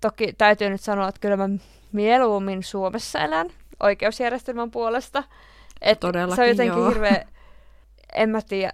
toki 0.00 0.32
täytyy 0.32 0.70
nyt 0.70 0.80
sanoa, 0.80 1.08
että 1.08 1.20
kyllä 1.20 1.36
mä 1.36 1.48
mieluummin 1.92 2.62
Suomessa 2.62 3.18
elän 3.18 3.46
oikeusjärjestelmän 3.82 4.70
puolesta. 4.70 5.24
Et 5.82 5.96
se 5.96 6.00
Todellakin, 6.00 6.42
on 6.42 6.48
jotenkin 6.48 6.78
joo. 6.78 6.88
hirveä, 6.88 7.24
en 8.14 8.28
mä 8.28 8.40
tiedä, 8.42 8.72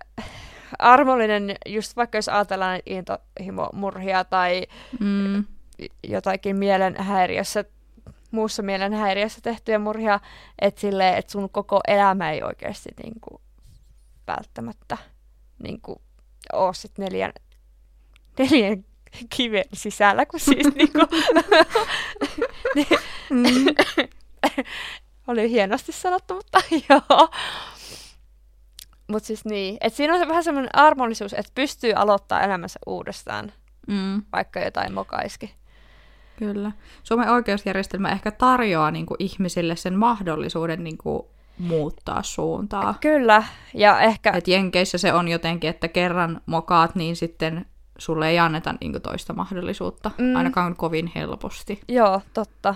armollinen, 0.78 1.56
just 1.66 1.96
vaikka 1.96 2.18
jos 2.18 2.28
ajatellaan 2.28 2.80
intohimomurhia 2.86 4.24
tai 4.24 4.66
Mm, 5.00 5.44
jotakin 6.08 6.56
mielenhäiriössä, 6.56 7.64
muussa 8.30 8.62
mielenhäiriössä 8.62 9.40
tehtyjä 9.42 9.78
murhia, 9.78 10.20
että 10.58 10.80
silleen, 10.80 11.18
että 11.18 11.32
sun 11.32 11.50
koko 11.50 11.80
elämä 11.88 12.30
ei 12.30 12.42
oikeasti 12.42 12.88
niinku, 13.02 13.40
välttämättä 14.26 14.98
niinku, 15.62 16.02
ole 16.52 16.74
sit 16.74 16.98
neljän, 16.98 17.32
neljän 18.38 18.84
kiven 19.30 19.64
sisällä, 19.72 20.26
kun 20.26 20.40
siis 20.40 20.66
niinku, 20.74 20.98
mm, 23.30 23.64
oli 25.26 25.50
hienosti 25.50 25.92
sanottu, 25.92 26.34
mutta 26.34 26.58
joo. 26.88 27.28
Mutta 29.12 29.26
siis 29.26 29.44
niin, 29.44 29.76
että 29.80 29.96
siinä 29.96 30.14
on 30.14 30.20
se 30.20 30.28
vähän 30.28 30.44
semmoinen 30.44 30.70
armollisuus, 30.76 31.32
että 31.32 31.52
pystyy 31.54 31.92
aloittaa 31.92 32.40
elämänsä 32.40 32.78
uudestaan, 32.86 33.52
mm, 33.86 34.22
vaikka 34.32 34.60
jotain 34.60 34.94
mokaiski. 34.94 35.54
kyllä. 36.36 36.72
Suomen 37.02 37.28
oikeusjärjestelmä 37.28 38.08
ehkä 38.08 38.30
tarjoaa 38.30 38.90
niinku 38.90 39.16
ihmisille 39.18 39.76
sen 39.76 39.98
mahdollisuuden 39.98 40.84
niinku 40.84 41.28
muuttaa 41.58 42.22
suuntaa. 42.22 42.94
Kyllä, 43.00 43.42
ja 43.74 44.00
ehkä... 44.00 44.30
Et 44.30 44.48
Jenkeissä 44.48 44.98
se 44.98 45.12
on 45.12 45.28
jotenkin, 45.28 45.70
että 45.70 45.88
kerran 45.88 46.40
mokaat, 46.46 46.94
niin 46.94 47.16
sitten 47.16 47.66
sulle 47.98 48.28
ei 48.28 48.38
anneta 48.38 48.74
niinku 48.80 49.00
toista 49.00 49.32
mahdollisuutta, 49.32 50.10
Mm. 50.18 50.36
ainakaan 50.36 50.76
kovin 50.76 51.12
helposti. 51.14 51.80
Joo, 51.88 52.20
totta. 52.34 52.74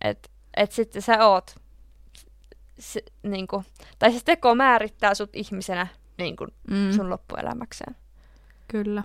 Et, 0.00 0.30
et 0.56 0.72
sitten 0.72 1.02
sä 1.02 1.26
oot, 1.26 1.54
se, 2.78 3.02
niinku, 3.22 3.64
tai 3.98 4.10
siis 4.10 4.24
teko 4.24 4.54
määrittää 4.54 5.14
sut 5.14 5.30
ihmisenä 5.36 5.86
niinku, 6.18 6.46
Mm, 6.70 6.92
sun 6.92 7.10
loppuelämäkseen. 7.10 7.96
Kyllä. 8.68 9.02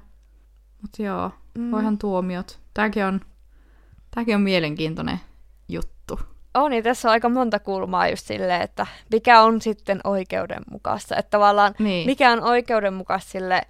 Mutta 0.81 1.03
joo, 1.03 1.31
Mm. 1.57 1.71
voihan 1.71 1.97
tuomiot. 1.97 2.59
Tämäkin 2.73 3.05
on, 3.05 3.21
tämäkin 4.15 4.35
on 4.35 4.41
mielenkiintoinen 4.41 5.19
juttu. 5.69 6.19
on, 6.53 6.71
niin 6.71 6.83
tässä 6.83 7.07
on 7.07 7.11
aika 7.11 7.29
monta 7.29 7.59
kulmaa 7.59 8.07
just 8.09 8.25
silleen, 8.27 8.61
että 8.61 8.87
mikä 9.11 9.41
on 9.41 9.61
sitten 9.61 10.01
oikeudenmukaista. 10.03 11.15
Että 11.15 11.29
tavallaan 11.29 11.73
Niin. 11.79 12.05
mikä 12.05 12.31
on 12.31 12.43
oikeudenmukaista 12.43 13.31
sille 13.31 13.61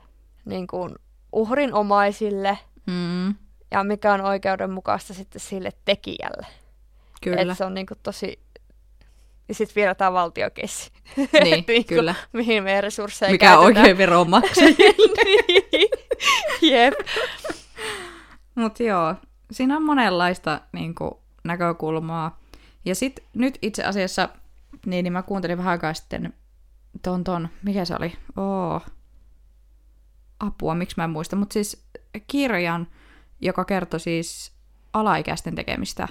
niin 0.45 0.67
kuin 0.67 0.95
uhrin 1.33 1.73
omaisille 1.73 2.57
Mm, 2.87 3.35
ja 3.71 3.83
mikä 3.83 4.13
on 4.13 4.21
oikeudenmukaista 4.21 5.13
sitten 5.13 5.39
sille 5.41 5.71
tekijälle. 5.85 6.47
kyllä. 7.21 7.41
Että 7.41 7.53
se 7.55 7.65
on 7.65 7.73
niin 7.73 7.85
kuin 7.85 7.97
tosi... 8.03 8.39
Ja 9.51 9.55
sitten 9.55 9.75
vielä 9.75 9.95
tämä 9.95 10.13
valtiokessi. 10.13 10.91
Niin, 11.17 11.31
Niinku, 11.67 11.87
kyllä. 11.87 12.15
Mihin 12.33 12.63
meidän 12.63 12.83
resursseja 12.83 13.31
Mikä 13.31 13.45
käytetään. 13.45 13.65
oikein 13.65 13.97
veronmaksaja. 13.97 14.67
niin. 15.25 15.89
Jep. 16.61 16.93
Mutta 18.55 18.83
joo, 18.83 19.15
siinä 19.51 19.75
on 19.77 19.83
monenlaista 19.83 20.61
niin 20.73 20.95
kuin, 20.95 21.11
näkökulmaa. 21.43 22.39
Ja 22.85 22.95
sitten 22.95 23.25
nyt 23.33 23.57
itse 23.61 23.83
asiassa, 23.83 24.29
niin, 24.85 25.03
niin 25.03 25.13
mä 25.13 25.23
kuuntelin 25.23 25.57
vähän 25.57 25.71
aikaa 25.71 25.93
sitten 25.93 26.33
ton, 27.01 27.23
ton 27.23 27.49
mikä 27.63 27.85
se 27.85 27.95
oli? 27.99 28.13
Oo. 28.37 28.81
Apua, 30.39 30.75
miksi 30.75 30.93
mä 30.97 31.03
en 31.03 31.09
muista. 31.09 31.35
Mutta 31.35 31.53
siis 31.53 31.85
kirjan, 32.27 32.87
joka 33.41 33.65
kertoi 33.65 33.99
siis 33.99 34.51
alaikäisten 34.93 35.55
tekemistä 35.55 36.07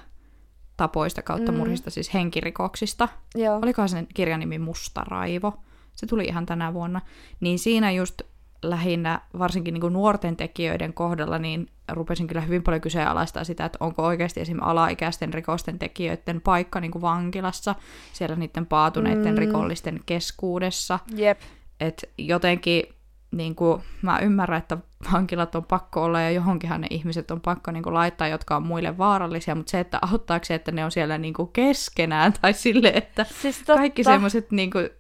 tapoista 0.81 1.22
kautta 1.22 1.53
Mm. 1.53 1.59
murhista, 1.59 1.91
siis 1.91 2.14
henkirikoksista. 2.14 3.09
Joo. 3.35 3.59
Olikohan 3.62 3.89
sen 3.89 4.07
kirjan 4.14 4.41
nimi 4.41 4.59
Musta 4.59 5.05
raivo? 5.05 5.53
Se 5.95 6.07
tuli 6.07 6.24
ihan 6.24 6.47
tänä 6.47 6.74
vuonna. 6.74 7.01
Niin 7.41 7.59
siinä 7.59 7.91
just 7.91 8.22
lähinnä, 8.62 9.20
varsinkin 9.39 9.74
niin 9.74 9.81
kuin 9.81 9.93
nuorten 9.93 10.37
tekijöiden 10.37 10.93
kohdalla, 10.93 11.39
niin 11.39 11.66
rupesin 11.93 12.26
kyllä 12.26 12.41
hyvin 12.41 12.62
paljon 12.62 12.81
kyseenalaistaa 12.81 13.45
sitä, 13.45 13.64
että 13.64 13.78
onko 13.81 14.03
oikeasti 14.03 14.41
esimerkiksi 14.41 14.70
alaikäisten 14.70 15.35
rikosten 15.35 15.78
tekijöiden 15.78 16.41
paikka 16.41 16.81
niin 16.81 16.91
kuin 16.91 17.03
vankilassa, 17.03 17.74
siellä 18.12 18.37
niiden 18.37 18.66
paatuneiden 18.66 19.35
mm. 19.35 19.39
rikollisten 19.39 20.01
keskuudessa. 20.07 20.99
Jep. 21.14 21.41
Et 21.81 22.11
jotenkin 22.18 22.85
niin 23.31 23.55
kuin, 23.55 23.83
mä 24.03 24.18
ymmärrän, 24.18 24.59
että 24.59 24.78
vankilat 25.12 25.55
on 25.55 25.64
pakko 25.64 26.03
olla 26.03 26.20
ja 26.20 26.31
johonkinhan 26.31 26.81
ne 26.81 26.87
ihmiset 26.91 27.31
on 27.31 27.41
pakko 27.41 27.70
niin 27.70 27.83
kuin, 27.83 27.95
laittaa, 27.95 28.28
jotka 28.28 28.57
on 28.57 28.66
muille 28.66 28.99
vaarallisia, 28.99 29.55
mutta 29.55 29.70
se, 29.70 29.81
että 29.81 29.99
auttaako 30.03 30.45
se, 30.45 30.55
että 30.55 30.72
ne 30.72 30.85
on 30.85 30.91
siellä 30.91 31.18
niin 31.18 31.35
kuin, 31.35 31.49
keskenään 31.53 32.33
tai 32.41 32.53
sille, 32.53 32.93
että 32.95 33.24
Siis 33.24 33.59
totta. 33.59 33.76
kaikki 33.76 34.05
semmoiset 34.05 34.53
niin 34.53 34.70
kuin, 34.70 34.91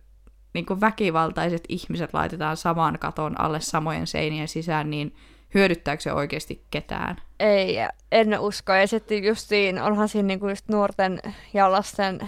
niin 0.54 0.66
kuin 0.66 0.80
väkivaltaiset 0.80 1.64
ihmiset 1.68 2.14
laitetaan 2.14 2.56
saman 2.56 2.98
katon 2.98 3.40
alle 3.40 3.60
samojen 3.60 4.06
seinien 4.06 4.48
sisään, 4.48 4.90
niin 4.90 5.14
hyödyttääkö 5.54 6.02
se 6.02 6.12
oikeasti 6.12 6.64
ketään? 6.70 7.16
Ei, 7.40 7.76
en 8.12 8.40
usko. 8.40 8.72
Ja 8.72 8.86
sitten 8.86 9.24
justiin, 9.24 9.82
onhan 9.82 10.08
siinä 10.08 10.26
niinku 10.26 10.48
just 10.48 10.68
nuorten 10.68 11.20
ja 11.54 11.72
lasten 11.72 12.20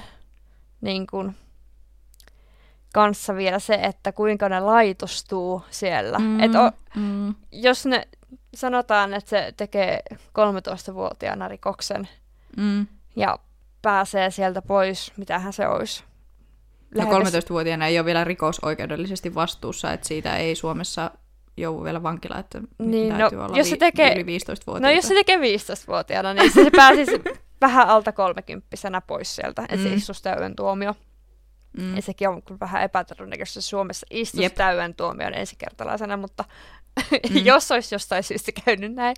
niinku, 0.80 1.32
kanssa 2.92 3.36
vielä 3.36 3.58
se, 3.58 3.74
että 3.74 4.12
kuinka 4.12 4.48
ne 4.48 4.60
laitostuu 4.60 5.62
siellä. 5.70 6.18
Mm. 6.18 6.40
Et 6.40 6.54
o, 6.54 6.70
mm, 6.96 7.34
jos 7.52 7.86
ne 7.86 8.08
sanotaan, 8.54 9.14
että 9.14 9.30
se 9.30 9.54
tekee 9.56 10.02
13-vuotiaana 10.14 11.48
rikoksen 11.48 12.08
mm. 12.56 12.86
ja 13.16 13.38
pääsee 13.82 14.30
sieltä 14.30 14.62
pois, 14.62 15.12
mitähän 15.16 15.52
se 15.52 15.68
olisi. 15.68 16.04
No 16.94 17.04
Lähes- 17.04 17.34
13-vuotiaana 17.34 17.86
ei 17.86 17.98
ole 17.98 18.06
vielä 18.06 18.24
rikosoikeudellisesti 18.24 19.34
vastuussa, 19.34 19.92
että 19.92 20.08
siitä 20.08 20.36
ei 20.36 20.54
Suomessa 20.54 21.10
joudu 21.56 21.84
vielä 21.84 22.02
vankila, 22.02 22.38
että 22.38 22.60
Niin, 22.78 23.12
no, 23.12 23.18
täytyy 23.18 23.38
olla 23.44 23.56
jos 23.56 23.70
se 23.70 23.76
tekee- 23.76 24.12
yli 24.14 24.22
15-vuotiaita. 24.38 24.88
No 24.88 24.90
jos 24.94 25.08
se 25.08 25.14
tekee 25.14 25.36
15-vuotiaana, 25.36 26.34
niin 26.34 26.52
se 26.52 26.70
pääsisi 26.76 27.22
vähän 27.60 27.88
alta 27.88 28.12
kolmekymppisenä 28.12 29.00
pois 29.00 29.36
sieltä, 29.36 29.62
että 29.62 29.76
se 29.76 29.88
Mm. 29.88 29.94
istuisi 29.96 30.22
täyden 30.22 30.56
tuomio. 30.56 30.94
Mm. 31.78 31.96
Ja 31.96 32.02
sekin 32.02 32.28
on 32.28 32.42
vähän 32.60 32.82
epätodennäköistä 32.82 33.60
Suomessa 33.60 34.06
istuisi 34.10 34.42
Jep. 34.42 34.54
täyden 34.54 34.94
tuomion 34.94 35.34
ensikertalaisena, 35.34 36.16
mutta 36.16 36.44
Mm. 37.30 37.36
jos 37.44 37.70
olisi 37.70 37.94
jostain 37.94 38.22
syystä 38.22 38.52
käynyt 38.64 38.94
näin. 38.94 39.16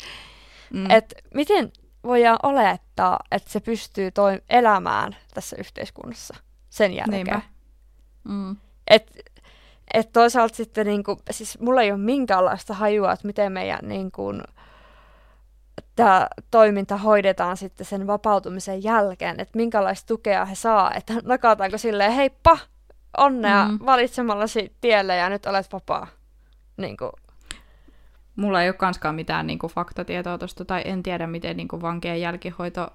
mm. 0.73 0.91
Et 0.91 1.15
miten 1.35 1.73
voidaan 2.05 2.39
olettaa, 2.43 3.19
että 3.31 3.51
se 3.53 3.61
pystyy 3.61 4.11
toi- 4.11 4.43
elämään 4.51 5.17
tässä 5.35 5.57
yhteiskunnassa 5.59 6.35
sen 6.71 6.93
jälkeen? 6.95 7.11
Niinpä. 7.25 7.41
Mm. 8.25 8.57
Et, 8.89 9.11
et 9.95 10.13
toisaalta 10.13 10.57
sitten, 10.57 10.87
niinku, 10.87 11.17
siis 11.31 11.61
mulla 11.61 11.83
ei 11.83 11.91
ole 11.93 12.01
minkäänlaista 12.01 12.75
hajua, 12.75 13.13
että 13.13 13.27
miten 13.27 13.53
meidän 13.53 13.79
niinku, 13.83 14.33
tämä 15.97 16.29
toiminta 16.51 16.97
hoidetaan 16.97 17.57
sitten 17.57 17.87
sen 17.87 18.07
vapautumisen 18.07 18.85
jälkeen, 18.85 19.41
että 19.41 19.57
minkälaista 19.57 20.07
tukea 20.07 20.45
he 20.45 20.55
saa, 20.55 20.95
että 20.95 21.15
nakataanko 21.25 21.79
silleen, 21.79 22.13
heippa, 22.13 22.59
onnea 23.19 23.69
mm. 23.69 23.79
Valitsemallasi 23.87 24.77
tielle 24.81 25.17
ja 25.17 25.29
nyt 25.29 25.47
olet 25.47 25.73
vapaa. 25.73 26.07
Niinku, 26.77 27.11
Mulla 28.37 28.63
ei 28.63 28.69
ole 28.69 28.75
kanskaan 28.75 29.15
mitään 29.15 29.47
niin 29.47 29.59
kuin, 29.59 29.73
faktatietoa 29.73 30.39
tuosta, 30.39 30.65
tai 30.65 30.83
en 30.85 31.03
tiedä, 31.03 31.27
miten 31.27 31.57
niin 31.57 31.69
kuin, 31.69 31.83
vankien 31.83 32.21
jälkihoito 32.21 32.89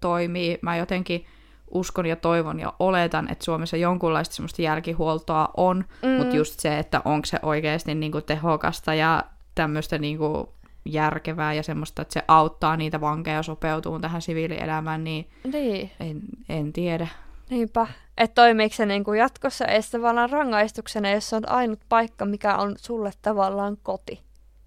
toimii. 0.00 0.58
Mä 0.62 0.76
jotenkin 0.76 1.26
uskon 1.70 2.06
ja 2.06 2.16
toivon 2.16 2.60
ja 2.60 2.72
oletan, 2.78 3.32
että 3.32 3.44
Suomessa 3.44 3.76
jonkunlaista 3.76 4.34
semmoista 4.34 4.62
jälkihuoltoa 4.62 5.48
on, 5.56 5.84
mm. 6.02 6.08
mutta 6.08 6.36
just 6.36 6.60
se, 6.60 6.78
että 6.78 7.02
onko 7.04 7.26
se 7.26 7.38
oikeasti 7.42 7.94
niin 7.94 8.12
kuin, 8.12 8.24
tehokasta 8.24 8.94
ja 8.94 9.24
tämmöistä 9.54 9.98
niin 9.98 10.18
kuin, 10.18 10.46
järkevää 10.84 11.54
ja 11.54 11.62
semmoista, 11.62 12.02
että 12.02 12.12
se 12.12 12.22
auttaa 12.28 12.76
niitä 12.76 13.00
vankeja 13.00 13.42
sopeutumaan 13.42 14.00
tähän 14.02 14.22
siviilielämään, 14.22 15.04
niin 15.04 15.30
niin, 15.52 15.90
en, 16.00 16.20
en 16.48 16.72
tiedä. 16.72 17.08
niinpä. 17.50 17.86
Että 18.18 18.34
toimiiko 18.34 18.74
se 18.74 18.86
niinku 18.86 19.12
jatkossa 19.12 19.64
edes 19.66 19.90
tavallaan 19.90 20.30
rangaistuksena, 20.30 21.10
jos 21.10 21.30
se 21.30 21.36
on 21.36 21.48
ainut 21.48 21.80
paikka, 21.88 22.24
mikä 22.24 22.56
on 22.56 22.74
sulle 22.78 23.10
tavallaan 23.22 23.76
koti. 23.82 24.20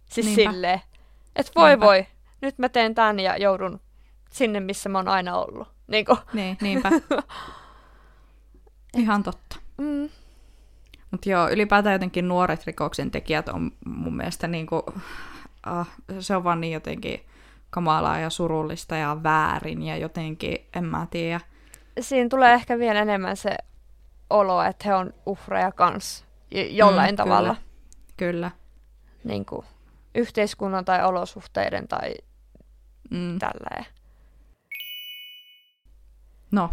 Siis 0.05 0.25
Niinpä. 0.27 0.51
silleen, 0.51 0.81
että 1.35 1.51
voi 1.55 1.69
Niinpä. 1.69 1.85
voi, 1.85 2.05
nyt 2.41 2.57
mä 2.57 2.69
teen 2.69 2.95
tän 2.95 3.19
ja 3.19 3.37
joudun 3.37 3.79
sinne, 4.31 4.59
missä 4.59 4.89
mä 4.89 4.97
oon 4.97 5.07
aina 5.07 5.37
ollut. 5.37 5.67
Niinku. 5.87 6.17
Niin, 6.33 6.57
niinpä. 6.61 6.89
Ihan 8.97 9.23
totta. 9.23 9.55
Mm. 9.77 10.09
Mutta 11.11 11.29
joo, 11.29 11.49
ylipäätään 11.49 11.93
jotenkin 11.93 12.27
nuoret 12.27 12.65
rikoksen 12.65 13.11
tekijät 13.11 13.49
on 13.49 13.71
mun 13.85 14.15
mielestä 14.17 14.47
niinku, 14.47 14.83
ah, 15.65 15.89
se 16.19 16.35
on 16.35 16.43
vaan 16.43 16.61
niin 16.61 16.73
jotenkin 16.73 17.25
kamalaa 17.69 18.19
ja 18.19 18.29
surullista 18.29 18.95
ja 18.95 19.17
väärin 19.23 19.83
ja 19.83 19.97
jotenkin, 19.97 20.57
en 20.75 20.85
mä 20.85 21.07
tiedä. 21.11 21.39
Siinä 21.99 22.29
tulee 22.29 22.53
ehkä 22.53 22.79
vielä 22.79 22.99
enemmän 23.01 23.37
se 23.37 23.55
olo, 24.29 24.63
että 24.63 24.83
he 24.87 24.95
on 24.95 25.13
uhreja 25.25 25.71
kans 25.71 26.25
jollain 26.69 27.11
Mm, 27.11 27.15
tavalla. 27.15 27.55
Kyllä. 28.17 28.51
Niinku, 29.23 29.65
yhteiskunnan 30.15 30.85
tai 30.85 31.05
olosuhteiden 31.05 31.87
tai 31.87 32.13
Mm. 33.09 33.39
tälleen. 33.39 33.85
No, 36.51 36.69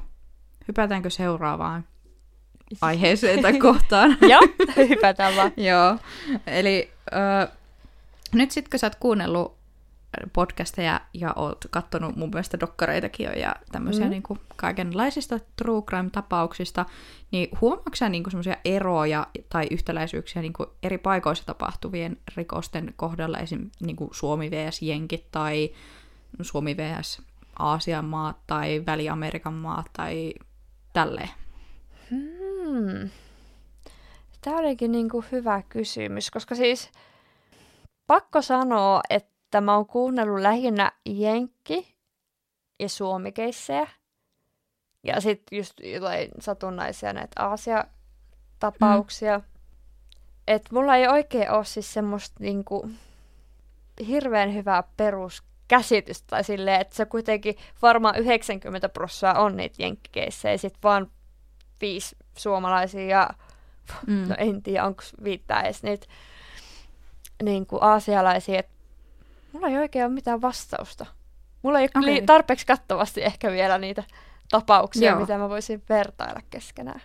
hypätäänkö 0.68 1.10
seuraavaan 1.10 1.84
aiheeseen 2.80 3.42
tai 3.42 3.58
kohtaan? 3.58 4.16
Joo, 4.20 4.40
hypätään 4.76 5.36
vaan. 5.36 5.52
Joo, 5.68 5.98
eli 6.46 6.90
ö, 7.12 7.48
nyt 8.34 8.50
sit 8.50 8.68
kun 8.68 8.78
sä 8.78 8.86
oot 8.86 8.94
kuunnellut 8.94 9.60
podcasteja 10.32 11.00
ja 11.14 11.32
oot 11.36 11.64
kattonut 11.70 12.16
mun 12.16 12.30
mielestä 12.30 12.60
dokkareitakin 12.60 13.24
jo 13.26 13.32
ja 13.32 13.56
tämmöisiä 13.72 14.04
Mm. 14.04 14.10
niin 14.10 14.22
kaikenlaisista 14.56 15.38
true 15.56 15.82
crime-tapauksista, 15.82 16.86
niin 17.30 17.48
huomaatko 17.60 17.94
sä 17.94 18.08
niin 18.08 18.24
semmoisia 18.28 18.56
eroja 18.64 19.26
tai 19.48 19.66
yhtäläisyyksiä 19.70 20.42
niin 20.42 20.52
eri 20.82 20.98
paikoissa 20.98 21.46
tapahtuvien 21.46 22.16
rikosten 22.36 22.94
kohdalla, 22.96 23.38
esim. 23.38 23.70
niin 23.80 23.96
Suomi 24.12 24.50
vs. 24.50 24.82
Jenkit 24.82 25.30
tai 25.30 25.70
Suomi 26.42 26.76
vs. 26.76 27.22
Aasian 27.58 28.04
maat 28.04 28.36
tai 28.46 28.82
Väli-Amerikan 28.86 29.54
maat 29.54 29.86
tai 29.92 30.34
tälleen? 30.92 31.30
Hmm. 32.10 33.10
Tämä 34.40 34.58
olikin 34.58 34.92
niinku 34.92 35.24
hyvä 35.32 35.62
kysymys, 35.68 36.30
koska 36.30 36.54
siis 36.54 36.90
pakko 38.10 38.42
sanoa, 38.42 39.00
että 39.10 39.60
mä 39.60 39.74
oon 39.74 39.86
kuunnellut 39.86 40.40
lähinnä 40.40 40.92
Jenkki- 41.06 41.94
ja 42.78 42.88
Suomikeissejä. 42.88 43.88
Ja 45.04 45.20
sitten 45.20 45.58
just 45.58 45.80
jotain 45.84 46.28
satunnaisia 46.40 47.12
näitä 47.12 47.44
Aasia-tapauksia. 47.44 49.38
Mm. 49.38 49.44
Et 50.48 50.62
mulla 50.72 50.96
ei 50.96 51.08
oikein 51.08 51.50
ole 51.50 51.64
siis 51.64 51.92
semmoista 51.92 52.36
niinku 52.40 52.90
hirveän 54.06 54.54
hyvää 54.54 54.84
peruskäsitystä 54.96 56.26
tai 56.26 56.44
silleen, 56.44 56.80
että 56.80 56.96
se 56.96 57.04
kuitenkin 57.04 57.54
varmaan 57.82 58.16
90 58.16 58.88
prosenttia 58.88 59.42
on 59.42 59.56
niitä 59.56 59.82
jenkkikeissejä 59.82 60.54
ja 60.54 60.58
sitten 60.58 60.82
vaan 60.82 61.10
viisi 61.80 62.16
suomalaisia 62.36 63.06
ja 63.06 63.30
Mm. 64.06 64.24
no 64.28 64.34
en 64.38 64.62
tiedä, 64.62 64.84
onko 64.84 65.02
viittää 65.24 65.62
edes 65.62 65.82
niitä 65.82 66.06
niin 67.42 67.66
kuin 67.66 67.82
aasialaisia. 67.82 68.58
Et 68.58 68.68
mulla 69.52 69.68
ei 69.68 69.76
oikein 69.78 70.04
ole 70.04 70.12
mitään 70.14 70.42
vastausta. 70.42 71.06
Mulla 71.62 71.80
ei 71.80 71.88
ole 71.94 72.02
Okei. 72.02 72.14
li- 72.14 72.26
tarpeeksi 72.26 72.66
kattavasti 72.66 73.24
ehkä 73.24 73.50
vielä 73.50 73.78
niitä 73.78 74.04
tapauksia, 74.50 75.10
Joo. 75.10 75.20
mitä 75.20 75.38
mä 75.38 75.48
voisin 75.48 75.82
vertailla 75.88 76.40
keskenään. 76.50 77.00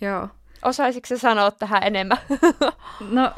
Joo. 0.00 0.28
Osaisitko 0.64 1.06
sä 1.06 1.18
sanoa 1.18 1.50
tähän 1.50 1.82
enemmän? 1.82 2.18
No, 3.10 3.32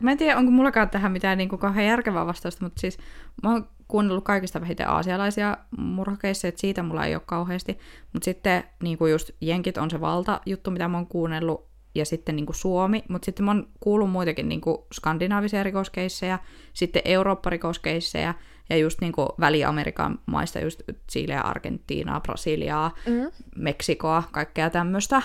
mä 0.00 0.10
en 0.12 0.18
tiedä, 0.18 0.38
onko 0.38 0.50
mullakaan 0.50 0.90
tähän 0.90 1.12
mitään 1.12 1.38
niin 1.38 1.48
kuin 1.48 1.58
kauhean 1.58 1.86
järkevää 1.86 2.26
vastausta, 2.26 2.64
mutta 2.64 2.80
siis 2.80 2.98
mä 3.42 3.50
oon 3.50 3.68
kuunnellut 3.88 4.24
kaikista 4.24 4.60
vähiten 4.60 4.88
aasialaisia 4.88 5.56
murhakeissa, 5.78 6.48
että 6.48 6.60
siitä 6.60 6.82
mulla 6.82 7.06
ei 7.06 7.14
ole 7.14 7.22
kauheasti. 7.26 7.78
Mutta 8.12 8.24
sitten 8.24 8.64
niin 8.82 8.98
kuin 8.98 9.12
just 9.12 9.30
Jenkit 9.40 9.78
on 9.78 9.90
se 9.90 10.00
valtajuttu, 10.00 10.70
mitä 10.70 10.88
mä 10.88 10.96
oon 10.96 11.06
kuunnellut, 11.06 11.68
ja 11.94 12.04
sitten 12.04 12.36
niin 12.36 12.46
kuin 12.46 12.56
Suomi, 12.56 13.02
mutta 13.08 13.26
sitten 13.26 13.44
mä 13.44 13.50
oon 13.50 13.68
kuullut 13.80 14.10
muitakin 14.10 14.48
niin 14.48 14.60
kuin 14.60 14.78
skandinaavisia 14.94 15.62
rikoskeissejä, 15.62 16.38
sitten 16.72 17.02
Eurooppa-rikoskeissejä, 17.04 18.34
ja 18.70 18.76
just 18.76 19.00
niin 19.00 19.12
kuin 19.12 19.28
Väli-Amerikan 19.40 20.18
maista, 20.26 20.60
just 20.60 20.82
Chileä, 21.12 21.40
Argentiinaa, 21.40 22.20
Brasiliaa, 22.20 22.94
Mm. 23.06 23.30
Meksikoa, 23.56 24.22
kaikkea 24.32 24.70
tämmöistä. 24.70 25.22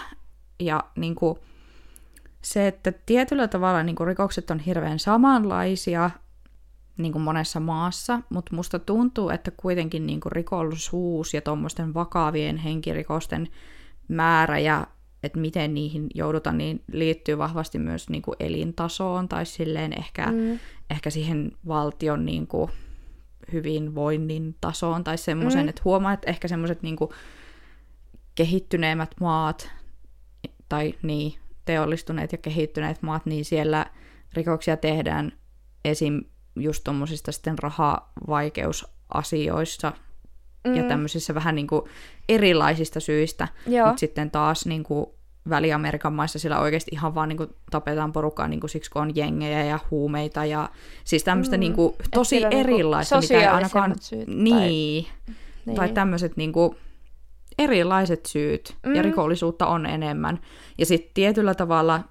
Ja 0.59 0.83
niin 0.95 1.15
kuin, 1.15 1.37
se, 2.41 2.67
että 2.67 2.93
tietyllä 3.05 3.47
tavalla 3.47 3.83
niin 3.83 3.95
kuin 3.95 4.07
rikokset 4.07 4.51
on 4.51 4.59
hirveän 4.59 4.99
samanlaisia 4.99 6.09
niin 6.97 7.11
kuin 7.11 7.21
monessa 7.21 7.59
maassa, 7.59 8.19
mutta 8.29 8.55
musta 8.55 8.79
tuntuu, 8.79 9.29
että 9.29 9.51
kuitenkin 9.51 10.07
niin 10.07 10.19
kuin 10.19 10.31
rikollisuus 10.31 11.33
ja 11.33 11.41
tuommoisten 11.41 11.93
vakavien 11.93 12.57
henkirikosten 12.57 13.47
määrä 14.07 14.59
ja 14.59 14.87
että 15.23 15.39
miten 15.39 15.73
niihin 15.73 16.07
joudutaan, 16.15 16.57
niin 16.57 16.83
liittyy 16.91 17.37
vahvasti 17.37 17.79
myös 17.79 18.09
niin 18.09 18.21
kuin 18.21 18.35
elintasoon 18.39 19.29
tai 19.29 19.45
silleen 19.45 19.93
ehkä, 19.99 20.31
Mm. 20.31 20.59
ehkä 20.89 21.09
siihen 21.09 21.51
valtion 21.67 22.25
niin 22.25 22.47
kuin 22.47 22.71
hyvinvoinnin 23.53 24.55
tasoon 24.61 25.03
tai 25.03 25.17
semmoisen, 25.17 25.63
Mm. 25.65 25.69
että 25.69 25.81
huomaa, 25.85 26.13
että 26.13 26.29
ehkä 26.29 26.47
semmoiset 26.47 26.83
niin 26.83 26.95
kuin 26.95 27.09
kehittyneemmät 28.35 29.11
maat 29.21 29.69
tai 30.69 30.93
niin, 31.01 31.33
teollistuneet 31.65 32.31
ja 32.31 32.37
kehittyneet 32.37 33.01
maat, 33.01 33.25
niin 33.25 33.45
siellä 33.45 33.85
rikoksia 34.33 34.77
tehdään 34.77 35.31
esim. 35.85 36.21
just 36.59 36.83
tuommoisista 36.83 37.31
sitten 37.31 37.59
rahavaikeusasioissa 37.59 39.93
mm. 40.67 40.75
ja 40.75 40.81
Mm. 40.81 40.87
tämmöisissä 40.87 41.35
vähän 41.35 41.55
niin 41.55 41.67
kuin 41.67 41.81
erilaisista 42.29 42.99
syistä, 42.99 43.47
mutta 43.85 43.99
sitten 43.99 44.31
taas 44.31 44.65
niin 44.65 44.83
kuin 44.83 45.05
Väli-Amerikan 45.49 46.13
maissa 46.13 46.39
siellä 46.39 46.59
oikeasti 46.59 46.91
ihan 46.93 47.15
vaan 47.15 47.29
niin 47.29 47.37
kuin 47.37 47.49
tapetaan 47.71 48.11
porukkaa 48.11 48.47
niin 48.47 48.59
kuin 48.59 48.69
siksi, 48.69 48.91
kun 48.91 49.01
on 49.01 49.15
jengejä 49.15 49.63
ja 49.63 49.79
huumeita 49.91 50.45
ja 50.45 50.69
siis 51.03 51.23
tämmöistä 51.23 51.57
Mm. 51.57 51.59
niin 51.59 51.73
kuin 51.73 51.95
tosi 52.13 52.39
niinku 52.39 52.57
erilaista, 52.57 53.21
mikä 53.21 53.39
ei 53.39 53.45
ainakaan... 53.47 53.95
syyt 54.01 54.25
tai- 54.25 54.35
Niin, 54.35 55.05
Niin. 55.65 55.75
tai 55.75 55.89
tämmöiset 55.89 56.37
niinku 56.37 56.75
erilaiset 57.59 58.25
syyt. 58.25 58.75
Mm. 58.85 58.95
ja 58.95 59.01
rikollisuutta 59.01 59.67
on 59.67 59.85
enemmän. 59.85 60.39
Ja 60.77 60.85
sitten 60.85 61.11
tietyllä 61.13 61.53
tavalla, 61.55 62.01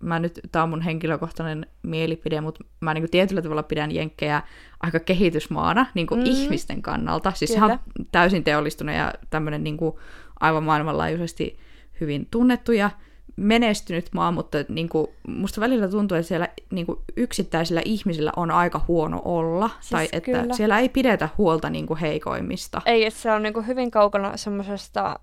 mä 0.00 0.18
nyt, 0.18 0.40
tää 0.52 0.62
on 0.62 0.68
mun 0.68 0.80
henkilökohtainen 0.80 1.66
mielipide, 1.82 2.40
mutta 2.40 2.64
mä 2.80 2.94
niinku 2.94 3.08
tietyllä 3.10 3.42
tavalla 3.42 3.62
pidän 3.62 3.92
Jenkkejä 3.94 4.42
aika 4.80 5.00
kehitysmaana 5.00 5.86
niinku 5.94 6.14
Mm. 6.14 6.20
mm. 6.20 6.26
ihmisten 6.26 6.82
kannalta. 6.82 7.32
Siis 7.34 7.50
Kyllä. 7.50 7.66
ihan 7.66 7.80
täysin 8.12 8.44
teollistunut 8.44 8.94
ja 8.94 9.14
tämmöinen 9.30 9.64
niinku 9.64 10.00
aivan 10.40 10.62
maailmanlaajuisesti 10.62 11.58
hyvin 12.00 12.28
tunnettu 12.30 12.72
ja 12.72 12.90
menestynyt 13.36 14.08
maa, 14.14 14.32
mutta 14.32 14.58
niin 14.68 14.88
kuin, 14.88 15.06
musta 15.28 15.60
välillä 15.60 15.88
tuntuu, 15.88 16.16
että 16.16 16.28
siellä 16.28 16.48
niin 16.70 16.86
kuin, 16.86 16.98
yksittäisillä 17.16 17.82
ihmisillä 17.84 18.32
on 18.36 18.50
aika 18.50 18.84
huono 18.88 19.22
olla, 19.24 19.70
Siis 19.80 19.90
tai 19.90 20.08
että 20.12 20.32
kyllä. 20.32 20.54
siellä 20.54 20.78
ei 20.78 20.88
pidetä 20.88 21.28
huolta 21.38 21.70
niin 21.70 21.86
kuin, 21.86 22.00
heikoimmista 22.00 22.82
Ei, 22.86 23.04
että 23.06 23.20
se 23.20 23.32
on 23.32 23.42
niinku 23.42 23.62
hyvin 23.62 23.90
kaukana 23.90 24.36
semmoisesta, 24.36 25.18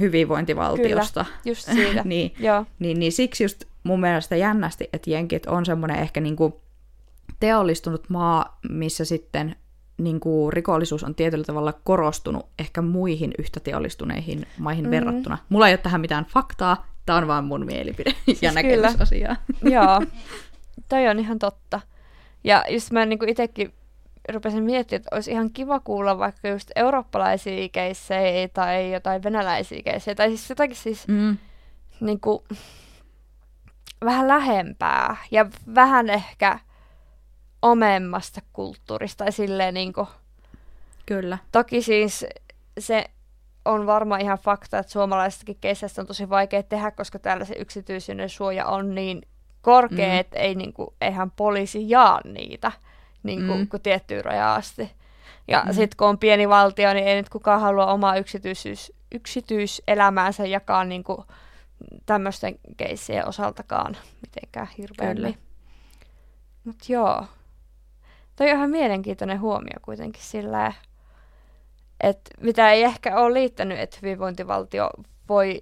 hyvinvointivaltiosta. 0.00 1.24
just 1.44 1.62
siitä. 1.72 2.02
niin, 2.14 2.34
Joo. 2.38 2.66
niin, 2.78 2.98
niin 2.98 3.12
siksi 3.12 3.44
just 3.44 3.64
mun 3.82 4.00
mielestä 4.00 4.36
jännästi, 4.36 4.88
että 4.92 5.10
Jenkit 5.10 5.46
on 5.46 5.66
semmoinen 5.66 5.98
ehkä 5.98 6.20
niin 6.20 6.36
kuin 6.36 6.54
teollistunut 7.40 8.10
maa, 8.10 8.58
missä 8.70 9.04
sitten 9.04 9.56
niin 9.98 10.20
kuin 10.20 10.52
rikollisuus 10.52 11.04
on 11.04 11.14
tietyllä 11.14 11.44
tavalla 11.44 11.72
korostunut 11.84 12.46
ehkä 12.58 12.82
muihin 12.82 13.30
yhtä 13.38 13.60
teollistuneihin 13.60 14.46
maihin 14.58 14.84
Mm. 14.84 14.90
verrattuna. 14.90 15.38
Mulla 15.48 15.68
ei 15.68 15.72
ole 15.72 15.78
tähän 15.78 16.00
mitään 16.00 16.24
faktaa, 16.24 16.86
tämä 17.06 17.18
on 17.18 17.26
vaan 17.28 17.44
mun 17.44 17.66
mielipide 17.66 18.10
ja 18.26 18.34
Siis 18.34 18.54
näkemys 18.54 18.76
kyllä. 18.76 18.92
asiaa. 18.98 19.36
Joo, 19.62 20.00
toi 20.88 21.08
on 21.08 21.18
ihan 21.18 21.38
totta. 21.38 21.80
Ja 22.44 22.64
just 22.68 22.90
mä 22.90 23.06
niinku 23.06 23.24
itsekin 23.28 23.72
rupesin 24.32 24.62
miettimään, 24.64 25.00
että 25.00 25.16
olisi 25.16 25.30
ihan 25.30 25.50
kiva 25.50 25.80
kuulla 25.80 26.18
vaikka 26.18 26.48
just 26.48 26.70
eurooppalaisia 26.76 27.68
keissejä 27.68 28.48
tai 28.48 28.92
jotain 28.92 29.22
venäläisiä 29.22 29.82
keissejä. 29.84 30.14
Tai 30.14 30.28
siis 30.28 30.50
jotakin 30.50 30.76
siis 30.76 31.08
Mm. 31.08 31.36
niinku 32.00 32.44
vähän 34.04 34.28
lähempää 34.28 35.16
ja 35.30 35.46
vähän 35.74 36.10
ehkä 36.10 36.58
omemmasta 37.62 38.40
kulttuurista. 38.52 39.24
Tai 39.24 39.32
silleen 39.32 39.74
niinku, 39.74 40.08
Kyllä. 41.06 41.38
toki 41.52 41.82
siis 41.82 42.26
se 42.78 43.04
on 43.64 43.86
varmaan 43.86 44.20
ihan 44.20 44.38
fakta, 44.38 44.78
että 44.78 44.92
suomalaisistakin 44.92 45.58
keisseistä 45.60 46.00
on 46.00 46.06
tosi 46.06 46.28
vaikea 46.28 46.62
tehdä, 46.62 46.90
koska 46.90 47.18
täällä 47.18 47.44
se 47.44 47.54
yksityisyyden 47.58 48.28
suoja 48.28 48.66
on 48.66 48.94
niin 48.94 49.22
korkea, 49.62 50.08
mm. 50.08 50.18
Että 50.20 50.38
ei, 50.38 50.54
niinku, 50.54 50.94
eihän 51.00 51.30
poliisi 51.30 51.90
jaa 51.90 52.20
niitä 52.24 52.72
niinku, 53.24 53.52
mm. 53.54 53.58
Mm. 53.58 53.68
kuin 53.68 53.82
tiettyyn 53.82 54.24
rajaan 54.24 54.58
asti. 54.58 54.92
Ja 55.48 55.62
mm. 55.66 55.72
Sitten 55.72 55.96
kun 55.96 56.08
on 56.08 56.18
pieni 56.18 56.48
valtio, 56.48 56.94
niin 56.94 57.06
ei 57.06 57.16
nyt 57.16 57.28
kukaan 57.28 57.60
halua 57.60 57.86
omaa 57.86 58.16
yksityisyys, 58.16 58.92
yksityiselämäänsä 59.14 60.46
jakaa 60.46 60.84
niinku, 60.84 61.24
tämmöisten 62.06 62.58
keissien 62.76 63.28
osaltakaan 63.28 63.96
mitenkään 64.22 64.68
hirveämmin. 64.78 65.38
Mutta 66.64 66.84
joo, 66.88 67.24
toi 68.36 68.50
on 68.50 68.56
ihan 68.56 68.70
mielenkiintoinen 68.70 69.40
huomio 69.40 69.78
kuitenkin 69.82 70.22
sillä, 70.22 70.72
että 72.00 72.30
mitä 72.40 72.70
ei 72.70 72.82
ehkä 72.82 73.16
ole 73.16 73.34
liittänyt, 73.34 73.78
että 73.78 73.98
hyvinvointivaltio 74.02 74.90
voi, 75.28 75.60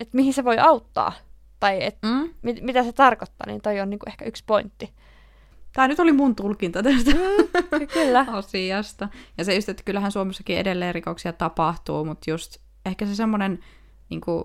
että 0.00 0.16
mihin 0.16 0.32
se 0.34 0.44
voi 0.44 0.58
auttaa, 0.58 1.12
tai 1.60 1.84
että 1.84 2.06
Mm. 2.08 2.34
mit, 2.42 2.62
mitä 2.62 2.84
se 2.84 2.92
tarkoittaa, 2.92 3.46
niin 3.46 3.60
toi 3.60 3.80
on 3.80 3.90
niinku 3.90 4.06
ehkä 4.08 4.24
yksi 4.24 4.44
pointti. 4.46 4.94
Tämä 5.76 5.88
nyt 5.88 6.00
oli 6.00 6.12
mun 6.12 6.36
tulkinta 6.36 6.82
tästä 6.82 7.10
Kyllä. 7.92 8.26
asiasta. 8.38 9.08
Ja 9.38 9.44
se 9.44 9.54
just, 9.54 9.68
että 9.68 9.82
kyllähän 9.82 10.12
Suomessakin 10.12 10.58
edelleen 10.58 10.94
rikoksia 10.94 11.32
tapahtuu, 11.32 12.04
mutta 12.04 12.30
just 12.30 12.56
ehkä 12.86 13.06
se 13.06 13.14
semmoinen 13.14 13.58
niin 14.08 14.20
kuin, 14.20 14.44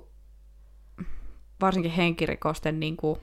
varsinkin 1.62 1.92
henkirikosten 1.92 2.80
niin 2.80 2.98
kuin, 2.98 3.20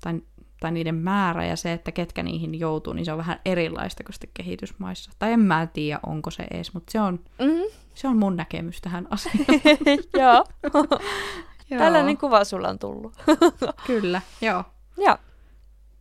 tai, 0.00 0.22
tai 0.60 0.72
niiden 0.72 0.94
määrä 0.94 1.46
ja 1.46 1.56
se, 1.56 1.72
että 1.72 1.92
ketkä 1.92 2.22
niihin 2.22 2.54
joutuu, 2.54 2.92
niin 2.92 3.04
se 3.04 3.12
on 3.12 3.18
vähän 3.18 3.40
erilaista 3.44 4.04
kuin 4.04 4.14
sitten 4.14 4.30
kehitysmaissa. 4.34 5.10
Tai 5.18 5.32
en 5.32 5.40
mä 5.40 5.66
tiedä, 5.66 6.00
onko 6.06 6.30
se 6.30 6.46
edes, 6.50 6.74
mutta 6.74 6.92
se 6.92 7.00
on, 7.00 7.20
Mm, 7.38 7.78
se 7.94 8.08
on 8.08 8.16
mun 8.16 8.36
näkemys 8.36 8.80
tähän 8.80 9.08
asiaan. 9.10 9.46
Joo, 10.20 10.44
Tällainen 11.78 12.16
kuva 12.16 12.44
sulla 12.44 12.68
on 12.68 12.78
tullut. 12.78 13.16
Kyllä, 13.86 14.22
joo. 14.40 14.64
joo. 14.98 15.16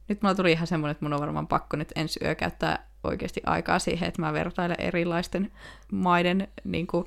Nyt 0.08 0.22
mulla 0.22 0.36
tuli 0.36 0.52
ihan 0.52 0.68
semmoinen, 0.68 0.92
että 0.92 1.06
mun 1.06 1.14
on 1.14 1.20
varmaan 1.20 1.48
pakko 1.48 1.78
nyt 1.78 1.92
ensi 1.96 2.20
yö 2.24 2.36
käyttää 2.36 2.88
oikeasti 3.04 3.42
aikaa 3.46 3.80
siihen, 3.80 4.08
että 4.08 4.22
mä 4.22 4.34
vertailen 4.34 4.80
erilaisten 4.80 5.52
maiden 5.92 6.48
niin 6.64 6.88
kuin, 6.88 7.06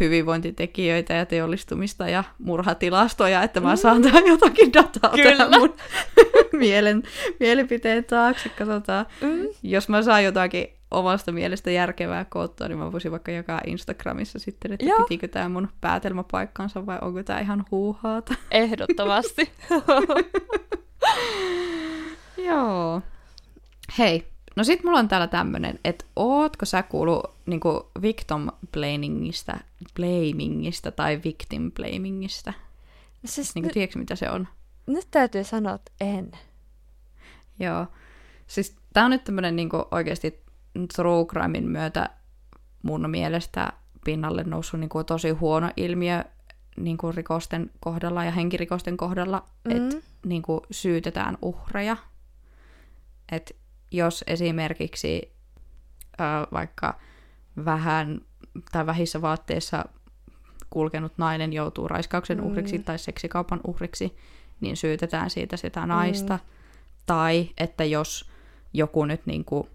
hyvinvointitekijöitä 0.00 1.14
ja 1.14 1.26
teollistumista 1.26 2.08
ja 2.08 2.24
murhatilastoja, 2.38 3.42
että 3.42 3.60
mä 3.60 3.76
saan 3.76 4.02
tähän 4.02 4.26
jotakin 4.26 4.72
dataa 4.72 5.10
Kyllä. 5.10 5.36
tähän 5.36 5.60
mun 5.60 5.74
mielen, 6.62 7.02
mielipiteen 7.40 8.04
taakse. 8.04 8.48
Katsotaan. 8.48 9.06
Mm. 9.20 9.48
Jos 9.62 9.88
mä 9.88 10.02
saan 10.02 10.24
jotakin 10.24 10.66
omasta 10.90 11.32
mielestä 11.32 11.70
järkevää 11.70 12.24
koottua, 12.24 12.68
niin 12.68 12.78
mä 12.78 12.92
voisin 12.92 13.10
vaikka 13.10 13.32
jakaa 13.32 13.60
Instagramissa 13.66 14.38
sitten, 14.38 14.72
että 14.72 14.86
Joo. 14.86 14.98
pitikö 14.98 15.28
tämä 15.28 15.48
mun 15.48 15.68
päätelmä 15.80 16.24
paikkansa 16.30 16.86
vai 16.86 16.98
onko 17.00 17.22
tämä 17.22 17.40
ihan 17.40 17.64
huuhaata. 17.70 18.34
Ehdottomasti. 18.50 19.50
Joo. 22.36 23.02
Hei, 23.98 24.26
no 24.56 24.64
sit 24.64 24.84
mulla 24.84 24.98
on 24.98 25.08
täällä 25.08 25.26
tämmönen, 25.26 25.78
että 25.84 26.04
ootko 26.16 26.66
sä 26.66 26.82
kuullut 26.82 27.30
niinku 27.46 27.90
victim 28.02 28.48
blamingista, 28.72 29.56
blamingista 29.94 30.92
tai 30.92 31.20
victim 31.24 31.72
blamingista? 31.72 32.52
siis 33.24 33.54
Niinku, 33.54 33.66
nyt, 33.66 33.72
tiedätkö 33.74 33.98
mitä 33.98 34.16
se 34.16 34.30
on? 34.30 34.48
nyt 34.86 35.06
täytyy 35.10 35.44
sanoa, 35.44 35.74
että 35.74 35.92
en. 36.00 36.30
Joo. 37.58 37.86
Siis 38.46 38.76
tää 38.92 39.04
on 39.04 39.10
nyt 39.10 39.24
tämmönen 39.24 39.56
niinku 39.56 39.84
oikeasti 39.90 40.40
true 40.96 41.24
crimein 41.26 41.68
myötä 41.68 42.10
mun 42.82 43.10
mielestä 43.10 43.72
pinnalle 44.04 44.44
noussut 44.44 44.80
niinku 44.80 45.04
tosi 45.04 45.30
huono 45.30 45.70
ilmiö 45.76 46.24
niinku 46.76 47.12
rikosten 47.12 47.70
kohdalla 47.80 48.24
ja 48.24 48.30
henkirikosten 48.30 48.96
kohdalla, 48.96 49.44
mm. 49.64 49.70
että 49.76 49.96
Mm. 49.96 50.02
niin 50.26 50.42
kuin 50.42 50.60
syytetään 50.70 51.38
uhreja. 51.42 51.96
Et 53.32 53.56
jos 53.90 54.24
esimerkiksi 54.26 55.32
ö, 56.20 56.24
vaikka 56.52 56.98
vähän 57.64 58.20
tai 58.72 58.86
vähissä 58.86 59.22
vaatteissa 59.22 59.84
kulkenut 60.70 61.12
nainen 61.18 61.52
joutuu 61.52 61.88
raiskauksen 61.88 62.38
Mm. 62.38 62.46
uhriksi 62.46 62.78
tai 62.78 62.98
seksikaupan 62.98 63.60
uhriksi, 63.66 64.16
niin 64.60 64.76
syytetään 64.76 65.30
siitä 65.30 65.56
sitä 65.56 65.86
naista. 65.86 66.38
Tai 67.06 67.50
että 67.58 67.84
jos 67.84 68.30
joku 68.72 69.04
nyt 69.04 69.26
niin 69.26 69.44
kuin, 69.44 69.68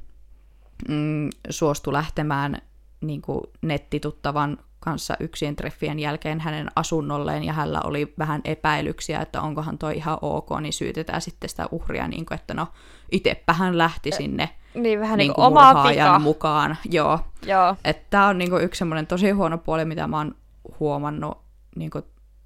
mm, 0.87 1.29
suostui 1.49 1.93
lähtemään 1.93 2.61
niin 3.01 3.21
kuin 3.21 3.41
nettituttavan 3.61 4.57
kanssa 4.79 5.15
yksin 5.19 5.55
treffien 5.55 5.99
jälkeen 5.99 6.39
hänen 6.39 6.67
asunnolleen 6.75 7.43
ja 7.43 7.53
hänellä 7.53 7.81
oli 7.83 8.13
vähän 8.19 8.41
epäilyksiä, 8.43 9.21
että 9.21 9.41
onkohan 9.41 9.77
toi 9.77 9.97
ihan 9.97 10.17
ok, 10.21 10.49
niin 10.61 10.73
syytetään 10.73 11.21
sitten 11.21 11.49
sitä 11.49 11.67
uhria, 11.71 12.07
niin 12.07 12.25
kuin, 12.25 12.35
että 12.35 12.53
no 12.53 12.67
itsepä 13.11 13.53
hän 13.53 13.77
lähti 13.77 14.11
sinne 14.11 14.49
Niin 14.73 14.99
vähän 14.99 15.17
niin 15.17 15.27
niin 15.27 15.35
kuin 15.35 15.45
kuin 15.45 15.45
omaa 15.45 15.89
vika. 15.89 16.19
mukaan. 16.19 16.77
Joo, 16.91 17.19
Joo. 17.45 17.75
että 17.83 18.05
tämä 18.09 18.27
on 18.27 18.37
niinku 18.37 18.57
yksi 18.57 18.79
semmoinen 18.79 19.07
tosi 19.07 19.31
huono 19.31 19.57
puoli, 19.57 19.85
mitä 19.85 20.07
mä 20.07 20.17
oon 20.17 20.35
huomannut 20.79 21.37
niinku 21.75 22.01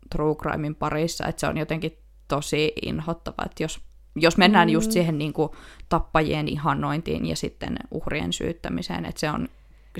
true 0.09 0.35
crimein 0.35 0.75
parissa, 0.75 1.27
että 1.27 1.39
se 1.39 1.47
on 1.47 1.57
jotenkin 1.57 1.97
tosi 2.27 2.73
inhottava, 2.81 3.45
että 3.45 3.63
jos, 3.63 3.81
jos 4.15 4.37
mennään 4.37 4.67
mm. 4.67 4.73
just 4.73 4.91
siihen 4.91 5.17
niinku 5.17 5.55
tappajien 5.89 6.47
ihannointiin 6.47 7.25
ja 7.25 7.35
sitten 7.35 7.77
uhrien 7.91 8.33
syyttämiseen, 8.33 9.05
että 9.05 9.19
se 9.19 9.29
on 9.29 9.49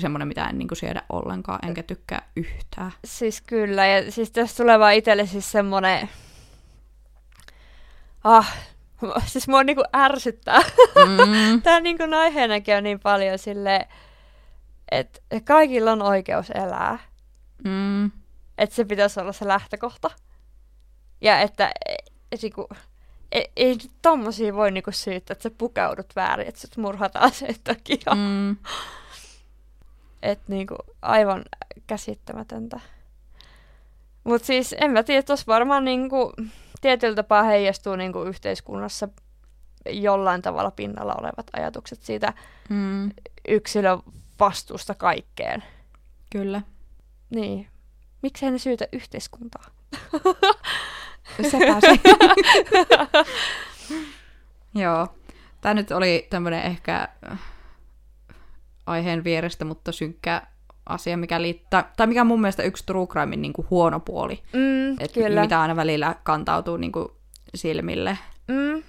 semmoinen, 0.02 0.28
mitä 0.28 0.44
en 0.46 0.58
niinku 0.58 0.74
siedä 0.74 1.02
ollenkaan, 1.08 1.58
enkä 1.68 1.82
tykkää 1.82 2.28
yhtään. 2.36 2.92
Siis 3.04 3.40
kyllä, 3.40 3.86
ja 3.86 4.12
siis 4.12 4.30
tässä 4.30 4.56
tulee 4.62 4.78
vaan 4.78 4.94
itselle 4.94 5.26
siis 5.26 5.52
semmonen... 5.52 6.08
Ah, 8.24 8.56
siis 9.26 9.48
mua 9.48 9.64
niinku 9.64 9.84
ärsyttää. 9.96 10.60
Mm, 10.96 11.62
Tää 11.62 11.80
niinku 11.80 12.02
aiheenakin 12.18 12.76
on 12.76 12.82
niin 12.82 13.00
paljon 13.00 13.38
sille, 13.38 13.88
että 14.90 15.20
kaikilla 15.44 15.92
on 15.92 16.02
oikeus 16.02 16.50
elää. 16.50 16.98
mm, 17.64 18.10
Että 18.58 18.76
se 18.76 18.84
pitäisi 18.84 19.20
olla 19.20 19.32
se 19.32 19.48
lähtökohta. 19.48 20.10
Ja 21.20 21.40
että 21.40 21.70
et, 22.32 22.42
niinku, 22.42 22.68
ei, 23.32 23.50
ei 23.56 23.76
tommosia 24.02 24.54
voi 24.54 24.70
niinku 24.70 24.92
syyttää, 24.92 25.32
että 25.32 25.42
sä 25.42 25.50
pukeudut 25.58 26.16
väärin, 26.16 26.48
että 26.48 26.60
sut 26.60 26.76
murhataan 26.76 27.30
sen 27.30 27.54
takia. 27.64 28.14
Mm. 28.14 28.56
Että 30.24 30.44
niinku 30.48 30.76
aivan 31.02 31.44
käsittämätöntä. 31.86 32.80
Mutta 34.24 34.46
siis 34.46 34.74
en 34.80 34.90
mä 34.90 35.02
tiedä, 35.02 35.22
tuossa 35.22 35.46
varmaan 35.46 35.84
niinku, 35.84 36.32
tietyllä 36.80 37.14
tapaa 37.14 37.42
heijastuu 37.42 37.96
niinku 37.96 38.22
yhteiskunnassa 38.22 39.08
jollain 39.90 40.42
tavalla 40.42 40.70
pinnalla 40.70 41.14
olevat 41.20 41.46
ajatukset 41.52 42.02
siitä 42.02 42.32
mm, 42.68 43.10
yksilön 43.48 43.98
vastuusta 44.40 44.94
kaikkeen. 44.94 45.64
kyllä. 46.30 46.62
Niin. 47.30 47.68
Miksei 48.22 48.50
ne 48.50 48.58
syytä 48.58 48.88
yhteiskuntaa? 48.92 49.64
Se. 51.50 51.58
Joo. 54.82 55.08
Tämä 55.60 55.74
nyt 55.74 55.90
oli 55.90 56.26
tämmöinen 56.30 56.62
ehkä 56.62 57.08
aiheen 58.86 59.24
vierestä, 59.24 59.64
mutta 59.64 59.92
synkkä 59.92 60.42
asia, 60.86 61.16
mikä 61.16 61.42
liittää, 61.42 61.92
tai 61.96 62.06
mikä 62.06 62.20
on 62.20 62.26
mun 62.26 62.40
mielestä 62.40 62.62
yksi 62.62 62.86
true 62.86 63.06
crimein 63.06 63.42
niin 63.42 63.52
kuin 63.52 63.66
huono 63.70 64.00
puoli. 64.00 64.42
Mm, 64.52 64.92
Et 65.00 65.12
kyllä. 65.12 65.40
Mitä 65.42 65.60
aina 65.60 65.76
välillä 65.76 66.14
kantautuu 66.22 66.76
niin 66.76 66.92
kuin 66.92 67.08
silmille 67.54 68.18
Mm, 68.48 68.82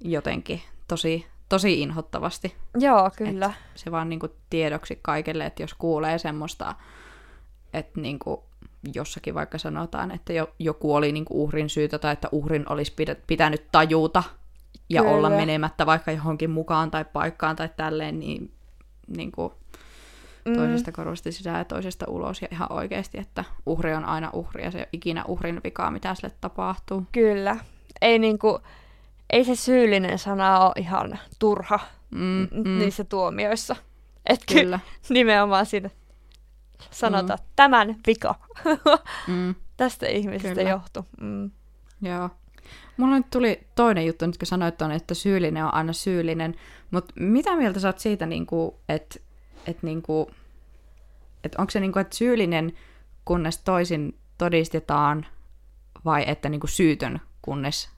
jotenkin 0.00 0.62
tosi, 0.88 1.26
tosi 1.48 1.80
inhottavasti. 1.82 2.54
joo, 2.78 3.10
kyllä. 3.16 3.52
Se 3.74 3.90
vaan 3.90 4.08
niin 4.08 4.20
kuin 4.20 4.32
tiedoksi 4.50 4.98
kaikille, 5.02 5.46
että 5.46 5.62
jos 5.62 5.74
kuulee 5.74 6.18
semmoista, 6.18 6.74
että 7.72 8.00
niin 8.00 8.18
kuin 8.18 8.40
jossakin 8.94 9.34
vaikka 9.34 9.58
sanotaan, 9.58 10.10
että 10.10 10.32
jo, 10.32 10.50
joku 10.58 10.94
oli 10.94 11.12
niin 11.12 11.24
kuin 11.24 11.38
uhrin 11.38 11.68
syytä 11.70 11.98
tai 11.98 12.12
että 12.12 12.28
uhrin 12.32 12.72
olisi 12.72 12.94
pitänyt 13.26 13.64
tajuta 13.72 14.22
ja 14.88 15.02
Kyllä. 15.02 15.14
olla 15.16 15.30
menemättä 15.30 15.86
vaikka 15.86 16.12
johonkin 16.12 16.50
mukaan 16.50 16.90
tai 16.90 17.04
paikkaan 17.12 17.56
tai 17.56 17.68
tälleen, 17.76 18.18
niin, 18.20 18.50
niin 19.16 19.32
kuin 19.32 19.52
Mm, 20.44 20.54
toisesta 20.56 20.92
korvasta 20.92 21.32
sisään 21.32 21.58
ja 21.58 21.64
toisesta 21.64 22.06
ulos 22.08 22.42
ja 22.42 22.48
ihan 22.52 22.72
oikeasti, 22.72 23.18
että 23.18 23.44
uhri 23.66 23.94
on 23.94 24.04
aina 24.04 24.30
uhri 24.32 24.64
ja 24.64 24.70
se 24.70 24.78
ei 24.78 24.82
ole 24.82 24.88
ikinä 24.92 25.24
uhrin 25.28 25.60
vikaa, 25.64 25.90
mitä 25.90 26.14
sille 26.14 26.34
tapahtuu. 26.40 27.04
Kyllä. 27.12 27.56
Ei 28.02 28.18
niinku, 28.18 28.58
ei 29.30 29.44
se 29.44 29.56
syyllinen 29.56 30.18
sana 30.18 30.58
ole 30.60 30.72
ihan 30.76 31.18
turha 31.38 31.80
Mm, 32.10 32.48
mm. 32.52 32.78
niissä 32.78 33.04
tuomioissa. 33.04 33.76
Et 34.26 34.40
kyllä. 34.52 34.80
nimenomaan 35.08 35.66
siinä 35.66 35.90
sanotaan, 36.90 37.38
Mm. 37.38 37.44
tämän 37.56 37.96
vika. 38.06 38.34
Mm. 39.28 39.54
Tästä 39.76 40.06
ihmisestä 40.06 40.54
Kyllä. 40.54 40.70
johtuu. 40.70 41.04
Mm. 41.20 41.50
Joo. 42.02 42.30
Mulla 42.98 43.16
nyt 43.16 43.30
tuli 43.30 43.60
toinen 43.74 44.06
juttu, 44.06 44.26
nyt 44.26 44.38
kun 44.38 44.46
sanoit 44.46 44.78
ton, 44.78 44.92
että 44.92 45.14
syyllinen 45.14 45.64
on 45.64 45.74
aina 45.74 45.92
syyllinen, 45.92 46.54
mutta 46.90 47.14
mitä 47.16 47.56
mieltä 47.56 47.80
sä 47.80 47.88
oot 47.88 47.98
siitä, 47.98 48.26
niinku, 48.26 48.80
että 48.88 49.18
et, 49.66 49.82
niinku, 49.82 50.30
et 51.44 51.54
onko 51.54 51.70
se, 51.70 51.80
niinku, 51.80 51.98
että 51.98 52.16
syyllinen, 52.16 52.72
kunnes 53.24 53.58
toisin 53.58 54.18
todistetaan, 54.38 55.26
vai 56.04 56.24
että 56.26 56.48
niinku, 56.48 56.66
syytön, 56.66 57.20
kunnes 57.42 57.90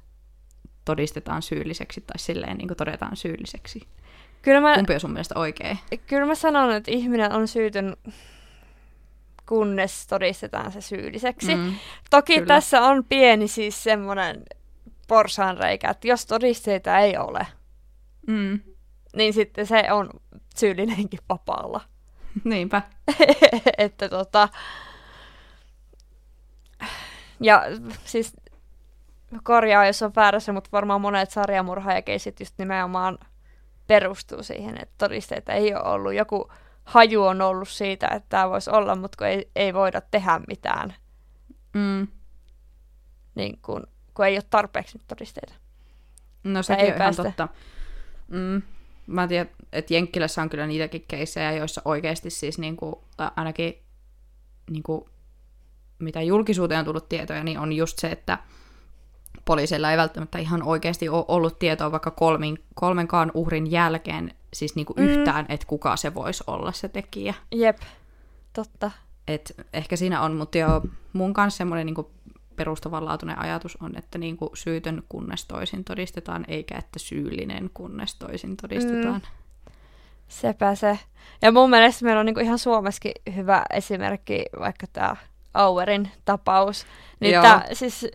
todistetaan 0.85 1.43
syylliseksi, 1.43 2.01
tai 2.01 2.19
silleen 2.19 2.59
niinku, 2.59 2.75
todetaan 2.75 3.17
syylliseksi? 3.17 3.81
Kyllä, 4.43 4.61
mä, 4.61 4.75
Kumpi 4.75 4.95
on 4.95 5.01
sun 5.01 5.13
mielestä 5.13 5.39
oikein? 5.39 5.79
kyllä 6.07 6.27
mä 6.27 6.35
sanon, 6.35 6.73
että 6.73 6.91
ihminen 6.91 7.33
on 7.33 7.49
syytön, 7.49 7.97
kunnes 9.47 10.07
todistetaan 10.07 10.73
se 10.73 10.81
syylliseksi. 10.81 11.55
Mm, 11.55 11.75
Toki 12.11 12.35
kyllä. 12.35 12.47
tässä 12.47 12.83
on 12.83 13.05
pieni 13.05 13.49
siis 13.49 13.83
semmoinen 13.83 14.43
porsaanreikä, 15.11 15.91
että 15.91 16.09
jos 16.09 16.27
todisteita 16.27 16.99
ei 16.99 17.17
ole, 17.17 17.47
mm, 18.27 18.61
niin 19.17 19.33
sitten 19.33 19.67
se 19.67 19.93
on 19.93 20.11
syyllinenkin 20.57 21.21
vapaalla. 21.29 21.81
niinpä. 22.45 22.83
että 23.79 24.09
tota... 24.09 24.49
Ja 27.41 27.63
siis 28.05 28.37
korjaa, 29.43 29.87
jos 29.87 30.03
on 30.03 30.13
väärässä, 30.17 30.53
mutta 30.53 30.71
varmaan 30.73 31.01
monet 31.01 31.31
sarjamurhaajakeisit 31.31 32.41
just 32.41 32.55
nimenomaan 32.59 33.19
perustuu 33.87 34.43
siihen, 34.43 34.83
että 34.83 34.95
todisteita 34.99 35.53
ei 35.53 35.75
ole 35.75 35.83
ollut. 35.83 36.15
Joku 36.15 36.53
haju 36.85 37.23
on 37.23 37.43
ollut 37.43 37.69
siitä, 37.69 38.07
että 38.07 38.29
tämä 38.29 38.51
voisi 38.51 38.71
olla, 38.71 38.95
mutta 38.95 39.19
kun 39.19 39.27
ei, 39.27 39.51
ei 39.57 39.75
voida 39.75 40.01
tehdä 40.01 40.41
mitään, 40.49 40.95
Mm. 41.75 42.09
niin 43.35 43.59
kun, 43.63 43.87
kun 44.15 44.27
ei 44.27 44.37
ole 44.37 44.45
tarpeeksi 44.51 44.99
nyt 44.99 45.07
todisteita. 45.09 45.55
No 46.45 46.63
sekin 46.63 46.81
ei 46.85 46.91
on 46.91 46.97
ihan 46.97 46.99
päästä. 46.99 47.23
totta. 47.23 47.49
Mm. 48.29 48.63
Mä 49.07 49.29
tiedän, 49.29 49.51
että 49.73 49.95
Jenkkilässä 49.95 50.43
on 50.43 50.51
kyllä 50.51 50.67
niitäkin 50.67 51.05
keissejä, 51.09 51.53
joissa 51.53 51.83
oikeasti 51.85 52.31
siis 52.31 52.59
niinku, 52.59 53.05
tai 53.17 53.31
ainakin 53.37 53.75
niinku, 54.71 55.09
mitä 55.99 56.23
julkisuuteen 56.23 56.79
on 56.79 56.85
tullut 56.85 57.09
tietoja, 57.09 57.45
niin 57.45 57.59
on 57.59 57.73
just 57.73 57.99
se, 57.99 58.09
että 58.09 58.39
poliisilla 59.45 59.91
ei 59.91 59.97
välttämättä 59.97 60.39
ihan 60.39 60.63
oikeasti 60.63 61.09
ole 61.09 61.25
ollut 61.29 61.59
tietoa 61.59 61.93
vaikka 61.93 62.11
kolmin, 62.11 62.65
kolmenkaan 62.75 63.31
uhrin 63.35 63.71
jälkeen 63.71 64.35
siis 64.55 64.77
niinku 64.77 64.95
Mm. 64.97 65.03
mm. 65.03 65.09
yhtään, 65.09 65.47
että 65.49 65.67
kuka 65.67 65.97
se 65.97 66.15
voisi 66.15 66.45
olla 66.47 66.73
se 66.73 66.89
tekijä. 66.89 67.35
Jep, 67.55 67.79
totta. 68.53 68.91
Et 69.29 69.55
ehkä 69.73 69.97
siinä 69.97 70.21
on, 70.21 70.37
mutta 70.37 70.59
joo, 70.59 70.83
mun 71.13 71.35
kanssa 71.35 71.59
semmoinen 71.59 71.87
niinku 71.87 72.11
perustavanlaatuinen 72.61 73.39
ajatus 73.39 73.79
on, 73.81 73.99
että 73.99 74.19
niinku 74.19 74.51
syytön 74.55 75.03
kunnes 75.09 75.47
toisin 75.47 75.85
todistetaan, 75.85 76.45
eikä 76.49 76.79
että 76.79 76.99
syyllinen 76.99 77.71
kunnes 77.75 78.15
toisin 78.15 78.57
todistetaan. 78.57 79.23
Sepä 80.29 80.75
se. 80.75 80.99
Ja 81.43 81.53
mun 81.53 81.71
mielestä 81.71 82.05
meillä 82.05 82.21
on 82.21 82.27
niinku 82.27 82.41
ihan 82.41 82.59
Suomessakin 82.59 83.13
hyvä 83.37 83.63
esimerkki, 83.73 84.45
vaikka 84.61 84.87
tämä 84.93 85.17
Auerin 85.55 86.11
tapaus. 86.25 86.87
Niin 87.21 87.35
Joo. 87.35 87.43
tää, 87.43 87.67
siis, 87.73 88.07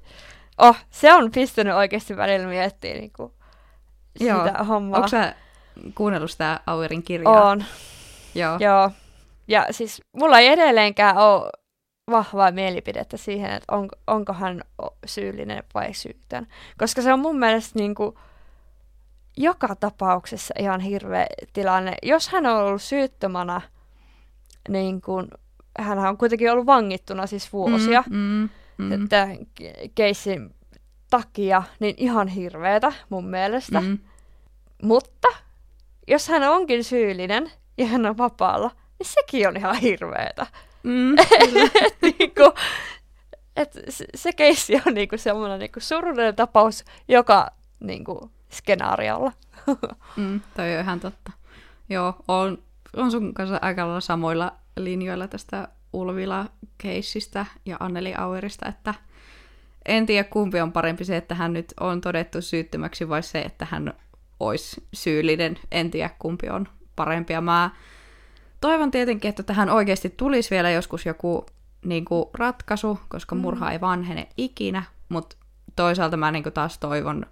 oh, 0.58 0.76
se 0.90 1.14
on 1.14 1.32
pistänyt 1.32 1.74
oikeasti 1.74 2.18
välillä 2.18 2.48
miettiä 2.48 2.94
niinku 2.94 3.34
Joo. 4.20 4.46
sitä 4.48 4.64
hommaa. 4.64 4.98
Onko 4.98 5.08
sä 5.08 5.36
kuunnellut 5.96 6.32
sitä 6.32 6.60
Auerin 6.66 7.04
kirjaa? 7.04 7.50
On, 7.50 7.64
Joo. 8.36 8.58
joo. 8.60 8.92
Ja 9.48 9.66
siis 9.72 10.02
mulla 10.14 10.40
ei 10.40 10.48
edelleenkään 10.48 11.18
ole 11.18 11.52
vahvaa 12.12 12.52
mielipidettä 12.52 13.18
siihen, 13.18 13.52
että 13.52 13.76
on, 13.76 13.90
onko 14.08 14.34
hän 14.34 14.62
syyllinen 15.06 15.64
vai 15.74 15.94
syytön. 15.94 16.48
Koska 16.78 17.02
se 17.02 17.14
on 17.14 17.20
mun 17.20 17.40
mielestä 17.40 17.80
niinku 17.80 18.20
joka 19.38 19.76
tapauksessa 19.76 20.54
ihan 20.60 20.80
hirveä 20.82 21.26
tilanne. 21.54 21.94
Jos 22.04 22.30
hän 22.30 22.46
on 22.46 22.58
ollut 22.64 22.82
syyttömänä, 22.82 23.62
niin 24.70 25.02
kun, 25.02 25.28
hän 25.80 26.00
on 26.00 26.18
kuitenkin 26.18 26.52
ollut 26.52 26.66
vangittuna 26.66 27.28
siis 27.28 27.54
vuosia, 27.54 28.04
Mm, 28.10 28.50
mm, 28.78 28.86
mm, 28.98 29.10
tämän 29.10 29.38
ke- 29.38 29.90
keissin 29.96 30.56
takia, 31.10 31.64
niin 31.80 31.96
ihan 31.98 32.28
hirveetä 32.28 32.94
mun 33.10 33.26
mielestä. 33.28 33.82
mm, 33.82 33.98
Mutta 34.84 35.28
jos 36.08 36.28
hän 36.28 36.44
onkin 36.44 36.84
syyllinen 36.84 37.52
ja 37.78 37.86
hän 37.86 38.06
on 38.06 38.18
vapaalla, 38.18 38.72
niin 39.00 39.08
sekin 39.10 39.48
on 39.48 39.58
ihan 39.58 39.76
hirveetä. 39.76 40.48
Mm, 40.86 41.16
niinku, 42.02 42.54
et 43.56 43.74
se, 43.90 44.06
se 44.16 44.34
keissi 44.34 44.76
on 44.88 44.94
niinku 44.94 45.18
semmoinen 45.18 45.60
niinku 45.60 45.80
surullinen 45.80 46.36
tapaus 46.36 46.86
joka 47.08 47.52
niinku, 47.80 48.32
skenaariolla. 48.52 49.32
mm, 50.18 50.42
toi 50.56 50.76
on 50.76 50.82
ihan 50.82 51.00
totta. 51.00 51.32
Joo, 51.90 52.16
on, 52.28 52.58
on 52.96 53.12
sun 53.12 53.34
kanssa 53.34 53.60
aika 53.62 53.82
lailla 53.82 54.02
samoilla 54.02 54.54
linjoilla 54.78 55.28
tästä 55.28 55.68
Ulvila-keissistä 55.94 57.46
ja 57.66 57.78
Anneli 57.80 58.14
Auerista, 58.18 58.70
että 58.70 58.94
en 59.86 60.06
tiedä 60.06 60.24
kumpi 60.24 60.62
on 60.62 60.72
parempi 60.72 61.06
se, 61.06 61.18
että 61.18 61.36
hän 61.36 61.54
nyt 61.54 61.74
on 61.80 62.02
todettu 62.02 62.42
syyttömäksi 62.42 63.10
vai 63.10 63.24
se, 63.24 63.42
että 63.42 63.68
hän 63.72 63.94
olisi 64.40 64.84
syyllinen. 64.94 65.58
En 65.72 65.92
tiedä 65.92 66.10
kumpi 66.20 66.50
on 66.50 66.68
parempi. 66.96 67.34
Ja 67.34 67.42
mä 67.42 67.70
toivon 68.66 68.92
tietenkin, 68.92 69.30
että 69.30 69.44
tähän 69.44 69.70
oikeasti 69.70 70.10
tulisi 70.10 70.50
vielä 70.50 70.72
joskus 70.72 71.06
joku 71.06 71.46
niin 71.86 72.06
kuin, 72.06 72.26
ratkaisu, 72.34 73.00
koska 73.08 73.36
murha 73.36 73.72
ei 73.72 73.82
vanhene 73.82 74.28
ikinä, 74.38 74.84
mutta 75.10 75.36
toisaalta 75.76 76.18
mä 76.18 76.32
niin 76.32 76.44
kuin, 76.44 76.54
taas 76.54 76.78
toivon, 76.78 77.26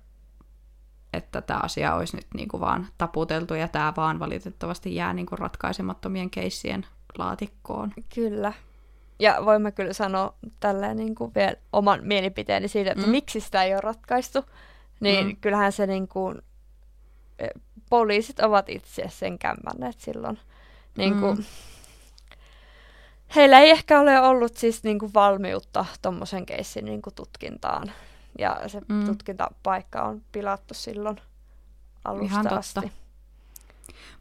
että 1.13 1.41
tämä 1.41 1.59
asia 1.63 1.95
olisi 1.95 2.15
nyt 2.15 2.27
niin 2.33 2.47
kuin, 2.47 2.61
vaan 2.61 2.87
taputeltu 2.97 3.53
ja 3.53 3.67
tämä 3.67 3.93
vaan 3.97 4.19
valitettavasti 4.19 4.95
jää 4.95 5.13
niin 5.13 5.25
kuin, 5.25 5.39
ratkaisemattomien 5.39 6.29
keissien 6.29 6.85
laatikkoon. 7.17 7.93
Kyllä. 8.15 8.53
Ja 9.19 9.37
voimme 9.45 9.71
kyllä 9.71 9.93
sanoa 9.93 10.33
tälleen 10.59 10.97
niin 10.97 11.15
kuin 11.15 11.31
vielä 11.35 11.55
oman 11.71 11.99
mielipiteeni 12.03 12.67
siitä, 12.67 12.91
että 12.91 13.05
mm. 13.05 13.11
miksi 13.11 13.39
sitä 13.39 13.63
ei 13.63 13.73
ole 13.73 13.81
ratkaistu. 13.81 14.45
Niin 14.99 15.25
mm. 15.27 15.35
kyllähän 15.41 15.71
se 15.71 15.87
niin 15.87 16.07
kuin, 16.07 16.41
e, 17.39 17.47
poliisit 17.89 18.39
ovat 18.39 18.69
itse 18.69 19.03
sen 19.07 19.39
kämmänneet 19.39 19.99
silloin. 19.99 20.39
Niin 20.97 21.19
kuin, 21.19 21.37
mm. 21.37 21.43
Heillä 23.35 23.59
ei 23.59 23.69
ehkä 23.69 23.99
ole 23.99 24.19
ollut 24.19 24.57
siis 24.57 24.83
niin 24.83 24.99
kuin 24.99 25.13
valmiutta 25.13 25.85
tuommoisen 26.01 26.45
keissin 26.45 26.85
niin 26.85 27.01
kuin 27.01 27.15
tutkintaan. 27.15 27.91
Ja 28.39 28.61
se 28.67 28.81
mm. 28.87 29.05
tutkintapaikka 29.05 30.03
on 30.03 30.21
pilattu 30.31 30.73
silloin 30.73 31.17
alusta 32.05 32.25
Ihan 32.25 32.43
totta. 32.43 32.59
asti. 32.59 32.91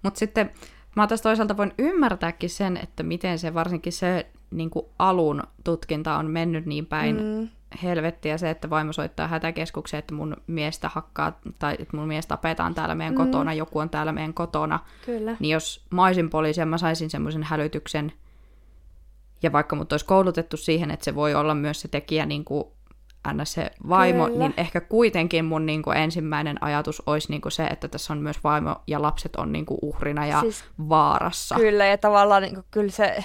Mutta 0.02 0.18
sitten 0.18 0.50
Mä 0.96 1.06
taas 1.06 1.20
toisaalta 1.20 1.56
voin 1.56 1.74
ymmärtääkin 1.78 2.50
sen, 2.50 2.76
että 2.76 3.02
miten 3.02 3.38
se 3.38 3.54
varsinkin 3.54 3.92
se 3.92 4.26
niin 4.50 4.70
kuin 4.70 4.86
alun 4.98 5.42
tutkinta 5.64 6.16
on 6.16 6.30
mennyt 6.30 6.66
niin 6.66 6.86
päin 6.86 7.16
mm. 7.16 7.48
Helvettiä 7.82 8.38
se, 8.38 8.50
että 8.50 8.70
vaimo 8.70 8.92
soittaa 8.92 9.28
hätäkeskukseen, 9.28 9.98
että 9.98 10.14
mun 10.14 10.36
miestä 10.46 10.88
hakkaa, 10.88 11.40
tai 11.58 11.76
että 11.78 11.96
mun 11.96 12.08
miestä 12.08 12.28
tapetaan 12.28 12.74
täällä 12.74 12.94
meidän 12.94 13.14
mm. 13.14 13.24
kotona, 13.24 13.54
joku 13.54 13.78
on 13.78 13.90
täällä 13.90 14.12
meidän 14.12 14.34
kotona. 14.34 14.80
Kyllä. 15.06 15.36
Niin 15.40 15.52
jos 15.52 15.86
mä 15.90 16.04
olisin 16.06 16.30
poliisi 16.30 16.60
ja 16.60 16.66
mä 16.66 16.78
saisin 16.78 17.10
semmoisen 17.10 17.42
hälytyksen, 17.42 18.12
ja 19.42 19.52
vaikka 19.52 19.76
mut 19.76 19.92
olisi 19.92 20.06
koulutettu 20.06 20.56
siihen, 20.56 20.90
että 20.90 21.04
se 21.04 21.14
voi 21.14 21.34
olla 21.34 21.54
myös 21.54 21.80
se 21.80 21.88
tekijä 21.88 22.26
niin 22.26 22.44
kuin 22.44 22.64
ns. 23.32 23.52
se 23.52 23.70
vaimo, 23.88 24.26
Kyllä. 24.26 24.38
niin 24.38 24.54
ehkä 24.56 24.80
kuitenkin 24.80 25.44
mun 25.44 25.66
niin 25.66 25.82
kuin 25.82 25.96
ensimmäinen 25.96 26.64
ajatus 26.64 27.02
olisi 27.06 27.30
niin 27.30 27.40
kuin 27.40 27.52
se, 27.52 27.66
että 27.66 27.88
tässä 27.88 28.12
on 28.12 28.18
myös 28.18 28.44
vaimo 28.44 28.76
ja 28.86 29.02
lapset 29.02 29.36
on 29.36 29.52
niin 29.52 29.66
kuin 29.66 29.78
uhrina 29.82 30.26
ja 30.26 30.40
siis, 30.40 30.64
vaarassa. 30.88 31.54
Kyllä, 31.54 31.86
ja 31.86 31.98
tavallaan 31.98 32.42
niin 32.42 32.54
kuin, 32.54 32.66
kyllä 32.70 32.90
se 32.90 33.24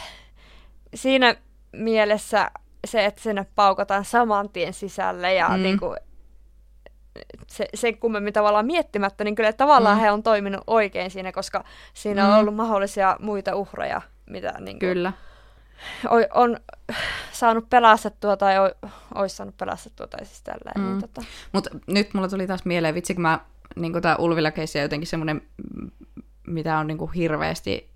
siinä 0.95 1.35
mielessä 1.71 2.51
se, 2.88 3.05
että 3.05 3.21
sinne 3.21 3.45
paukataan 3.55 4.05
saman 4.05 4.49
tien 4.49 4.73
sisälle 4.73 5.33
ja 5.33 5.49
mm. 5.49 5.63
niin 5.63 5.79
kuin, 5.79 5.97
se, 7.47 7.65
sen 7.73 7.97
kummemmin 7.97 8.33
tavallaan 8.33 8.65
miettimättä, 8.65 9.23
niin 9.23 9.35
kyllä 9.35 9.53
tavallaan 9.53 9.97
mm. 9.97 10.01
he 10.01 10.11
on 10.11 10.23
toiminut 10.23 10.61
oikein 10.67 11.11
siinä, 11.11 11.31
koska 11.31 11.63
siinä 11.93 12.23
mm. 12.23 12.29
on 12.29 12.35
ollut 12.35 12.55
mahdollisia 12.55 13.17
muita 13.19 13.55
uhreja, 13.55 14.01
mitä 14.25 14.53
niin 14.59 14.79
kuin, 14.79 14.89
Kyllä 14.89 15.13
on 16.33 16.57
saanut 17.31 17.69
pelastettua 17.69 18.38
tai 18.38 18.55
olisi 19.15 19.35
saanut 19.35 19.57
pelastettua 19.57 20.07
tai 20.07 20.25
siis 20.25 20.41
tällä. 20.41 20.71
Niin 20.75 20.85
mm. 20.85 20.91
Niin, 20.91 21.01
tota. 21.01 21.21
Mutta 21.51 21.69
nyt 21.88 22.13
mulla 22.13 22.27
tuli 22.27 22.47
taas 22.47 22.65
mieleen, 22.65 22.95
vitsi 22.95 23.13
kun 23.13 23.21
mä, 23.21 23.39
niin 23.75 24.01
tämä 24.01 24.15
Ulvila 24.19 24.47
on 24.75 24.81
jotenkin 24.81 25.07
semmoinen, 25.07 25.41
mitä 26.47 26.77
on 26.77 26.88
niin 26.88 26.97
kuin 26.97 27.11
hirveästi 27.11 27.89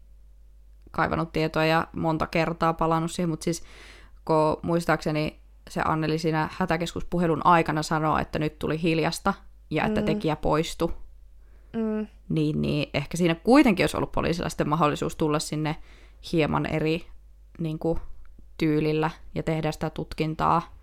kaivannut 0.91 1.31
tietoa 1.31 1.65
ja 1.65 1.87
monta 1.93 2.27
kertaa 2.27 2.73
palannut 2.73 3.11
siihen, 3.11 3.29
mutta 3.29 3.43
siis 3.43 3.63
kun 4.25 4.57
muistaakseni 4.61 5.39
se 5.69 5.81
Anneli 5.85 6.19
siinä 6.19 6.49
hätäkeskuspuhelun 6.51 7.45
aikana 7.45 7.83
sanoo, 7.83 8.17
että 8.17 8.39
nyt 8.39 8.59
tuli 8.59 8.81
hiljasta 8.81 9.33
ja 9.69 9.85
että 9.85 9.99
mm. 9.99 10.05
tekijä 10.05 10.35
poistui, 10.35 10.93
mm. 11.73 12.07
niin, 12.29 12.61
niin 12.61 12.89
ehkä 12.93 13.17
siinä 13.17 13.35
kuitenkin 13.35 13.83
olisi 13.83 13.97
ollut 13.97 14.11
poliisilla 14.11 14.49
sitten 14.49 14.69
mahdollisuus 14.69 15.15
tulla 15.15 15.39
sinne 15.39 15.75
hieman 16.31 16.65
eri 16.65 17.07
niin 17.59 17.79
kuin, 17.79 17.99
tyylillä 18.57 19.09
ja 19.35 19.43
tehdä 19.43 19.71
sitä 19.71 19.89
tutkintaa, 19.89 20.75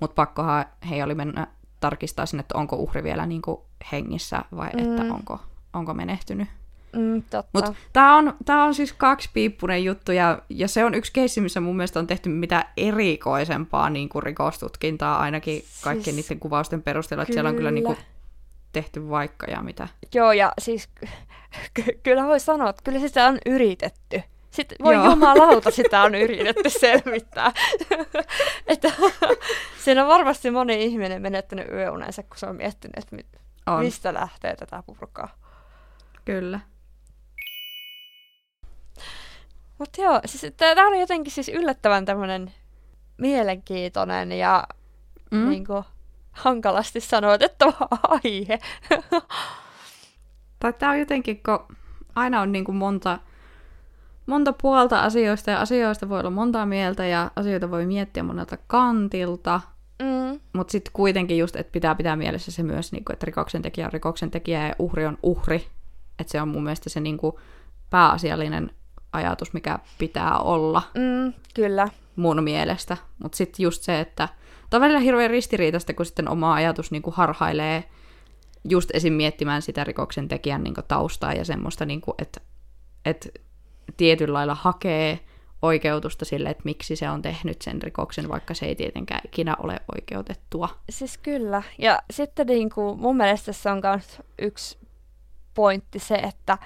mutta 0.00 0.14
pakkohan 0.14 0.64
he 0.90 1.04
oli 1.04 1.14
mennä 1.14 1.46
tarkistaa 1.80 2.26
sinne, 2.26 2.40
että 2.40 2.58
onko 2.58 2.76
uhri 2.76 3.02
vielä 3.02 3.26
niin 3.26 3.42
kuin, 3.42 3.60
hengissä 3.92 4.44
vai 4.56 4.70
mm. 4.70 4.78
että 4.78 5.14
onko, 5.14 5.38
onko 5.72 5.94
menehtynyt. 5.94 6.48
Mm, 6.92 7.22
Mutta 7.52 7.74
tämä 7.92 8.16
on, 8.16 8.34
tää 8.44 8.64
on 8.64 8.74
siis 8.74 8.92
kaksipiippunen 8.92 9.84
juttu, 9.84 10.12
ja, 10.12 10.42
ja 10.48 10.68
se 10.68 10.84
on 10.84 10.94
yksi 10.94 11.12
keissi, 11.12 11.40
missä 11.40 11.60
mun 11.60 11.76
mielestä 11.76 11.98
on 11.98 12.06
tehty 12.06 12.28
mitä 12.28 12.64
erikoisempaa 12.76 13.90
niin 13.90 14.08
kuin 14.08 14.22
rikostutkintaa, 14.22 15.18
ainakin 15.18 15.60
siis, 15.60 15.82
kaikkien 15.84 16.16
niiden 16.16 16.40
kuvausten 16.40 16.82
perusteella, 16.82 17.22
että 17.22 17.34
siellä 17.34 17.50
on 17.50 17.56
kyllä 17.56 17.70
niin 17.70 17.84
kuin, 17.84 17.98
tehty 18.72 19.08
vaikka 19.08 19.46
ja 19.50 19.62
mitä. 19.62 19.88
Joo, 20.14 20.32
ja 20.32 20.52
siis 20.60 20.88
ky- 21.74 22.00
kyllä 22.02 22.24
voi 22.24 22.40
sanoa, 22.40 22.70
että 22.70 22.82
kyllä 22.84 22.98
sitä 22.98 23.26
on 23.26 23.38
yritetty. 23.46 24.22
Sitten 24.50 24.78
voi 24.82 24.94
Joo. 24.94 25.10
jumalauta, 25.10 25.70
sitä 25.70 26.02
on 26.02 26.14
yritetty 26.24 26.70
selvittää. 26.70 27.52
että 28.66 28.92
siinä 29.84 30.02
on 30.02 30.08
varmasti 30.08 30.50
moni 30.50 30.84
ihminen 30.84 31.22
menettänyt 31.22 31.68
yöunensa, 31.72 32.22
kun 32.22 32.36
se 32.38 32.46
on 32.46 32.56
miettinyt, 32.56 32.98
että 32.98 33.16
mit, 33.16 33.26
on. 33.66 33.84
mistä 33.84 34.14
lähtee 34.14 34.56
tätä 34.56 34.82
purkaa. 34.86 35.28
Kyllä. 36.24 36.60
Mutta 39.78 40.02
joo, 40.02 40.20
siis 40.24 40.54
tämä 40.56 40.88
oli 40.88 41.00
jotenkin 41.00 41.32
siis 41.32 41.48
yllättävän 41.48 42.04
tämmöinen 42.04 42.52
mielenkiintoinen 43.18 44.32
ja 44.32 44.64
mm. 45.30 45.48
niinku, 45.48 45.84
hankalasti 46.32 47.00
sanoitettava 47.00 47.88
aihe. 48.24 48.58
tai 50.60 50.72
tämä 50.72 50.92
on 50.92 50.98
jotenkin, 50.98 51.42
kun 51.42 51.76
aina 52.14 52.40
on 52.40 52.52
niinku 52.52 52.72
monta 52.72 53.18
monta 54.26 54.52
puolta 54.62 55.00
asioista 55.00 55.50
ja 55.50 55.60
asioista 55.60 56.08
voi 56.08 56.20
olla 56.20 56.30
montaa 56.30 56.66
mieltä 56.66 57.06
ja 57.06 57.30
asioita 57.36 57.70
voi 57.70 57.86
miettiä 57.86 58.22
monelta 58.22 58.56
kantilta. 58.66 59.60
Mm. 60.02 60.40
Mutta 60.52 60.72
sitten 60.72 60.92
kuitenkin 60.92 61.38
just, 61.38 61.56
että 61.56 61.72
pitää 61.72 61.94
pitää 61.94 62.16
mielessä 62.16 62.52
se 62.52 62.62
myös, 62.62 62.92
niinku, 62.92 63.12
että 63.12 63.26
rikoksen 63.26 63.62
tekijä 63.62 63.86
on 63.86 63.92
rikoksen 63.92 64.30
tekijä 64.30 64.68
ja 64.68 64.74
uhri 64.78 65.06
on 65.06 65.18
uhri. 65.22 65.66
Että 66.18 66.30
se 66.30 66.40
on 66.40 66.48
mun 66.48 66.62
mielestä 66.62 66.90
se 66.90 67.00
niinku, 67.00 67.40
pääasiallinen 67.90 68.70
ajatus, 69.16 69.52
mikä 69.52 69.78
pitää 69.98 70.38
olla. 70.38 70.82
Mm, 70.94 71.32
kyllä. 71.54 71.88
Mun 72.16 72.44
mielestä. 72.44 72.96
Mutta 73.22 73.36
sitten 73.36 73.64
just 73.64 73.82
se, 73.82 74.00
että 74.00 74.28
tämä 74.70 74.78
on 74.78 74.82
välillä 74.82 75.00
hirveän 75.00 75.30
ristiriitaista, 75.30 75.94
kun 75.94 76.06
sitten 76.06 76.28
oma 76.28 76.54
ajatus 76.54 76.90
niinku, 76.90 77.10
harhailee 77.10 77.84
just 78.68 78.90
esim. 78.94 79.12
miettimään 79.12 79.62
sitä 79.62 79.84
rikoksen 79.84 80.28
tekijän 80.28 80.62
niinku, 80.62 80.82
taustaa 80.88 81.32
ja 81.32 81.44
semmoista, 81.44 81.86
niinku, 81.86 82.14
että 82.18 82.40
et 83.04 83.28
tietyllä 83.96 84.32
lailla 84.34 84.54
hakee 84.54 85.20
oikeutusta 85.62 86.24
sille, 86.24 86.48
että 86.48 86.62
miksi 86.64 86.96
se 86.96 87.10
on 87.10 87.22
tehnyt 87.22 87.62
sen 87.62 87.82
rikoksen, 87.82 88.28
vaikka 88.28 88.54
se 88.54 88.66
ei 88.66 88.74
tietenkään 88.74 89.20
ikinä 89.24 89.56
ole 89.58 89.80
oikeutettua. 89.94 90.68
Siis 90.90 91.18
kyllä. 91.18 91.62
Ja 91.78 92.02
sitten 92.10 92.46
niin 92.46 92.70
kuin, 92.70 92.98
mun 92.98 93.16
mielestä 93.16 93.46
tässä 93.46 93.72
on 93.72 93.80
myös 93.84 94.22
yksi 94.42 94.78
pointti 95.54 95.98
se, 95.98 96.14
että 96.14 96.58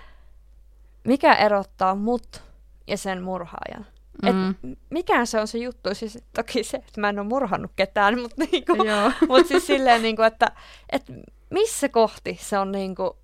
mikä 1.04 1.34
erottaa 1.34 1.94
mut 1.94 2.42
ja 2.86 2.96
sen 2.96 3.22
murhaajan. 3.22 3.86
Mm. 4.22 4.50
Et 4.50 4.56
mikään 4.90 5.26
se 5.26 5.40
on 5.40 5.48
se 5.48 5.58
juttu, 5.58 5.94
siis 5.94 6.18
toki 6.34 6.64
se, 6.64 6.76
että 6.76 7.00
mä 7.00 7.08
en 7.08 7.18
ole 7.18 7.28
murhannut 7.28 7.72
ketään, 7.76 8.20
mutta 8.20 8.36
niinku, 8.52 8.72
mut 9.28 9.46
siis 9.46 9.66
silleen, 9.66 10.02
niinku, 10.02 10.22
että 10.22 10.52
et 10.92 11.04
missä 11.50 11.88
kohti 11.88 12.38
se 12.40 12.58
on 12.58 12.72
niinku 12.72 13.18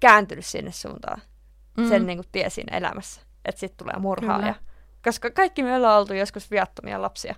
kääntynyt 0.00 0.46
sinne 0.46 0.72
suuntaan, 0.72 1.22
mm. 1.76 1.88
sen 1.88 2.06
niinku 2.06 2.24
tie 2.32 2.50
siinä 2.50 2.76
elämässä 2.76 3.26
että 3.46 3.60
sitten 3.60 3.86
tulee 3.86 3.98
murhaa. 3.98 4.46
Ja, 4.46 4.54
koska 5.04 5.30
kaikki 5.30 5.62
me 5.62 5.76
ollaan 5.76 6.00
oltu 6.00 6.14
joskus 6.14 6.50
viattomia 6.50 7.02
lapsia. 7.02 7.34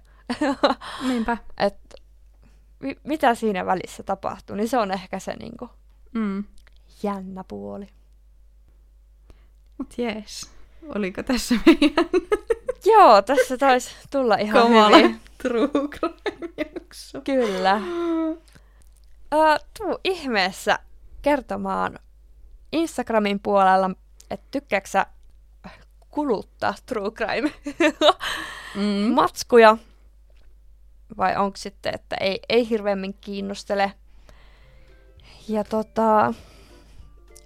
Niinpä. 1.09 1.37
Et, 1.57 1.95
mi- 2.81 2.99
mitä 3.05 3.35
siinä 3.35 3.67
välissä 3.67 4.03
tapahtuu, 4.03 4.57
niin 4.57 4.69
se 4.69 4.79
on 4.79 4.91
ehkä 4.91 5.19
se 5.19 5.37
niinku, 5.37 5.71
mm. 6.15 6.45
jännä 7.03 7.45
puoli. 7.49 7.87
Mut 9.79 9.99
jees, 9.99 10.51
oliko 10.95 11.23
tässä 11.23 11.55
meidän... 11.67 12.05
Joo, 12.93 13.23
tässä 13.23 13.59
taisi 13.59 13.91
tulla 14.11 14.37
ihan 14.37 14.63
Komala 14.63 14.97
hyvin. 14.97 15.21
true 15.43 15.69
Kyllä. 17.25 17.81
Uh, 19.35 19.59
tuu 19.79 19.99
ihmeessä 20.05 20.79
kertomaan 21.23 21.99
Instagramin 22.73 23.41
puolella, 23.41 23.91
että 24.31 24.47
tykkääksä 24.51 25.07
kuluttaa 26.11 26.75
true 26.87 27.11
crime 27.11 27.53
Mm. 28.75 29.13
matskuja. 29.15 29.77
Vai 31.17 31.37
onko 31.37 31.57
sitten, 31.57 31.95
että 31.95 32.17
ei, 32.21 32.41
ei 32.49 32.69
hirveämmin 32.71 33.15
kiinnostele. 33.21 33.93
Ja 35.49 35.65
tota, 35.65 36.35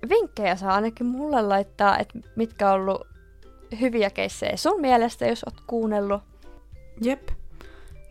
vinkkejä 0.09 0.57
saa 0.57 0.75
ainakin 0.75 1.07
mulle 1.07 1.43
laittaa, 1.43 1.99
että 1.99 2.19
mitkä 2.37 2.73
on 2.73 2.81
ollut 2.81 3.07
hyviä 3.81 4.11
keissejä 4.11 4.57
sun 4.57 4.81
mielestä, 4.81 5.27
jos 5.27 5.45
oot 5.45 5.61
kuunnellut. 5.67 6.23
Jep. 7.01 7.29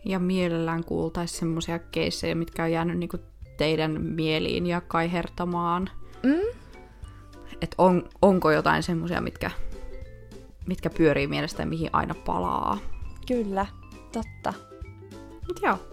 Ja 0.04 0.18
mielellään 0.18 0.84
kuultaisiin 0.84 1.38
semmoisia 1.38 1.78
keissejä, 1.78 2.34
mitkä 2.34 2.64
on 2.64 2.72
jäänyt 2.72 2.98
niinku 2.98 3.18
teidän 3.56 4.00
mieliin 4.00 4.66
ja 4.66 4.80
kaihertamaan. 4.80 5.90
Mm? 6.22 6.58
Että 7.60 7.74
on, 7.78 8.08
onko 8.22 8.50
jotain 8.50 8.82
semmoisia, 8.82 9.20
mitkä, 9.20 9.50
mitkä 10.66 10.90
pyörii 10.90 11.26
mielestä 11.26 11.62
ja 11.62 11.66
mihin 11.66 11.90
aina 11.92 12.14
palaa. 12.14 12.78
Kyllä, 13.26 13.66
totta. 14.12 14.54
Mut 15.48 15.60
joo. 15.62 15.91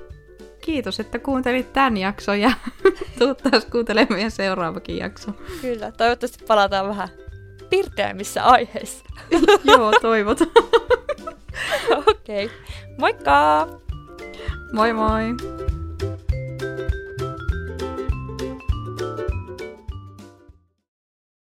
Kiitos, 0.70 1.00
että 1.00 1.20
kuuntelit 1.20 1.74
tämän 1.74 1.98
jakson 1.98 2.40
ja 2.40 2.52
tuu 3.20 3.36
taas 3.36 3.66
kuuntelemaan 3.66 4.14
meidän 4.14 4.32
seuraavakin 4.32 4.98
jakso. 4.98 5.32
Kyllä, 5.62 5.92
toivottavasti 5.92 6.46
palataan 6.48 6.88
vähän 6.88 7.10
pirteämmissä 7.70 8.44
aiheissa. 8.44 9.06
joo, 9.64 9.92
toivot. 10.02 10.40
Okei, 12.08 12.46
okay. 12.46 12.58
moikka! 12.98 13.68
moi 14.74 14.94
moi! 14.94 15.36